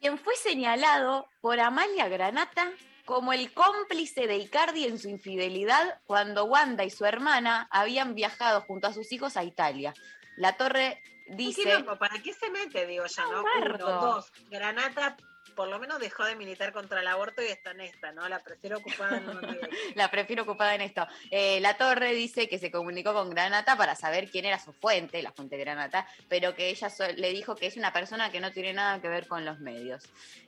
[0.00, 2.70] quien fue señalado por Amalia Granata
[3.08, 8.60] como el cómplice de Icardi en su infidelidad cuando Wanda y su hermana habían viajado
[8.60, 9.94] junto a sus hijos a Italia.
[10.36, 11.84] La torre ¿Qué dice...
[11.98, 12.86] ¿Para qué se mete?
[12.86, 13.44] Digo ya, ¿no?
[13.64, 14.30] Uno, dos.
[14.50, 15.16] Granata
[15.56, 18.28] por lo menos dejó de militar contra el aborto y está en esta, ¿no?
[18.28, 19.24] La prefiero ocupada en.
[19.96, 21.06] La prefiero ocupada en esto.
[21.30, 25.22] Eh, la Torre dice que se comunicó con Granata para saber quién era su fuente,
[25.22, 28.52] la fuente Granata, pero que ella so- le dijo que es una persona que no
[28.52, 30.04] tiene nada que ver con los medios.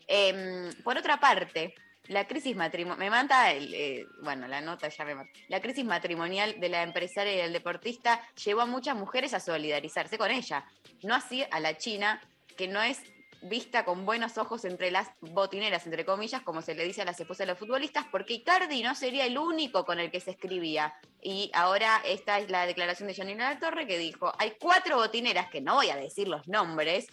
[0.06, 1.74] Em, por otra parte,
[2.10, 5.30] la crisis matrimonial, me mata, el, eh, bueno, la nota ya me mata.
[5.46, 10.18] La crisis matrimonial de la empresaria y del deportista llevó a muchas mujeres a solidarizarse
[10.18, 10.64] con ella,
[11.04, 12.20] no así a la China,
[12.56, 13.00] que no es
[13.42, 17.20] vista con buenos ojos entre las botineras, entre comillas, como se le dice a las
[17.20, 20.92] esposas de los futbolistas, porque Icardi no sería el único con el que se escribía.
[21.22, 25.48] Y ahora esta es la declaración de Janina La Torre que dijo, hay cuatro botineras,
[25.48, 27.06] que no voy a decir los nombres,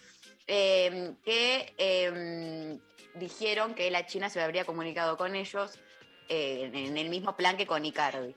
[0.47, 2.79] eh, que eh,
[3.15, 5.77] dijeron que la China se habría comunicado con ellos
[6.29, 8.33] eh, en el mismo plan que con Icardi.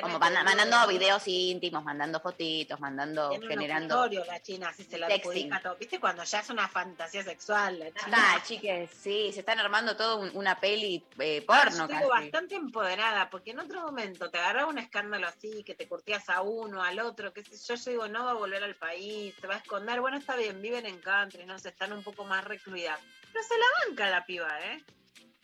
[0.00, 4.06] Como manda- mandando videos íntimos, mandando fotitos, mandando, Tiene generando...
[4.08, 5.76] la China, así se adjudica todo.
[5.76, 8.16] ¿Viste cuando ya es una fantasía sexual la China?
[8.16, 11.92] Ah, chiques, sí, se están armando todo un- una peli eh, Ah, porno yo casi.
[11.94, 16.28] estuvo bastante empoderada, porque en otro momento te agarraba un escándalo así, que te curtías
[16.28, 19.34] a uno, al otro, qué sé yo, yo digo, no va a volver al país,
[19.40, 22.24] se va a esconder, bueno, está bien, viven en country, no sé, están un poco
[22.24, 22.98] más recluidas.
[23.32, 24.82] Pero se la banca la piba, ¿eh?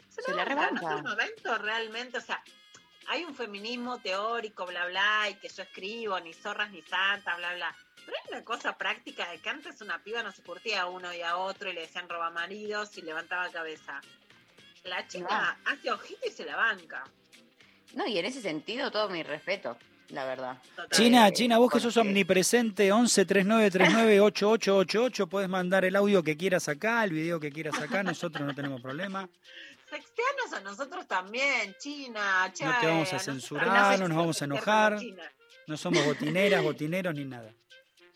[0.09, 0.81] Se la banca, rebanca.
[0.93, 2.43] En este momento realmente, o sea,
[3.09, 7.55] hay un feminismo teórico, bla, bla, y que yo escribo, ni zorras ni santas, bla,
[7.55, 7.75] bla.
[8.05, 11.13] Pero hay una cosa práctica de que antes una piba no se curtía a uno
[11.13, 14.01] y a otro y le decían roba maridos y levantaba cabeza.
[14.85, 17.05] La chica hace ojito y se la banca.
[17.95, 19.77] No, y en ese sentido todo mi respeto,
[20.11, 20.59] la verdad.
[20.91, 26.69] China, China, vos que sos omnipresente, 11 3939 8888, puedes mandar el audio que quieras
[26.69, 29.29] acá, el video que quieras acá, nosotros no tenemos problema.
[29.91, 34.45] Sexteanos a nosotros también, China, che, No te vamos a censurar, no nos vamos a
[34.45, 35.23] enojar, China.
[35.67, 37.53] no somos botineras, botineros ni nada.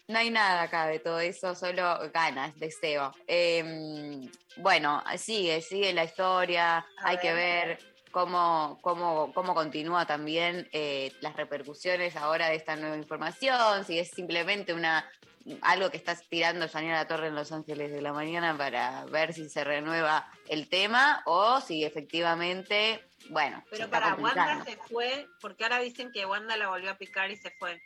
[0.09, 3.15] No hay nada acá de todo eso, solo ganas, deseo.
[3.27, 7.79] Eh, bueno, sigue, sigue la historia, hay que ver
[8.11, 14.11] cómo, cómo, cómo continúa también eh, las repercusiones ahora de esta nueva información, si es
[14.11, 15.11] simplemente una
[15.61, 19.33] algo que está tirando Janina La Torre en Los Ángeles de la mañana para ver
[19.33, 25.65] si se renueva el tema o si efectivamente, bueno, Pero para Wanda se fue, porque
[25.65, 27.81] ahora dicen que Wanda la volvió a picar y se fue.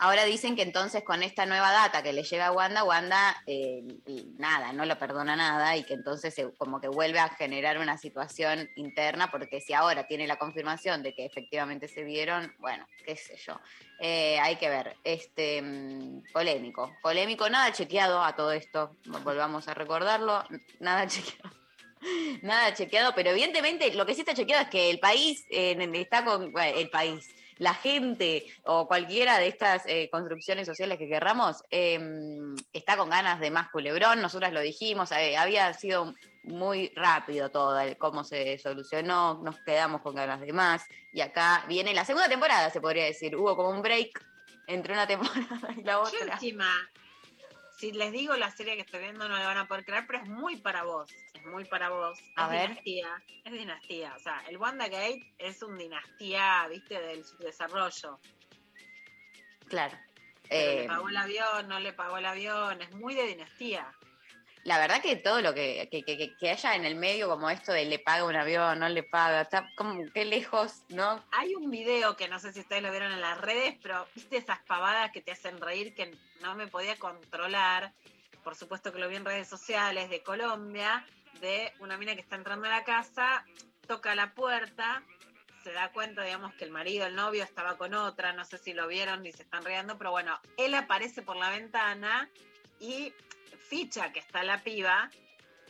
[0.00, 3.82] Ahora dicen que entonces con esta nueva data que le llega a Wanda, Wanda eh,
[4.36, 7.98] nada, no lo perdona nada y que entonces se- como que vuelve a generar una
[7.98, 13.16] situación interna, porque si ahora tiene la confirmación de que efectivamente se vieron, bueno, qué
[13.16, 13.60] sé yo.
[13.98, 19.74] Eh, hay que ver, este mm, polémico, polémico, nada chequeado a todo esto, volvamos a
[19.74, 20.44] recordarlo,
[20.78, 21.50] nada chequeado.
[22.42, 26.24] Nada chequeado, pero evidentemente lo que sí está chequeado es que el país eh, está
[26.24, 27.26] con el país,
[27.58, 31.98] la gente o cualquiera de estas eh, construcciones sociales que querramos eh,
[32.72, 34.22] está con ganas de más culebrón.
[34.22, 36.14] Nosotras lo dijimos, eh, había sido
[36.44, 40.84] muy rápido todo el cómo se solucionó, nos quedamos con ganas de más.
[41.12, 43.36] Y acá viene la segunda temporada, se podría decir.
[43.36, 44.24] Hubo como un break
[44.66, 46.34] entre una temporada y la Yo otra.
[46.34, 46.70] encima,
[47.78, 50.18] si les digo la serie que estoy viendo no la van a poder creer, pero
[50.18, 52.18] es muy para vos, es muy para vos.
[52.34, 52.68] A es ver.
[52.82, 54.14] dinastía, es dinastía.
[54.16, 58.18] O sea, el WandaGate es un dinastía, viste, del subdesarrollo.
[59.68, 59.96] Claro.
[60.50, 63.94] Eh, le pagó el avión, no le pagó el avión, es muy de dinastía.
[64.64, 67.98] La verdad que todo lo que, que, haya en el medio, como esto de le
[67.98, 71.24] paga un avión, no le paga, está como que lejos, ¿no?
[71.32, 74.36] Hay un video que no sé si ustedes lo vieron en las redes, pero viste
[74.36, 77.92] esas pavadas que te hacen reír que no me podía controlar.
[78.44, 81.04] Por supuesto que lo vi en redes sociales de Colombia,
[81.40, 83.44] de una mina que está entrando a la casa,
[83.86, 85.02] toca la puerta,
[85.62, 88.72] se da cuenta, digamos, que el marido, el novio, estaba con otra, no sé si
[88.72, 92.28] lo vieron ni se están riendo, pero bueno, él aparece por la ventana
[92.80, 93.12] y
[93.56, 95.10] ficha que está la piba,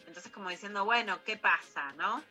[0.06, 2.22] entonces como diciendo, bueno, ¿qué pasa, no?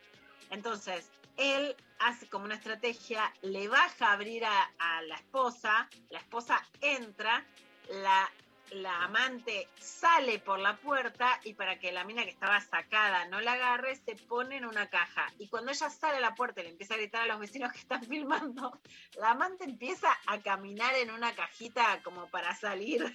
[0.50, 6.64] Entonces, él hace como una estrategia, le baja a abrir a, la esposa, la esposa
[6.82, 7.46] entra,
[7.90, 8.30] la,
[8.72, 13.40] la amante sale por la puerta y para que la mina que estaba sacada no
[13.42, 15.32] la agarre, se pone en una caja.
[15.38, 17.72] Y cuando ella sale a la puerta y le empieza a gritar a los vecinos
[17.72, 18.80] que están filmando,
[19.18, 23.06] la amante empieza a caminar en una cajita como para salir.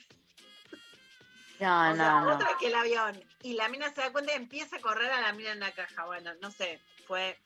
[1.62, 2.34] No, O sea, no, no.
[2.34, 3.22] otra que el avión.
[3.42, 5.72] Y la mina se da cuenta y empieza a correr a la mina en la
[5.72, 6.04] caja.
[6.04, 7.38] Bueno, no sé, fue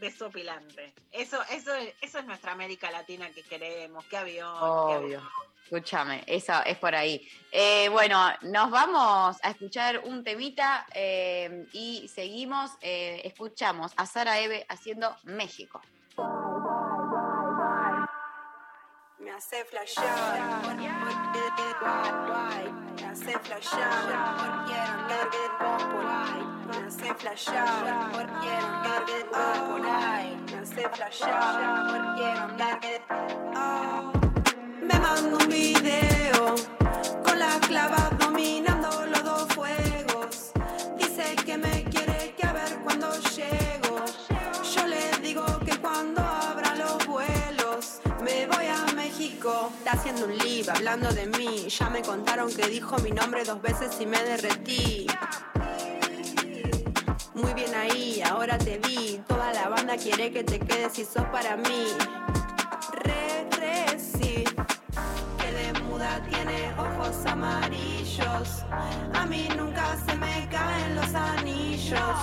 [0.00, 0.94] desopilante.
[1.12, 4.04] Eso, eso, eso es nuestra América Latina que queremos.
[4.06, 4.88] ¿Qué avión?
[4.88, 5.28] qué avión.
[5.64, 7.28] Escúchame, eso es por ahí.
[7.52, 14.40] Eh, bueno, nos vamos a escuchar un temita eh, y seguimos, eh, escuchamos a Sara
[14.40, 15.82] Eve haciendo México.
[19.38, 20.40] Hace flashear,
[34.82, 36.54] me mando un video
[37.22, 38.77] con la clava dominando
[49.88, 51.66] Está haciendo un live hablando de mí.
[51.70, 55.06] Ya me contaron que dijo mi nombre dos veces y me derretí.
[57.32, 59.22] Muy bien ahí, ahora te vi.
[59.26, 61.86] Toda la banda quiere que te quedes y sos para mí.
[65.58, 68.64] Que de muda tiene ojos amarillos.
[69.14, 72.16] A mí nunca se me caen los anillos.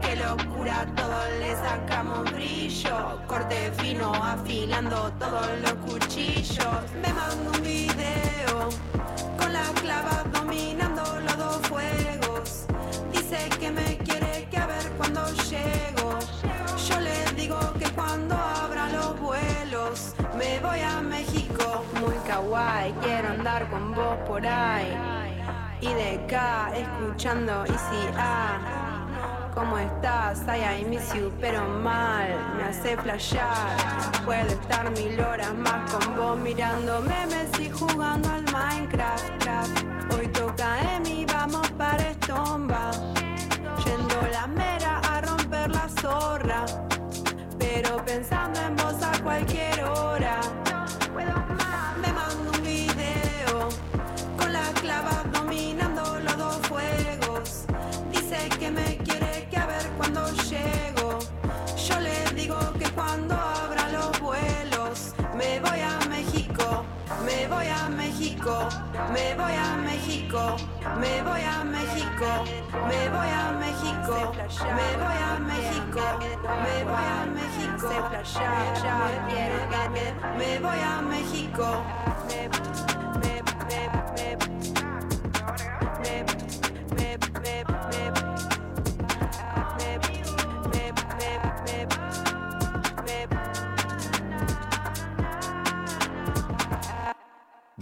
[0.00, 3.20] Qué locura, todo le sacamos brillo.
[3.26, 6.92] Corte fino, afilando todos los cuchillos.
[7.02, 8.70] Me mando un video
[9.38, 12.66] con la clava dominando los dos fuegos.
[13.12, 13.91] Dice que me
[22.02, 24.92] Muy kawaii, quiero andar con vos por ahí.
[25.80, 28.58] Y de acá escuchando Easy A.
[29.54, 30.42] ¿Cómo estás?
[30.48, 32.26] Ay, I miss you, pero mal,
[32.56, 33.76] me hace flashear.
[34.24, 39.44] Puedo estar mil horas más con vos mirando memes y jugando al Minecraft.
[39.44, 39.84] craft.
[40.12, 40.91] Hoy toca
[68.42, 68.68] México,
[69.12, 70.56] me voy a México,
[70.98, 72.26] me voy a México,
[72.88, 77.88] me voy a México, me voy a México, me voy a México,
[80.36, 82.11] me voy a México.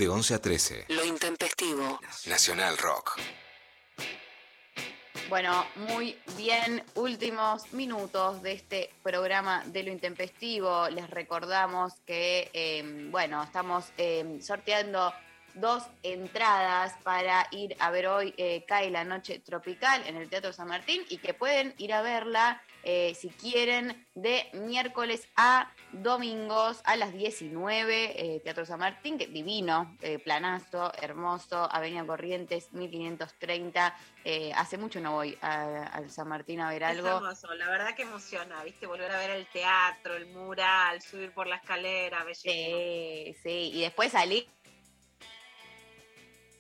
[0.01, 0.87] De 11 a 13.
[0.89, 2.01] Lo intempestivo.
[2.25, 3.21] Nacional Rock.
[5.29, 6.83] Bueno, muy bien.
[6.95, 10.89] Últimos minutos de este programa de lo intempestivo.
[10.89, 15.13] Les recordamos que, eh, bueno, estamos eh, sorteando
[15.53, 20.55] dos entradas para ir a ver hoy eh, Cae la Noche Tropical en el Teatro
[20.55, 26.81] San Martín y que pueden ir a verla eh, si quieren de miércoles a domingos
[26.85, 33.97] a las 19, eh, Teatro San Martín, que divino, eh, planazo, hermoso, Avenida Corrientes 1530.
[34.25, 37.09] Eh, hace mucho no voy al San Martín a ver Es algo.
[37.09, 38.87] hermoso, la verdad que emociona, ¿viste?
[38.87, 42.55] Volver a ver el teatro, el mural, subir por la escalera, bellísimo.
[42.55, 44.47] Sí, sí, y después salir,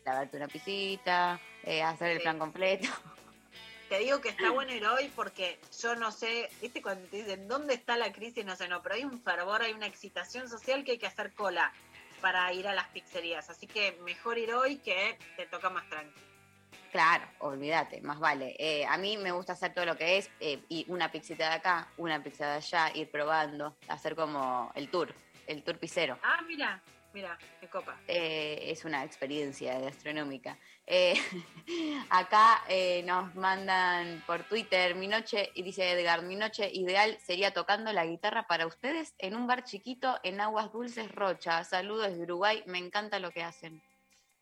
[0.04, 2.88] lavarte una pisita, eh, hacer el plan completo.
[3.90, 6.80] Te digo que está bueno ir hoy porque yo no sé, ¿viste?
[6.80, 8.46] Cuando te dicen, ¿dónde está la crisis?
[8.46, 11.34] No sé, no, pero hay un fervor, hay una excitación social que hay que hacer
[11.34, 11.72] cola
[12.20, 13.50] para ir a las pizzerías.
[13.50, 16.24] Así que mejor ir hoy que te toca más tranquilo.
[16.92, 18.54] Claro, olvídate, más vale.
[18.58, 21.54] Eh, a mí me gusta hacer todo lo que es eh, y una pizzita de
[21.56, 25.12] acá, una pizza de allá, ir probando, hacer como el tour,
[25.46, 26.18] el tour pizzero.
[26.22, 26.80] Ah, mira,
[27.12, 27.96] mira, qué copa.
[28.08, 30.58] Eh, es una experiencia gastronómica.
[30.92, 31.14] Eh,
[32.10, 37.54] acá eh, nos mandan por Twitter, mi noche, y dice Edgar, mi noche ideal sería
[37.54, 41.62] tocando la guitarra para ustedes en un bar chiquito en Aguas Dulces Rocha.
[41.62, 43.80] Saludos desde Uruguay, me encanta lo que hacen.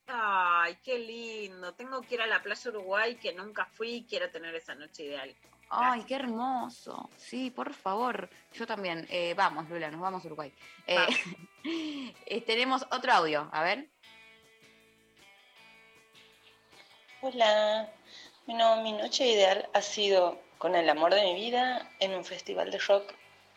[0.06, 1.74] Ay, qué lindo.
[1.74, 5.04] Tengo que ir a la playa Uruguay que nunca fui y quiero tener esa noche
[5.04, 5.36] ideal.
[5.68, 7.10] Ay, qué hermoso.
[7.18, 8.30] Sí, por favor.
[8.54, 9.06] Yo también.
[9.10, 10.50] Eh, vamos, Lula, nos vamos a Uruguay.
[12.46, 13.90] Tenemos otro audio, a ver.
[17.20, 17.88] Hola,
[18.46, 22.70] bueno, mi noche ideal ha sido con el amor de mi vida en un festival
[22.70, 23.12] de rock,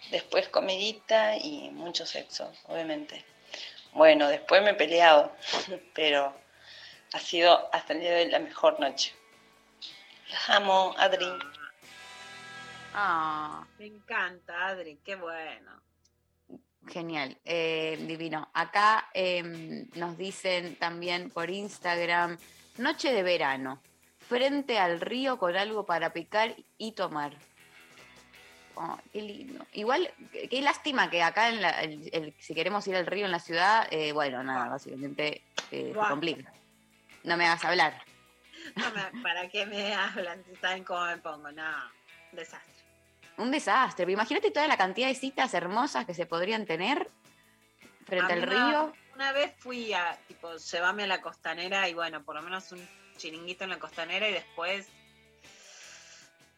[0.10, 3.24] después comidita y mucho sexo, obviamente.
[3.94, 5.32] Bueno, después me he peleado,
[5.94, 6.34] pero
[7.14, 9.14] ha sido hasta el día de hoy la mejor noche.
[10.32, 11.28] Las amo, Adri.
[12.94, 15.82] Ah, Me encanta, Adri, qué bueno.
[16.88, 18.50] genial, eh, divino.
[18.54, 22.38] Acá em, nos dicen también por Instagram,
[22.82, 23.82] noche de verano,
[24.28, 27.34] frente al río con algo para picar y tomar.
[28.76, 29.66] Oh, qué lindo.
[29.74, 33.26] Igual, qué qué lástima que acá, en la- el- el- si queremos ir al río
[33.26, 36.52] en la ciudad, eh, bueno, nada, básicamente eh, se complica.
[37.24, 38.02] No me hagas hablar.
[38.76, 40.44] No me- ¿Para qué me hablan?
[40.60, 41.52] Saben cómo me pongo.
[41.52, 41.72] No,
[42.32, 42.72] desastre.
[43.38, 44.12] Un desastre.
[44.12, 47.10] Imagínate toda la cantidad de citas hermosas que se podrían tener
[48.06, 48.94] frente al río.
[49.22, 52.84] Una vez fui a, tipo, llévame a la costanera y bueno, por lo menos un
[53.18, 54.90] chiringuito en la costanera y después,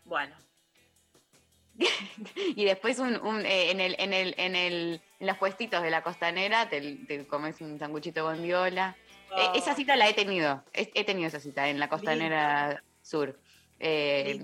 [0.05, 0.33] bueno,
[2.55, 5.89] Y después un, un, eh, en, el, en, el, en, el, en los puestitos de
[5.89, 8.95] la costanera te, te comes un sanguchito de bondiola.
[9.35, 10.63] Eh, esa cita la he tenido.
[10.71, 13.37] He, he tenido esa cita en la costanera sur.
[13.81, 14.41] Eh,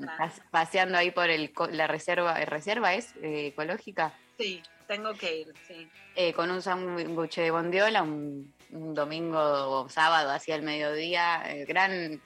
[0.51, 2.33] paseando ahí por el, la reserva.
[2.43, 4.13] ¿Reserva es eh, ecológica?
[4.37, 5.87] sí, tengo que ir, sí.
[6.15, 11.43] Eh, con un sándwich de bondiola, un, un domingo o sábado hacia el mediodía.
[11.45, 12.19] eh, gran,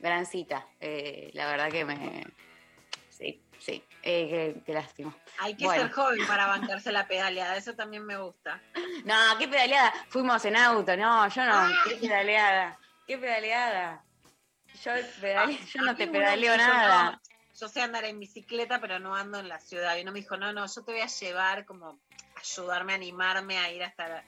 [0.00, 0.66] gran cita.
[0.80, 2.24] Eh, la verdad que me.
[3.10, 3.84] Sí, sí.
[4.02, 5.14] Eh, qué, qué lástima.
[5.40, 5.82] Hay que Bueno.
[5.82, 8.60] ser joven para bancarse la pedaleada, eso también me gusta.
[9.04, 9.92] No, qué pedaleada.
[10.08, 11.52] Fuimos en auto, no, yo no.
[11.54, 11.70] Ah.
[11.86, 12.78] Qué pedaleada.
[13.06, 14.02] Qué pedaleada.
[14.82, 17.12] Yo, pedale- yo no te pedaleo nada.
[17.12, 17.20] "No,
[17.58, 19.96] yo sé andar en bicicleta, pero no ando en la ciudad.
[19.96, 21.98] Y uno me dijo, no, no, yo te voy a llevar como
[22.36, 24.24] ayudarme animarme a ir hasta la-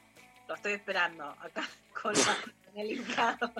[0.48, 1.68] Lo estoy esperando acá
[2.02, 2.14] con,
[2.74, 3.52] el hincado.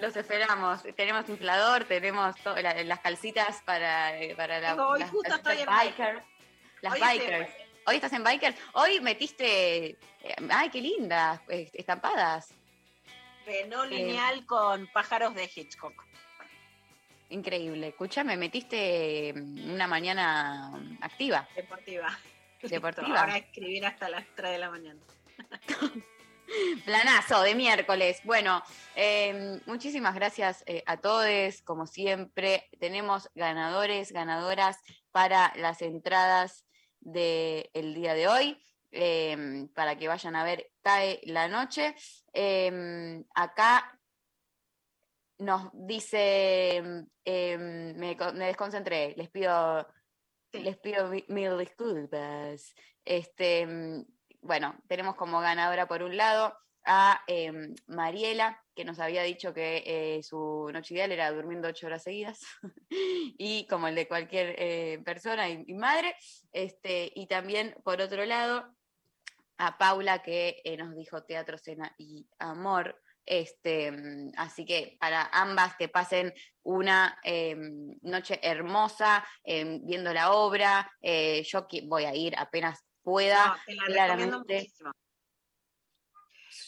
[0.00, 0.82] Los esperamos.
[0.96, 5.34] Tenemos inflador, tenemos to- la- las calcitas para, eh, para la, Tengo hoy las justo
[5.34, 6.22] estoy en biker.
[6.80, 7.38] Las Hoy bikers.
[7.48, 7.66] biker.
[7.86, 8.54] Hoy estás en biker.
[8.74, 9.90] Hoy metiste.
[9.90, 11.40] eh, ay, qué lindas.
[11.48, 12.52] eh, estampadas.
[13.46, 16.04] De no Eh, lineal con pájaros de Hitchcock.
[17.32, 17.88] Increíble.
[17.88, 21.48] Escúchame, metiste mm, una mañana activa.
[21.56, 22.18] Deportiva.
[22.62, 23.20] Deportiva.
[23.20, 25.00] Ahora escribir hasta las 3 de la mañana.
[26.84, 28.20] Planazo de miércoles.
[28.24, 28.62] Bueno,
[28.94, 31.62] eh, muchísimas gracias eh, a todos.
[31.62, 34.76] Como siempre, tenemos ganadores, ganadoras
[35.10, 36.66] para las entradas
[37.00, 38.62] del día de hoy.
[38.94, 41.94] eh, para que vayan a ver Cae la Noche.
[42.34, 43.98] Eh, acá
[45.42, 46.82] nos dice,
[47.24, 49.86] eh, me, co- me desconcentré, les pido,
[50.52, 52.74] les pido mi- mil disculpas.
[53.04, 54.04] Este, mm,
[54.42, 56.54] bueno, tenemos como ganadora por un lado
[56.84, 57.52] a eh,
[57.86, 62.40] Mariela, que nos había dicho que eh, su noche ideal era durmiendo ocho horas seguidas,
[63.38, 66.14] y como el de cualquier eh, persona y, y madre.
[66.52, 68.74] Este, y también, por otro lado,
[69.58, 73.00] a Paula, que eh, nos dijo teatro, cena y amor.
[73.24, 76.32] Este, mm, así que para ambas que pasen
[76.62, 77.56] una eh,
[78.02, 80.90] noche hermosa eh, viendo la obra.
[81.00, 83.48] Eh, yo voy a ir apenas pueda.
[83.48, 84.72] No, te la recomiendo claramente.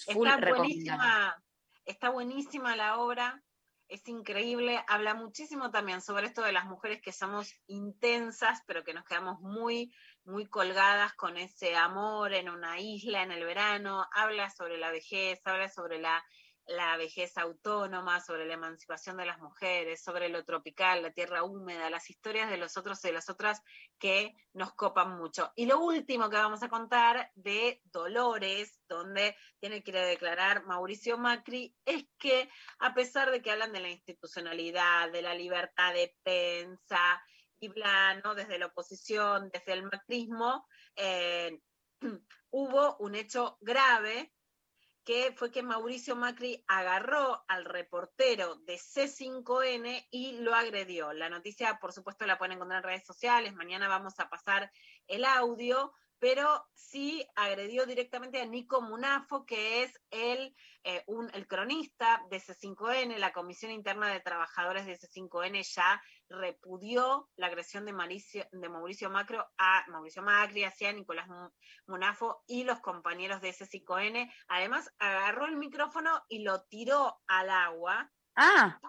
[0.06, 1.44] Está buenísima,
[1.84, 3.42] está buenísima la obra,
[3.88, 8.94] es increíble, habla muchísimo también sobre esto de las mujeres que somos intensas, pero que
[8.94, 9.94] nos quedamos muy,
[10.24, 15.40] muy colgadas con ese amor en una isla en el verano, habla sobre la vejez,
[15.44, 16.24] habla sobre la,
[16.66, 21.90] la vejez autónoma, sobre la emancipación de las mujeres, sobre lo tropical, la tierra húmeda,
[21.90, 23.62] las historias de los otros y de las otras
[23.98, 25.52] que nos copan mucho.
[25.56, 31.74] Y lo último que vamos a contar de Dolores, donde tiene que declarar Mauricio Macri,
[31.84, 37.22] es que a pesar de que hablan de la institucionalidad, de la libertad de prensa
[37.60, 38.34] y bla, ¿no?
[38.34, 40.66] desde la oposición, desde el macrismo,
[40.96, 41.60] eh,
[42.50, 44.32] hubo un hecho grave
[45.04, 51.12] que fue que Mauricio Macri agarró al reportero de C5N y lo agredió.
[51.12, 53.54] La noticia, por supuesto, la pueden encontrar en redes sociales.
[53.54, 54.72] Mañana vamos a pasar
[55.06, 61.04] el audio, pero sí agredió directamente a Nico Munafo, que es el, eh,
[61.34, 63.18] el cronista de C5N.
[63.18, 69.10] La Comisión Interna de Trabajadores de C5N ya repudió la agresión de, Mauricio, de Mauricio
[69.10, 71.28] Macro a Mauricio Macri, hacia Nicolás
[71.86, 74.32] Munafo y los compañeros de S5N.
[74.48, 78.10] Además, agarró el micrófono y lo tiró al agua.
[78.36, 78.80] Ah,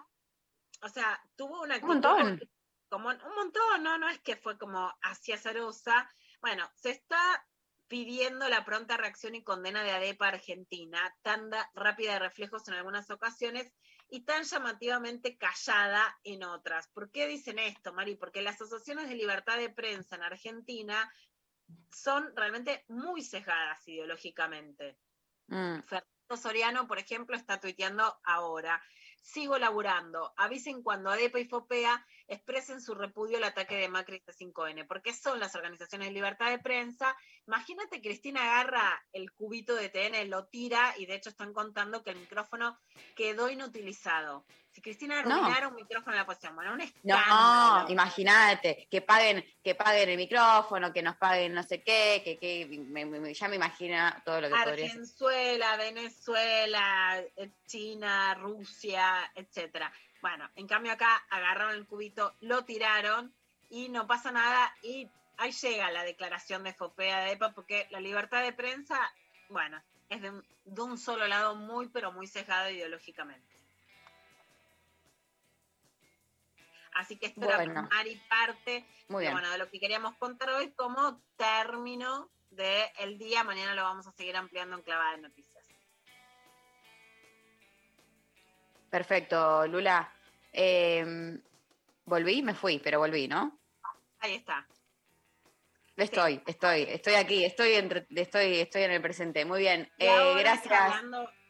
[0.82, 2.40] O sea, tuvo una Un montón.
[2.88, 6.08] Como un montón, no, no es que fue como hacia Zarosa.
[6.40, 7.44] Bueno, se está
[7.88, 12.74] pidiendo la pronta reacción y condena de ADEPA Argentina, tan da- rápida de reflejos en
[12.74, 13.72] algunas ocasiones
[14.08, 16.88] y tan llamativamente callada en otras.
[16.88, 18.16] ¿Por qué dicen esto, Mari?
[18.16, 21.12] Porque las asociaciones de libertad de prensa en Argentina
[21.90, 24.98] son realmente muy sesgadas ideológicamente.
[25.48, 28.82] mm, Fernando Soriano, por ejemplo, está tuiteando ahora.
[29.26, 30.32] Sigo laburando.
[30.36, 35.12] Avisen cuando ADEPA y FOPEA expresen su repudio al ataque de Macri y C5N, porque
[35.12, 37.16] son las organizaciones de libertad de prensa.
[37.44, 42.10] Imagínate, Cristina agarra el cubito de TN, lo tira y de hecho están contando que
[42.10, 42.78] el micrófono
[43.16, 44.46] quedó inutilizado.
[44.76, 45.36] Si Cristina No.
[45.36, 47.88] arruinara un micrófono en la posición, bueno, un No, escándalo.
[47.90, 52.66] imagínate, que paguen, que paguen el micrófono, que nos paguen no sé qué, que, que
[52.86, 54.84] me- me- ya me imagina todo lo que podría ser.
[54.90, 59.90] Argenzuela, Venezuela, eh, China, Rusia, etcétera.
[60.20, 63.32] Bueno, en cambio acá agarraron el cubito, lo tiraron
[63.70, 65.08] y no pasa nada y
[65.38, 69.00] ahí llega la declaración de Fopea de EPA porque la libertad de prensa,
[69.48, 73.55] bueno, es de un, de un solo lado muy pero muy sesgado ideológicamente.
[76.96, 77.82] Así que esto era Bueno.
[77.90, 79.32] Mari parte Muy de, bien.
[79.34, 83.44] bueno, de lo que queríamos contar hoy como término del día.
[83.44, 85.66] Mañana lo vamos a seguir ampliando en clavada de noticias.
[88.90, 90.10] Perfecto, Lula.
[90.52, 91.38] Eh,
[92.06, 93.58] volví, me fui, pero volví, ¿no?
[94.20, 94.66] Ahí está.
[95.96, 99.44] Estoy, estoy, estoy aquí, estoy, entre- estoy, estoy en el presente.
[99.44, 100.94] Muy bien, Y eh, gracias.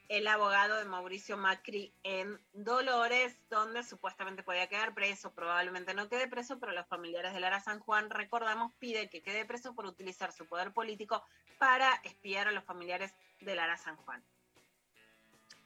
[0.08, 6.28] El abogado de Mauricio Macri en Dolores, donde supuestamente podía quedar preso, probablemente no quede
[6.28, 10.32] preso, pero los familiares de Lara San Juan, recordamos, pide que quede preso por utilizar
[10.32, 11.22] su poder político
[11.58, 14.24] para espiar a los familiares de Lara San Juan.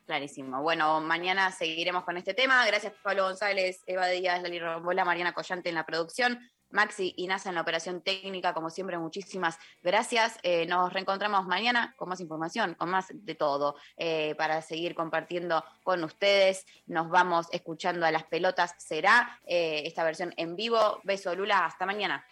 [0.07, 0.61] Clarísimo.
[0.63, 2.67] Bueno, mañana seguiremos con este tema.
[2.67, 6.41] Gracias, Pablo González, Eva Díaz, Lali Rombola, Mariana Collante en la producción.
[6.71, 8.55] Maxi y NASA en la operación técnica.
[8.55, 10.39] Como siempre, muchísimas gracias.
[10.43, 15.65] Eh, nos reencontramos mañana con más información, con más de todo, eh, para seguir compartiendo
[15.83, 16.67] con ustedes.
[16.87, 18.75] Nos vamos escuchando a las pelotas.
[18.79, 21.01] Será eh, esta versión en vivo.
[21.05, 21.67] Beso, Lula.
[21.67, 22.25] Hasta mañana.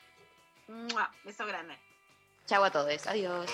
[0.68, 1.78] Mua, Beso grande.
[2.46, 3.06] Chau a todos.
[3.06, 3.50] Adiós.